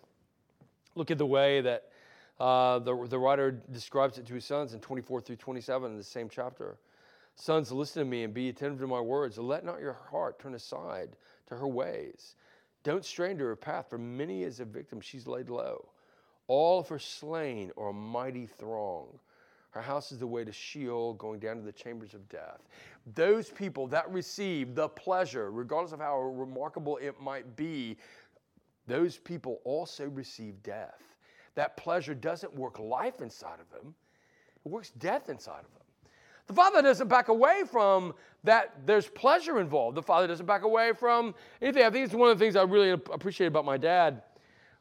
Look 0.95 1.11
at 1.11 1.19
the 1.19 1.27
way 1.27 1.61
that 1.61 1.91
uh, 2.41 2.79
the, 2.79 3.07
the 3.07 3.19
writer 3.19 3.51
describes 3.51 4.17
it 4.17 4.27
to 4.27 4.35
his 4.35 4.45
sons 4.45 4.73
in 4.73 4.81
24 4.81 5.21
through 5.21 5.37
27 5.37 5.91
in 5.91 5.97
the 5.97 6.03
same 6.03 6.29
chapter. 6.29 6.79
Sons, 7.41 7.71
listen 7.71 8.03
to 8.03 8.11
me 8.11 8.25
and 8.25 8.35
be 8.35 8.49
attentive 8.49 8.81
to 8.81 8.87
my 8.89 9.01
words. 9.01 9.39
Let 9.39 9.65
not 9.65 9.81
your 9.81 9.93
heart 9.93 10.41
turn 10.41 10.55
aside 10.55 11.11
to 11.47 11.55
her 11.55 11.69
ways. 11.69 12.35
Don't 12.83 13.05
strain 13.05 13.39
to 13.39 13.45
her 13.45 13.55
path, 13.55 13.87
for 13.89 13.97
many 13.97 14.43
is 14.43 14.59
a 14.59 14.65
victim 14.65 15.01
she's 15.01 15.29
laid 15.29 15.49
low. 15.49 15.89
All 16.49 16.81
of 16.81 16.89
her 16.89 16.99
slain 16.99 17.71
are 17.77 17.91
a 17.91 17.93
mighty 17.93 18.47
throng. 18.47 19.07
Her 19.71 19.81
house 19.81 20.11
is 20.11 20.19
the 20.19 20.27
way 20.27 20.45
to 20.45 20.51
Sheol, 20.51 21.15
going 21.15 21.39
down 21.39 21.57
to 21.57 21.63
the 21.63 21.73
chambers 21.73 22.13
of 22.13 22.29
death. 22.29 22.61
Those 23.15 23.51
people 23.51 23.87
that 23.87 24.11
receive 24.11 24.75
the 24.75 24.89
pleasure, 24.89 25.53
regardless 25.53 25.93
of 25.93 26.01
how 26.01 26.19
remarkable 26.19 26.97
it 26.97 27.21
might 27.21 27.55
be, 27.55 27.99
those 28.89 29.17
people 29.17 29.61
also 29.65 30.09
receive 30.09 30.61
death. 30.65 31.03
That 31.55 31.77
pleasure 31.77 32.15
doesn't 32.15 32.53
work 32.53 32.81
life 32.81 33.21
inside 33.21 33.61
of 33.61 33.71
them, 33.71 33.95
it 34.65 34.69
works 34.69 34.91
death 34.91 35.29
inside 35.29 35.61
of 35.61 35.73
them. 35.75 35.78
The 36.49 36.55
Father 36.55 36.81
doesn't 36.81 37.09
back 37.09 37.29
away 37.29 37.63
from 37.71 38.15
that 38.45 38.75
there's 38.87 39.07
pleasure 39.07 39.61
involved. 39.61 39.97
The 39.97 40.03
Father 40.03 40.27
doesn't 40.27 40.47
back 40.47 40.63
away 40.63 40.93
from 40.95 41.35
anything. 41.61 41.85
I 41.85 41.91
think 41.91 42.07
it's 42.07 42.15
one 42.15 42.31
of 42.31 42.39
the 42.39 42.45
things 42.45 42.57
I 42.57 42.63
really 42.63 42.91
appreciate 42.91 43.49
about 43.49 43.67
my 43.67 43.77
dad. 43.77 44.23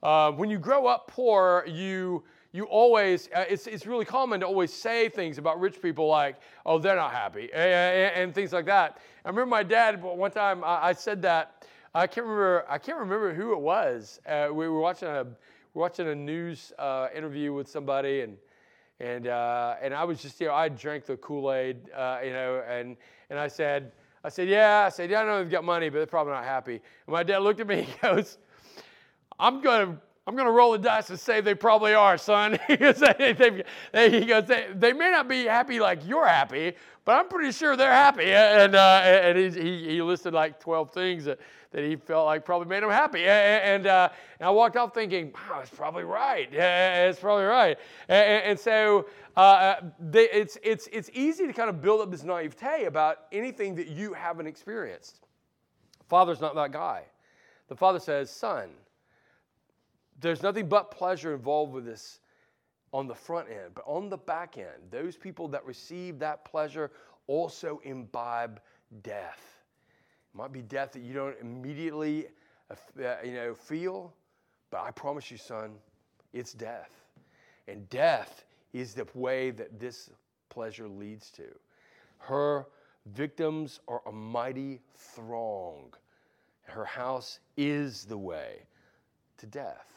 Uh, 0.01 0.31
when 0.31 0.49
you 0.49 0.59
grow 0.59 0.87
up 0.87 1.07
poor, 1.07 1.65
you 1.67 2.23
you 2.53 2.63
always 2.65 3.27
uh, 3.35 3.43
it's, 3.49 3.67
it's 3.67 3.85
really 3.85 4.05
common 4.05 4.39
to 4.39 4.45
always 4.45 4.71
say 4.71 5.09
things 5.09 5.37
about 5.37 5.59
rich 5.59 5.81
people 5.81 6.07
like 6.07 6.37
oh 6.65 6.79
they're 6.79 6.95
not 6.95 7.11
happy 7.11 7.49
and, 7.53 8.15
and 8.15 8.33
things 8.33 8.53
like 8.53 8.65
that 8.65 8.99
i 9.25 9.29
remember 9.29 9.49
my 9.49 9.63
dad 9.63 10.01
one 10.01 10.31
time 10.31 10.63
i, 10.63 10.87
I 10.87 10.93
said 10.93 11.21
that 11.23 11.65
i 11.93 12.07
can't 12.07 12.25
remember 12.25 12.65
i 12.69 12.77
can't 12.77 12.97
remember 12.97 13.33
who 13.33 13.51
it 13.51 13.59
was 13.59 14.21
uh, 14.25 14.47
we 14.51 14.69
were 14.69 14.79
watching 14.79 15.09
a 15.09 15.23
we 15.25 15.29
were 15.75 15.81
watching 15.81 16.07
a 16.07 16.15
news 16.15 16.71
uh, 16.79 17.09
interview 17.13 17.51
with 17.51 17.67
somebody 17.69 18.21
and 18.21 18.37
and 18.99 19.27
uh, 19.27 19.75
and 19.81 19.93
I 19.93 20.03
was 20.03 20.21
just 20.21 20.39
you 20.41 20.47
know 20.47 20.53
I 20.53 20.69
drank 20.69 21.05
the 21.05 21.17
Kool 21.17 21.51
Aid 21.53 21.89
uh, 21.95 22.19
you 22.23 22.31
know 22.31 22.63
and 22.67 22.97
and 23.29 23.39
I 23.39 23.47
said 23.47 23.91
I 24.23 24.29
said 24.29 24.47
yeah. 24.47 24.85
I 24.85 24.89
said 24.89 25.09
yeah 25.09 25.21
I 25.21 25.25
know 25.25 25.41
they've 25.41 25.51
got 25.51 25.63
money 25.63 25.89
but 25.89 25.97
they're 25.97 26.07
probably 26.07 26.33
not 26.33 26.43
happy. 26.45 26.75
And 26.75 27.13
my 27.13 27.23
dad 27.23 27.39
looked 27.39 27.59
at 27.59 27.67
me 27.67 27.81
he 27.83 27.93
goes 28.01 28.37
I'm 29.39 29.61
gonna 29.61 29.99
I'm 30.27 30.35
gonna 30.35 30.51
roll 30.51 30.73
the 30.73 30.77
dice 30.77 31.09
and 31.09 31.19
say 31.19 31.41
they 31.41 31.55
probably 31.55 31.93
are 31.93 32.17
son 32.17 32.59
he 32.67 32.77
goes 32.77 32.99
they, 32.99 34.67
they, 34.75 34.93
may 34.93 35.09
not 35.09 35.27
be 35.27 35.45
happy 35.45 35.79
like 35.79 36.05
you're 36.05 36.27
happy 36.27 36.73
but 37.05 37.17
I'm 37.17 37.29
pretty 37.29 37.53
sure 37.53 37.75
they're 37.75 37.91
happy 37.91 38.33
and 38.33 38.75
uh, 38.75 39.01
and 39.03 39.37
he, 39.37 39.89
he, 39.89 40.01
listed 40.01 40.33
like 40.33 40.59
12 40.59 40.91
things 40.91 41.25
that 41.25 41.39
that 41.71 41.83
he 41.83 41.95
felt 41.95 42.25
like 42.25 42.45
probably 42.45 42.67
made 42.67 42.83
him 42.83 42.89
happy. 42.89 43.25
And, 43.25 43.87
uh, 43.87 44.09
and 44.39 44.47
I 44.47 44.49
walked 44.49 44.77
off 44.77 44.93
thinking, 44.93 45.33
wow, 45.33 45.59
it's 45.61 45.69
probably 45.69 46.03
right. 46.03 46.49
Yeah, 46.51 47.07
it's 47.07 47.19
probably 47.19 47.45
right. 47.45 47.77
And, 48.07 48.43
and 48.43 48.59
so 48.59 49.07
uh, 49.35 49.39
uh, 49.39 49.81
they, 49.99 50.29
it's, 50.29 50.57
it's, 50.63 50.87
it's 50.91 51.09
easy 51.13 51.45
to 51.45 51.53
kind 51.53 51.69
of 51.69 51.81
build 51.81 52.01
up 52.01 52.09
this 52.09 52.23
naivete 52.23 52.85
about 52.85 53.25
anything 53.31 53.75
that 53.75 53.87
you 53.87 54.13
haven't 54.13 54.47
experienced. 54.47 55.19
Father's 56.07 56.39
not 56.39 56.55
that 56.55 56.71
guy. 56.71 57.03
The 57.67 57.75
father 57.75 57.99
says, 57.99 58.31
son, 58.31 58.69
there's 60.19 60.43
nothing 60.43 60.67
but 60.67 60.91
pleasure 60.91 61.33
involved 61.35 61.73
with 61.73 61.85
this 61.85 62.19
on 62.93 63.07
the 63.07 63.15
front 63.15 63.49
end, 63.49 63.73
but 63.75 63.83
on 63.87 64.09
the 64.09 64.17
back 64.17 64.57
end, 64.57 64.91
those 64.91 65.17
people 65.17 65.47
that 65.49 65.65
receive 65.65 66.19
that 66.19 66.45
pleasure 66.45 66.91
also 67.27 67.81
imbibe 67.83 68.61
death 69.03 69.57
It 70.33 70.37
might 70.37 70.53
be 70.53 70.61
death 70.61 70.93
that 70.93 71.01
you 71.01 71.13
don't 71.13 71.35
immediately 71.41 72.27
uh, 72.71 72.75
uh, 73.03 73.17
you 73.25 73.33
know, 73.33 73.53
feel, 73.55 74.13
but 74.71 74.81
I 74.81 74.91
promise 74.91 75.31
you, 75.31 75.37
son, 75.37 75.75
it's 76.33 76.53
death. 76.53 76.91
And 77.67 77.89
death 77.89 78.45
is 78.73 78.93
the 78.93 79.07
way 79.13 79.51
that 79.51 79.79
this 79.79 80.09
pleasure 80.49 80.87
leads 80.87 81.31
to. 81.31 81.45
Her 82.19 82.67
victims 83.07 83.81
are 83.87 84.01
a 84.07 84.11
mighty 84.11 84.81
throng. 84.95 85.93
Her 86.63 86.85
house 86.85 87.39
is 87.57 88.05
the 88.05 88.17
way 88.17 88.63
to 89.37 89.45
death. 89.47 89.96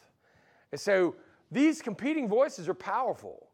And 0.71 0.79
so 0.79 1.15
these 1.51 1.81
competing 1.81 2.27
voices 2.27 2.69
are 2.69 2.73
powerful. 2.73 3.47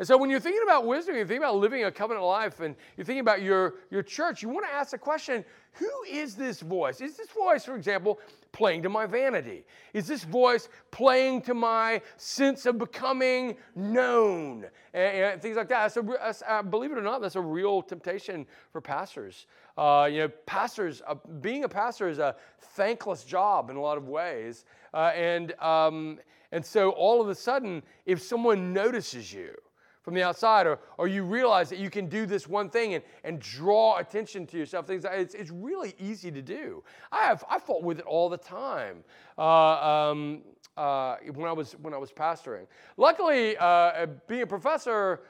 And 0.00 0.08
so 0.08 0.16
when 0.16 0.30
you're 0.30 0.40
thinking 0.40 0.62
about 0.62 0.86
wisdom, 0.86 1.14
you're 1.14 1.26
thinking 1.26 1.44
about 1.44 1.56
living 1.56 1.84
a 1.84 1.92
covenant 1.92 2.24
life, 2.24 2.60
and 2.60 2.74
you're 2.96 3.04
thinking 3.04 3.20
about 3.20 3.42
your, 3.42 3.74
your 3.90 4.02
church, 4.02 4.42
you 4.42 4.48
want 4.48 4.64
to 4.66 4.72
ask 4.72 4.92
the 4.92 4.98
question 4.98 5.44
who 5.72 5.90
is 6.10 6.34
this 6.34 6.60
voice? 6.60 7.02
Is 7.02 7.18
this 7.18 7.28
voice, 7.28 7.66
for 7.66 7.76
example, 7.76 8.18
playing 8.50 8.82
to 8.84 8.88
my 8.88 9.04
vanity? 9.04 9.64
Is 9.92 10.08
this 10.08 10.24
voice 10.24 10.70
playing 10.90 11.42
to 11.42 11.54
my 11.54 12.00
sense 12.16 12.64
of 12.64 12.78
becoming 12.78 13.56
known? 13.76 14.64
And, 14.94 15.16
and 15.16 15.42
things 15.42 15.56
like 15.56 15.68
that. 15.68 15.92
So, 15.92 16.02
uh, 16.48 16.62
believe 16.62 16.92
it 16.92 16.98
or 16.98 17.02
not, 17.02 17.20
that's 17.20 17.36
a 17.36 17.40
real 17.40 17.82
temptation 17.82 18.46
for 18.72 18.80
pastors. 18.80 19.46
Uh, 19.76 20.08
you 20.10 20.20
know, 20.20 20.28
pastors, 20.46 21.02
uh, 21.06 21.14
being 21.42 21.64
a 21.64 21.68
pastor 21.68 22.08
is 22.08 22.18
a 22.18 22.36
thankless 22.74 23.22
job 23.22 23.68
in 23.68 23.76
a 23.76 23.80
lot 23.80 23.98
of 23.98 24.08
ways. 24.08 24.64
Uh, 24.94 25.12
and, 25.14 25.52
um, 25.60 26.18
and 26.52 26.64
so 26.64 26.90
all 26.90 27.20
of 27.20 27.28
a 27.28 27.34
sudden, 27.34 27.82
if 28.06 28.22
someone 28.22 28.72
notices 28.72 29.32
you, 29.32 29.54
from 30.02 30.14
the 30.14 30.22
outside, 30.22 30.66
or, 30.66 30.78
or 30.98 31.08
you 31.08 31.22
realize 31.22 31.68
that 31.68 31.78
you 31.78 31.90
can 31.90 32.08
do 32.08 32.24
this 32.26 32.48
one 32.48 32.70
thing 32.70 32.94
and, 32.94 33.04
and 33.22 33.38
draw 33.38 33.98
attention 33.98 34.46
to 34.46 34.56
yourself. 34.56 34.86
Things 34.86 35.04
it's, 35.10 35.34
it's 35.34 35.50
really 35.50 35.94
easy 35.98 36.30
to 36.30 36.42
do. 36.42 36.82
I 37.12 37.24
have 37.26 37.44
I 37.48 37.58
fought 37.58 37.82
with 37.82 37.98
it 37.98 38.06
all 38.06 38.28
the 38.28 38.38
time 38.38 39.04
uh, 39.36 39.42
um, 39.42 40.42
uh, 40.76 41.16
when 41.34 41.46
I 41.46 41.52
was 41.52 41.72
when 41.82 41.92
I 41.92 41.98
was 41.98 42.10
pastoring. 42.10 42.66
Luckily, 42.96 43.56
uh, 43.58 44.06
being 44.26 44.42
a 44.42 44.46
professor, 44.46 45.20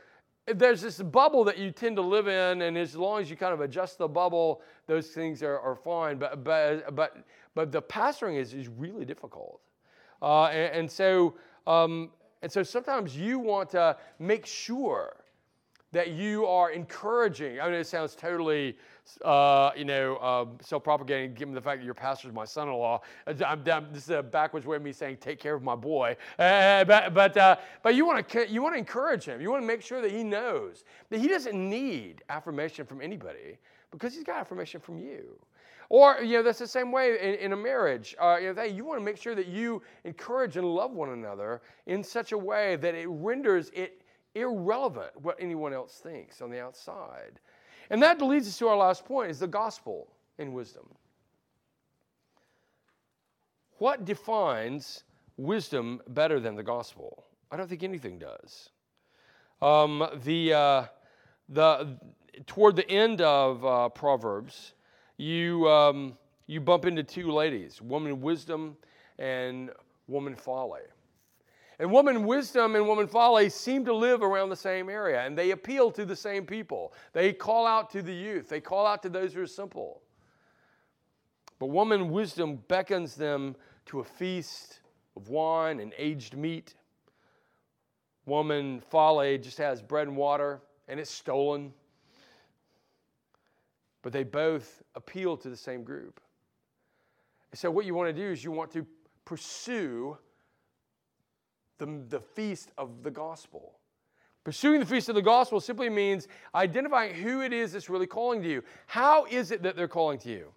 there's 0.47 0.81
this 0.81 1.03
bubble 1.03 1.43
that 1.45 1.59
you 1.59 1.73
tend 1.73 1.97
to 1.97 2.03
live 2.03 2.29
in, 2.29 2.63
and 2.63 2.79
as 2.79 2.95
long 2.95 3.21
as 3.21 3.29
you 3.29 3.37
kind 3.37 3.53
of 3.53 3.61
adjust 3.61 3.99
the 3.99 4.09
bubble, 4.09 4.63
those 4.87 5.09
things 5.09 5.43
are, 5.43 5.59
are 5.59 5.75
fine. 5.75 6.17
But 6.17 6.45
but 6.45 6.95
but 6.95 7.17
but 7.57 7.73
the 7.73 7.83
pastoring 7.83 8.37
is 8.37 8.55
is 8.55 8.69
really 8.69 9.05
difficult, 9.05 9.61
uh, 10.23 10.45
and, 10.47 10.75
and, 10.75 10.91
so. 10.91 11.35
Um, 11.67 12.11
and 12.43 12.51
so 12.51 12.63
sometimes 12.63 13.17
you 13.17 13.39
want 13.39 13.71
to 13.71 13.97
make 14.19 14.47
sure 14.47 15.15
that 15.93 16.13
you 16.13 16.47
are 16.47 16.71
encouraging. 16.71 17.61
I 17.61 17.67
mean, 17.67 17.75
it 17.75 17.87
sounds 17.87 18.15
totally, 18.15 18.77
uh, 19.25 19.73
you 19.77 19.85
know, 19.85 20.17
uh, 20.17 20.47
self-propagating, 20.61 21.35
given 21.35 21.53
the 21.53 21.61
fact 21.61 21.81
that 21.81 21.85
your 21.85 21.95
pastor 21.95 22.29
is 22.29 22.35
my 22.35 22.45
son-in-law. 22.45 23.01
I'm, 23.27 23.65
I'm, 23.69 23.93
this 23.93 24.05
is 24.05 24.11
a 24.11 24.23
backwards 24.23 24.67
way 24.67 24.77
of 24.77 24.83
me 24.83 24.93
saying, 24.93 25.19
"Take 25.21 25.41
care 25.41 25.55
of 25.55 25.63
my 25.63 25.75
boy." 25.75 26.17
Uh, 26.39 26.85
but 26.85 27.13
but 27.13 27.37
uh, 27.37 27.57
but 27.83 27.95
you 27.95 28.07
want 28.07 28.29
to 28.29 28.49
you 28.49 28.63
want 28.63 28.75
to 28.75 28.79
encourage 28.79 29.25
him. 29.25 29.41
You 29.41 29.51
want 29.51 29.63
to 29.63 29.67
make 29.67 29.83
sure 29.83 30.01
that 30.01 30.13
he 30.13 30.23
knows 30.23 30.85
that 31.11 31.19
he 31.19 31.29
doesn't 31.29 31.57
need 31.57 32.23
affirmation 32.29 32.87
from 32.87 33.03
anybody 33.03 33.59
because 33.91 34.15
he's 34.15 34.25
got 34.25 34.37
affirmation 34.37 34.81
from 34.81 34.99
you. 34.99 35.37
Or, 35.91 36.23
you 36.23 36.37
know, 36.37 36.45
that's 36.45 36.61
the 36.61 36.69
same 36.69 36.93
way 36.93 37.19
in, 37.21 37.35
in 37.35 37.53
a 37.53 37.57
marriage. 37.57 38.15
Uh, 38.19 38.39
you, 38.41 38.55
know, 38.55 38.63
you 38.63 38.85
want 38.85 39.01
to 39.01 39.05
make 39.05 39.17
sure 39.17 39.35
that 39.35 39.49
you 39.49 39.83
encourage 40.05 40.57
and 40.57 40.65
love 40.65 40.93
one 40.93 41.11
another 41.11 41.63
in 41.87 42.05
such 42.05 42.31
a 42.31 42.39
way 42.39 42.77
that 42.77 42.95
it 42.95 43.09
renders 43.09 43.71
it 43.75 44.01
irrelevant 44.37 45.11
what 45.21 45.37
anyone 45.41 45.73
else 45.73 45.95
thinks 45.95 46.41
on 46.41 46.49
the 46.49 46.61
outside. 46.61 47.41
And 47.91 48.01
that 48.05 48.23
leads 48.23 48.47
us 48.47 48.57
to 48.59 48.69
our 48.69 48.77
last 48.77 49.05
point 49.05 49.33
is 49.33 49.41
the 49.41 49.49
gospel 49.49 50.07
in 50.39 50.53
wisdom. 50.53 50.87
What 53.79 54.05
defines 54.05 55.03
wisdom 55.37 56.01
better 56.07 56.39
than 56.39 56.55
the 56.55 56.63
gospel? 56.63 57.25
I 57.51 57.57
don't 57.57 57.69
think 57.69 57.83
anything 57.83 58.17
does. 58.17 58.71
Um, 59.61 60.07
the, 60.23 60.53
uh, 60.53 60.85
the, 61.49 61.99
toward 62.47 62.77
the 62.77 62.89
end 62.89 63.21
of 63.23 63.65
uh, 63.65 63.89
Proverbs, 63.89 64.75
you, 65.21 65.69
um, 65.69 66.17
you 66.47 66.61
bump 66.61 66.87
into 66.87 67.03
two 67.03 67.31
ladies, 67.31 67.83
woman 67.83 68.21
wisdom 68.21 68.77
and 69.19 69.71
woman 70.09 70.35
folly. 70.35 70.81
And 71.79 71.91
woman 71.93 72.25
wisdom 72.25 72.75
and 72.75 72.87
woman 72.87 73.07
folly 73.07 73.51
seem 73.51 73.85
to 73.85 73.95
live 73.95 74.23
around 74.23 74.49
the 74.49 74.57
same 74.57 74.89
area, 74.89 75.21
and 75.21 75.37
they 75.37 75.51
appeal 75.51 75.91
to 75.93 76.05
the 76.07 76.17
same 76.17 76.47
people. 76.47 76.95
They 77.13 77.33
call 77.33 77.67
out 77.67 77.91
to 77.91 78.03
the 78.03 78.13
youth, 78.13 78.49
they 78.49 78.61
call 78.61 78.87
out 78.87 79.03
to 79.03 79.09
those 79.11 79.35
who 79.35 79.43
are 79.43 79.47
simple. 79.47 80.01
But 81.59 81.67
woman 81.67 82.11
wisdom 82.11 82.59
beckons 82.69 83.15
them 83.15 83.57
to 83.87 84.01
a 84.01 84.05
feast 84.05 84.81
of 85.17 85.29
wine 85.29 85.81
and 85.81 85.93
aged 85.99 86.35
meat. 86.35 86.75
Woman 88.25 88.83
folly 88.89 89.37
just 89.37 89.59
has 89.59 89.83
bread 89.83 90.09
and 90.09 90.17
water, 90.17 90.63
and 90.89 90.99
it's 90.99 91.11
stolen 91.11 91.75
but 94.03 94.13
they 94.13 94.25
both 94.25 94.83
appeal 94.95 95.37
to 95.37 95.49
the 95.49 95.57
same 95.57 95.83
group. 95.83 96.21
So, 97.55 97.71
what 97.71 97.85
you 97.85 97.95
want 97.95 98.15
to 98.15 98.23
do 98.23 98.31
is 98.31 98.45
you 98.45 98.53
want 98.53 98.71
to 98.73 98.87
pursue 99.25 100.17
the, 101.79 101.87
the 102.09 102.21
feast 102.21 102.71
of 102.79 103.03
the 103.03 103.11
gospel. 103.11 103.75
Pursuing 104.45 104.81
the 104.81 104.87
feast 104.87 105.09
of 105.09 105.15
the 105.15 105.23
gospel 105.23 105.61
simply 105.61 105.91
means 105.91 106.29
identifying 106.55 107.15
who 107.15 107.43
it 107.43 107.53
is 107.53 107.73
that's 107.73 107.91
really 107.91 108.07
calling 108.07 108.41
to 108.43 108.49
you. 108.49 108.63
How 108.87 109.27
is 109.27 109.51
it 109.51 109.63
that 109.63 109.77
they're 109.77 109.89
calling 109.89 110.19
to 110.21 110.31
you? 110.31 110.53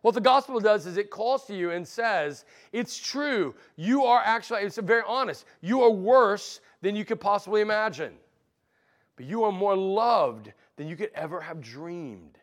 What 0.00 0.14
the 0.14 0.20
gospel 0.20 0.60
does 0.60 0.86
is 0.86 0.96
it 0.96 1.10
calls 1.10 1.46
to 1.46 1.56
you 1.56 1.70
and 1.70 1.86
says, 1.86 2.44
It's 2.72 2.98
true. 2.98 3.54
You 3.76 4.04
are 4.04 4.20
actually, 4.22 4.60
it's 4.60 4.76
very 4.78 5.02
honest, 5.06 5.46
you 5.60 5.82
are 5.82 5.90
worse 5.90 6.60
than 6.82 6.94
you 6.94 7.04
could 7.04 7.20
possibly 7.20 7.62
imagine. 7.62 8.12
But 9.16 9.26
you 9.26 9.44
are 9.44 9.52
more 9.52 9.76
loved 9.76 10.52
than 10.76 10.88
you 10.88 10.96
could 10.96 11.10
ever 11.14 11.40
have 11.40 11.60
dreamed. 11.60 12.38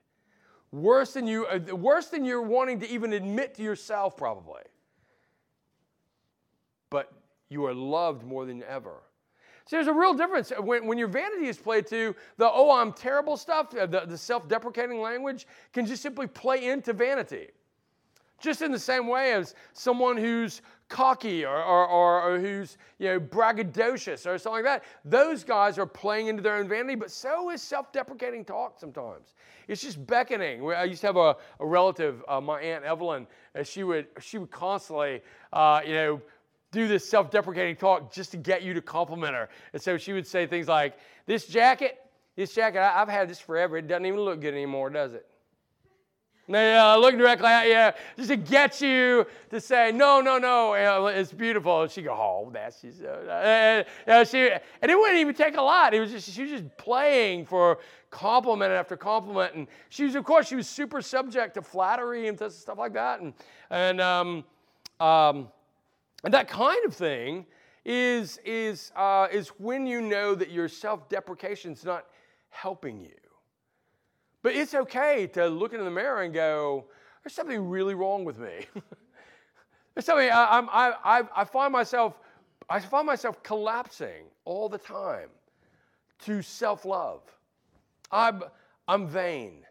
Worse 0.72 1.14
than 1.14 1.28
you, 1.28 1.46
uh, 1.48 1.76
worse 1.76 2.08
than 2.08 2.24
you're 2.24 2.42
wanting 2.42 2.80
to 2.80 2.90
even 2.90 3.14
admit 3.14 3.56
to 3.56 3.64
yourself, 3.64 4.16
probably. 4.16 4.62
But 6.90 7.12
you 7.50 7.66
are 7.66 7.74
loved 7.74 8.24
more 8.24 8.46
than 8.46 8.64
ever. 8.64 9.02
So 9.66 9.76
there's 9.76 9.88
a 9.88 9.94
real 9.94 10.14
difference. 10.14 10.52
When, 10.58 10.88
when 10.88 10.98
your 10.98 11.08
vanity 11.08 11.48
is 11.48 11.58
played 11.58 11.88
to, 11.88 12.16
the 12.38 12.50
oh, 12.50 12.72
I'm 12.72 12.94
terrible 12.94 13.38
stuff, 13.38 13.76
uh, 13.76 13.86
the, 13.86 14.02
the 14.06 14.18
self 14.18 14.48
deprecating 14.48 15.02
language 15.02 15.48
can 15.74 15.86
just 15.86 16.02
simply 16.02 16.28
play 16.28 16.70
into 16.70 16.94
vanity. 16.94 17.50
Just 18.42 18.62
in 18.62 18.72
the 18.72 18.80
same 18.80 19.08
way 19.08 19.34
as 19.34 19.54
someone 19.74 20.18
who's 20.18 20.62
cocky 20.92 21.46
or, 21.46 21.64
or, 21.64 21.88
or, 21.88 22.22
or, 22.22 22.39
who's 22.39 22.78
you 23.00 23.08
know 23.08 23.20
braggadocious 23.20 24.28
or 24.28 24.38
something 24.38 24.64
like 24.64 24.82
that. 24.82 24.84
Those 25.06 25.44
guys 25.44 25.80
are 25.80 25.86
playing 25.86 26.28
into 26.28 26.44
their 26.44 26.58
own 26.58 26.68
vanity, 26.68 26.96
but 26.96 27.10
so 27.10 27.50
is 27.50 27.62
self-deprecating 27.62 28.46
talk 28.46 28.78
sometimes. 28.78 29.34
It's 29.68 29.82
just 29.82 30.06
beckoning. 30.06 30.70
I 30.70 30.84
used 30.84 31.02
to 31.02 31.08
have 31.08 31.16
a, 31.16 31.38
a 31.60 31.66
relative, 31.66 32.24
uh, 32.28 32.42
my 32.42 32.60
aunt 32.62 32.84
Evelyn, 32.84 33.26
and 33.56 33.66
she 33.66 33.84
would 33.84 34.08
she 34.20 34.38
would 34.38 34.52
constantly 34.52 35.22
uh, 35.54 35.82
you 35.86 35.94
know 35.94 36.22
do 36.72 36.88
this 36.88 37.10
self-deprecating 37.10 37.78
talk 37.78 38.14
just 38.14 38.32
to 38.32 38.38
get 38.38 38.62
you 38.64 38.74
to 38.74 38.82
compliment 38.82 39.34
her. 39.34 39.50
And 39.74 39.82
so 39.82 39.98
she 39.98 40.14
would 40.14 40.28
say 40.28 40.46
things 40.46 40.68
like, 40.68 40.98
"This 41.26 41.48
jacket, 41.48 42.00
this 42.36 42.54
jacket, 42.54 42.80
I, 42.80 43.02
I've 43.02 43.10
had 43.10 43.30
this 43.30 43.39
forever. 43.39 43.78
It 43.78 43.88
doesn't 43.88 44.06
even 44.06 44.20
look 44.20 44.42
good 44.42 44.54
anymore, 44.54 44.89
does 44.89 45.14
it?" 45.14 45.26
Yeah, 46.52 46.95
look 46.95 47.18
directly 47.18 47.47
at 47.47 47.68
you, 47.68 48.02
just 48.18 48.30
to 48.30 48.36
get 48.36 48.82
you 48.82 49.26
to 49.49 49.62
say, 49.62 49.91
no, 49.93 50.20
no, 50.20 50.38
no, 50.38 51.08
it's 51.08 51.32
beautiful. 51.32 51.84
And 51.84 51.91
she 51.91 52.02
go, 52.02 52.12
oh, 52.12 52.49
that's 52.52 52.82
just, 52.82 53.04
uh, 53.04 53.84
and, 54.06 54.28
she, 54.28 54.49
and 54.49 54.91
it 54.91 54.97
wouldn't 54.97 55.20
even 55.20 55.34
take 55.34 55.56
a 55.56 55.62
lot. 55.62 55.93
It 55.93 56.02
was 56.02 56.12
just, 56.12 56.30
she 56.30 56.41
was 56.41 56.52
just 56.52 56.78
playing 56.78 57.45
for 57.45 57.80
compliment 58.10 58.74
after 58.74 58.97
compliment. 58.97 59.56
And 59.56 59.68
she 59.89 60.04
was, 60.04 60.16
of 60.16 60.26
course, 60.26 60.47
she 60.47 60.56
was 60.56 60.68
super 60.68 61.02
subject 61.02 61.54
to 61.54 61.62
flattery 61.62 62.28
and 62.28 62.38
stuff 62.52 62.78
like 62.78 62.93
that. 62.93 63.22
And, 63.22 63.34
and, 63.70 64.02
um, 64.02 64.43
um, 64.99 65.47
and 66.24 66.34
that 66.34 66.49
kind 66.49 66.86
of 66.86 66.93
thing 66.93 67.45
is, 67.86 68.39
is, 68.43 68.91
uh, 68.95 69.28
is 69.32 69.49
when 69.58 69.88
you 69.88 70.02
know 70.02 70.36
that 70.36 70.52
your 70.52 70.68
self-deprecation 70.68 71.72
is 71.72 71.86
not 71.86 72.08
helping 72.49 72.99
you. 72.99 73.10
But 74.44 74.56
it's 74.56 74.74
okay 74.74 75.28
to 75.34 75.48
look 75.48 75.74
into 75.74 75.86
the 75.86 75.92
mirror 75.92 76.22
and 76.24 76.34
go, 76.34 76.86
there's 77.24 77.34
something 77.34 77.70
really 77.70 77.94
wrong 77.94 78.26
with 78.26 78.39
me. 78.39 78.66
there's 79.94 80.06
something 80.06 80.30
I, 80.30 80.60
I, 80.72 81.20
I, 81.20 81.24
I 81.36 81.44
find 81.44 81.72
myself, 81.72 82.18
I 82.70 82.80
find 82.80 83.06
myself 83.06 83.44
collapsing 83.44 84.26
all 84.46 84.68
the 84.68 84.78
time 84.78 85.30
to 86.26 86.42
self-love. 86.42 87.22
I'm, 88.12 88.44
I'm 88.88 89.08
vain. 89.08 89.66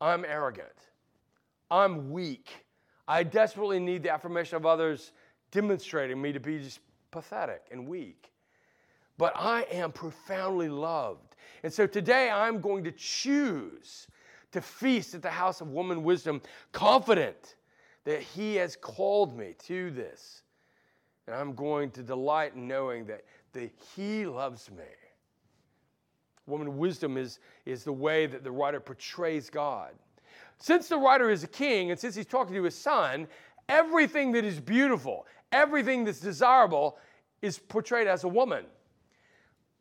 I'm 0.00 0.24
arrogant. 0.24 0.68
I'm 1.70 2.10
weak. 2.10 2.50
I 3.08 3.22
desperately 3.22 3.80
need 3.80 4.02
the 4.02 4.10
affirmation 4.10 4.56
of 4.56 4.66
others 4.66 5.12
demonstrating 5.50 6.20
me 6.20 6.32
to 6.32 6.40
be 6.40 6.58
just 6.58 6.80
pathetic 7.10 7.62
and 7.70 7.86
weak. 7.86 8.32
But 9.16 9.32
I 9.36 9.62
am 9.70 9.92
profoundly 9.92 10.68
loved 10.68 11.33
and 11.62 11.72
so 11.72 11.86
today 11.86 12.30
I'm 12.30 12.60
going 12.60 12.84
to 12.84 12.92
choose 12.92 14.06
to 14.52 14.60
feast 14.60 15.14
at 15.14 15.22
the 15.22 15.30
house 15.30 15.60
of 15.60 15.68
woman 15.68 16.02
wisdom, 16.02 16.40
confident 16.72 17.56
that 18.04 18.20
He 18.20 18.56
has 18.56 18.76
called 18.76 19.36
me 19.36 19.54
to 19.66 19.90
this. 19.90 20.42
And 21.26 21.34
I'm 21.34 21.54
going 21.54 21.90
to 21.92 22.02
delight 22.02 22.54
in 22.54 22.68
knowing 22.68 23.06
that, 23.06 23.24
that 23.52 23.72
He 23.96 24.26
loves 24.26 24.70
me. 24.70 24.84
Woman 26.46 26.76
wisdom 26.76 27.16
is, 27.16 27.38
is 27.64 27.84
the 27.84 27.92
way 27.92 28.26
that 28.26 28.44
the 28.44 28.50
writer 28.50 28.80
portrays 28.80 29.48
God. 29.48 29.92
Since 30.58 30.88
the 30.88 30.98
writer 30.98 31.30
is 31.30 31.42
a 31.42 31.48
king, 31.48 31.90
and 31.90 31.98
since 31.98 32.14
he's 32.14 32.26
talking 32.26 32.54
to 32.54 32.62
his 32.62 32.76
son, 32.76 33.26
everything 33.68 34.32
that 34.32 34.44
is 34.44 34.60
beautiful, 34.60 35.26
everything 35.52 36.04
that's 36.04 36.20
desirable 36.20 36.98
is 37.42 37.58
portrayed 37.58 38.06
as 38.06 38.24
a 38.24 38.28
woman. 38.28 38.64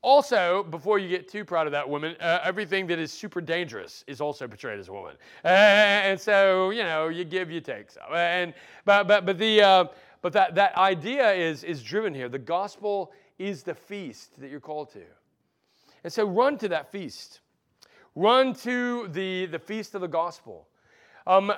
Also, 0.03 0.63
before 0.63 0.99
you 0.99 1.07
get 1.07 1.29
too 1.29 1.45
proud 1.45 1.65
of 1.65 1.71
that 1.71 1.89
woman, 1.89 2.13
uh, 2.19 2.39
everything 2.43 2.85
that 2.87 2.99
is 2.99 3.09
super 3.09 3.39
dangerous 3.39 4.03
is 4.05 4.19
also 4.19 4.45
portrayed 4.49 4.77
as 4.77 4.89
a 4.89 4.91
woman. 4.91 5.15
And 5.45 6.19
so, 6.19 6.71
you 6.71 6.83
know, 6.83 7.07
you 7.07 7.23
give, 7.23 7.49
you 7.49 7.61
take. 7.61 7.89
So, 7.89 8.01
and 8.13 8.53
but 8.83 9.07
but 9.07 9.25
but 9.25 9.37
the 9.37 9.61
uh, 9.61 9.85
but 10.21 10.33
that 10.33 10.55
that 10.55 10.75
idea 10.75 11.31
is 11.31 11.63
is 11.63 11.81
driven 11.81 12.13
here. 12.13 12.27
The 12.27 12.37
gospel 12.37 13.13
is 13.39 13.63
the 13.63 13.73
feast 13.73 14.41
that 14.41 14.51
you're 14.51 14.59
called 14.59 14.91
to, 14.91 15.03
and 16.03 16.11
so 16.11 16.25
run 16.25 16.57
to 16.57 16.67
that 16.67 16.91
feast. 16.91 17.39
Run 18.13 18.53
to 18.55 19.07
the 19.07 19.45
the 19.45 19.59
feast 19.59 19.95
of 19.95 20.01
the 20.01 20.07
gospel. 20.09 20.67
Um, 21.25 21.53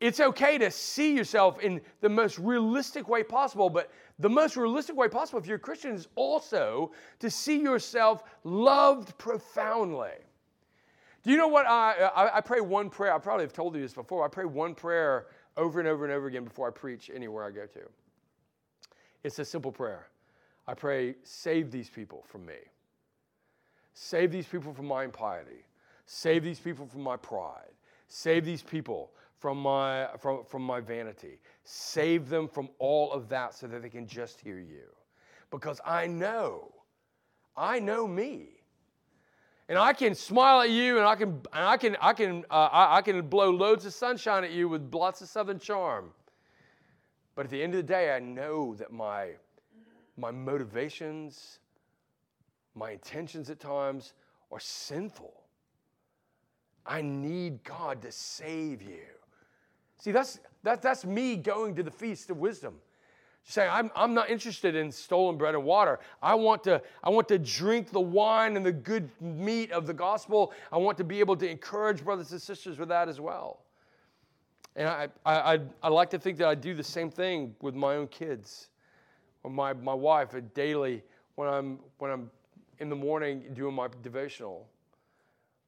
it's 0.00 0.20
okay 0.20 0.56
to 0.58 0.70
see 0.70 1.16
yourself 1.16 1.58
in 1.58 1.80
the 2.00 2.08
most 2.08 2.38
realistic 2.38 3.08
way 3.08 3.24
possible, 3.24 3.68
but 3.68 3.90
the 4.18 4.28
most 4.28 4.56
realistic 4.56 4.96
way 4.96 5.08
possible 5.08 5.38
if 5.38 5.46
you're 5.46 5.56
a 5.56 5.60
Christian 5.60 5.94
is 5.94 6.08
also 6.16 6.92
to 7.20 7.30
see 7.30 7.60
yourself 7.60 8.24
loved 8.44 9.16
profoundly. 9.18 10.10
Do 11.22 11.30
you 11.30 11.36
know 11.36 11.48
what 11.48 11.66
I, 11.66 12.10
I, 12.14 12.38
I 12.38 12.40
pray 12.40 12.60
one 12.60 12.90
prayer? 12.90 13.14
I 13.14 13.18
probably 13.18 13.44
have 13.44 13.52
told 13.52 13.74
you 13.74 13.82
this 13.82 13.92
before. 13.92 14.24
I 14.24 14.28
pray 14.28 14.44
one 14.44 14.74
prayer 14.74 15.26
over 15.56 15.78
and 15.78 15.88
over 15.88 16.04
and 16.04 16.12
over 16.12 16.26
again 16.26 16.44
before 16.44 16.68
I 16.68 16.70
preach 16.70 17.10
anywhere 17.14 17.44
I 17.44 17.50
go 17.50 17.66
to. 17.66 17.80
It's 19.24 19.38
a 19.38 19.44
simple 19.44 19.72
prayer. 19.72 20.08
I 20.66 20.74
pray, 20.74 21.16
save 21.24 21.70
these 21.70 21.88
people 21.88 22.24
from 22.28 22.46
me. 22.46 22.58
Save 23.94 24.30
these 24.30 24.46
people 24.46 24.72
from 24.72 24.86
my 24.86 25.04
impiety. 25.04 25.64
Save 26.06 26.44
these 26.44 26.60
people 26.60 26.86
from 26.86 27.02
my 27.02 27.16
pride. 27.16 27.72
Save 28.06 28.44
these 28.44 28.62
people 28.62 29.10
from 29.38 29.58
my, 29.58 30.08
from, 30.18 30.44
from 30.44 30.62
my 30.62 30.80
vanity. 30.80 31.38
Save 31.64 32.28
them 32.28 32.48
from 32.48 32.68
all 32.78 33.12
of 33.12 33.28
that 33.28 33.54
so 33.54 33.66
that 33.66 33.82
they 33.82 33.88
can 33.88 34.06
just 34.06 34.40
hear 34.40 34.58
you. 34.58 34.88
Because 35.50 35.80
I 35.84 36.06
know, 36.06 36.72
I 37.56 37.78
know 37.78 38.06
me. 38.06 38.48
And 39.68 39.78
I 39.78 39.92
can 39.92 40.14
smile 40.14 40.62
at 40.62 40.70
you 40.70 40.96
and 40.96 41.06
I 41.06 41.14
can, 41.14 41.28
and 41.52 41.64
I 41.66 41.76
can, 41.76 41.96
I 42.00 42.12
can, 42.14 42.44
uh, 42.50 42.68
I, 42.72 42.96
I 42.96 43.02
can 43.02 43.20
blow 43.28 43.50
loads 43.50 43.84
of 43.84 43.92
sunshine 43.92 44.42
at 44.42 44.50
you 44.50 44.68
with 44.68 44.94
lots 44.94 45.20
of 45.20 45.28
southern 45.28 45.58
charm. 45.58 46.10
But 47.34 47.46
at 47.46 47.50
the 47.50 47.62
end 47.62 47.74
of 47.74 47.78
the 47.78 47.92
day, 47.92 48.14
I 48.14 48.18
know 48.18 48.74
that 48.76 48.92
my, 48.92 49.32
my 50.16 50.30
motivations, 50.30 51.60
my 52.74 52.92
intentions 52.92 53.50
at 53.50 53.60
times 53.60 54.14
are 54.50 54.58
sinful. 54.58 55.34
I 56.86 57.02
need 57.02 57.62
God 57.62 58.00
to 58.02 58.10
save 58.10 58.82
you. 58.82 59.17
See, 59.98 60.12
that's, 60.12 60.40
that, 60.62 60.82
that's 60.82 61.04
me 61.04 61.36
going 61.36 61.74
to 61.76 61.82
the 61.82 61.90
feast 61.90 62.30
of 62.30 62.38
wisdom. 62.38 62.74
Saying, 63.44 63.70
I'm, 63.72 63.90
I'm 63.96 64.12
not 64.12 64.28
interested 64.28 64.74
in 64.74 64.92
stolen 64.92 65.38
bread 65.38 65.54
and 65.54 65.64
water. 65.64 66.00
I 66.22 66.34
want, 66.34 66.64
to, 66.64 66.82
I 67.02 67.08
want 67.08 67.28
to 67.28 67.38
drink 67.38 67.90
the 67.90 68.00
wine 68.00 68.56
and 68.56 68.66
the 68.66 68.72
good 68.72 69.08
meat 69.22 69.72
of 69.72 69.86
the 69.86 69.94
gospel. 69.94 70.52
I 70.70 70.76
want 70.76 70.98
to 70.98 71.04
be 71.04 71.20
able 71.20 71.36
to 71.36 71.48
encourage 71.48 72.04
brothers 72.04 72.30
and 72.32 72.42
sisters 72.42 72.78
with 72.78 72.90
that 72.90 73.08
as 73.08 73.20
well. 73.20 73.60
And 74.76 74.86
I, 74.86 75.08
I, 75.24 75.54
I, 75.54 75.60
I 75.84 75.88
like 75.88 76.10
to 76.10 76.18
think 76.18 76.36
that 76.38 76.46
I 76.46 76.54
do 76.54 76.74
the 76.74 76.84
same 76.84 77.10
thing 77.10 77.54
with 77.62 77.74
my 77.74 77.96
own 77.96 78.06
kids 78.08 78.68
or 79.42 79.50
my, 79.50 79.72
my 79.72 79.94
wife 79.94 80.34
daily 80.54 81.02
when 81.36 81.48
I'm, 81.48 81.78
when 81.98 82.10
I'm 82.10 82.30
in 82.78 82.88
the 82.88 82.96
morning 82.96 83.44
doing 83.54 83.74
my 83.74 83.88
devotional. 84.02 84.68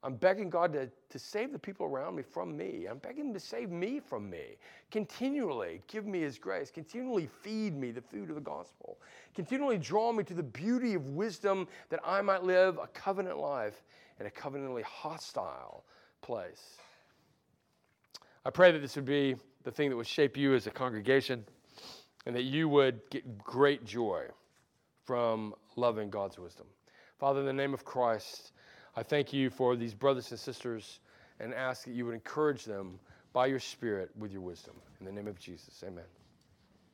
I'm 0.03 0.15
begging 0.15 0.49
God 0.49 0.73
to, 0.73 0.89
to 1.11 1.19
save 1.19 1.53
the 1.53 1.59
people 1.59 1.85
around 1.85 2.17
me 2.17 2.23
from 2.23 2.57
me. 2.57 2.87
I'm 2.91 2.99
begging 2.99 3.27
Him 3.27 3.35
to 3.35 3.41
save 3.41 3.71
me 3.71 4.01
from 4.01 4.31
me. 4.31 4.57
Continually 4.91 5.83
give 5.89 6.07
me 6.07 6.21
His 6.21 6.39
grace. 6.39 6.71
Continually 6.71 7.29
feed 7.43 7.77
me 7.77 7.91
the 7.91 8.01
food 8.01 8.31
of 8.31 8.35
the 8.35 8.41
gospel. 8.41 8.99
Continually 9.35 9.77
draw 9.77 10.11
me 10.13 10.25
to 10.25 10.33
the 10.33 10.43
beauty 10.43 10.95
of 10.95 11.11
wisdom 11.11 11.69
that 11.91 12.01
I 12.03 12.23
might 12.23 12.45
live 12.45 12.79
a 12.79 12.87
covenant 12.87 13.39
life 13.39 13.83
in 14.19 14.27
a 14.27 14.31
covenantally 14.31 14.83
hostile 14.83 15.85
place. 16.23 16.79
I 18.47 18.51
pray 18.51 18.73
that 18.73 18.79
this 18.79 18.97
would 18.97 19.05
be 19.05 19.37
the 19.65 19.71
thing 19.71 19.91
that 19.91 19.97
would 19.97 20.07
shape 20.07 20.35
you 20.35 20.55
as 20.55 20.67
a 20.67 20.71
congregation 20.71 21.45
and 22.25 22.35
that 22.35 22.45
you 22.45 22.71
would 22.71 23.01
get 23.11 23.37
great 23.39 23.85
joy 23.85 24.25
from 25.05 25.55
loving 25.77 26.09
God's 26.09 26.39
wisdom. 26.39 26.67
Father, 27.19 27.41
in 27.41 27.47
the 27.47 27.53
name 27.53 27.75
of 27.75 27.85
Christ, 27.85 28.53
I 28.97 29.03
thank 29.03 29.33
you 29.33 29.51
for 29.51 29.77
these 29.77 29.95
brothers 29.95 30.31
and 30.31 30.41
sisters 30.41 31.01
and 31.39 31.55
ask 31.55 31.85
that 31.85 31.93
you 31.93 32.07
would 32.07 32.15
encourage 32.15 32.65
them 32.65 32.99
by 33.33 33.47
your 33.47 33.61
Spirit 33.61 34.11
with 34.19 34.33
your 34.33 34.43
wisdom. 34.43 34.75
In 34.99 35.07
the 35.07 35.13
name 35.13 35.29
of 35.29 35.39
Jesus, 35.39 35.83
amen. 35.87 36.05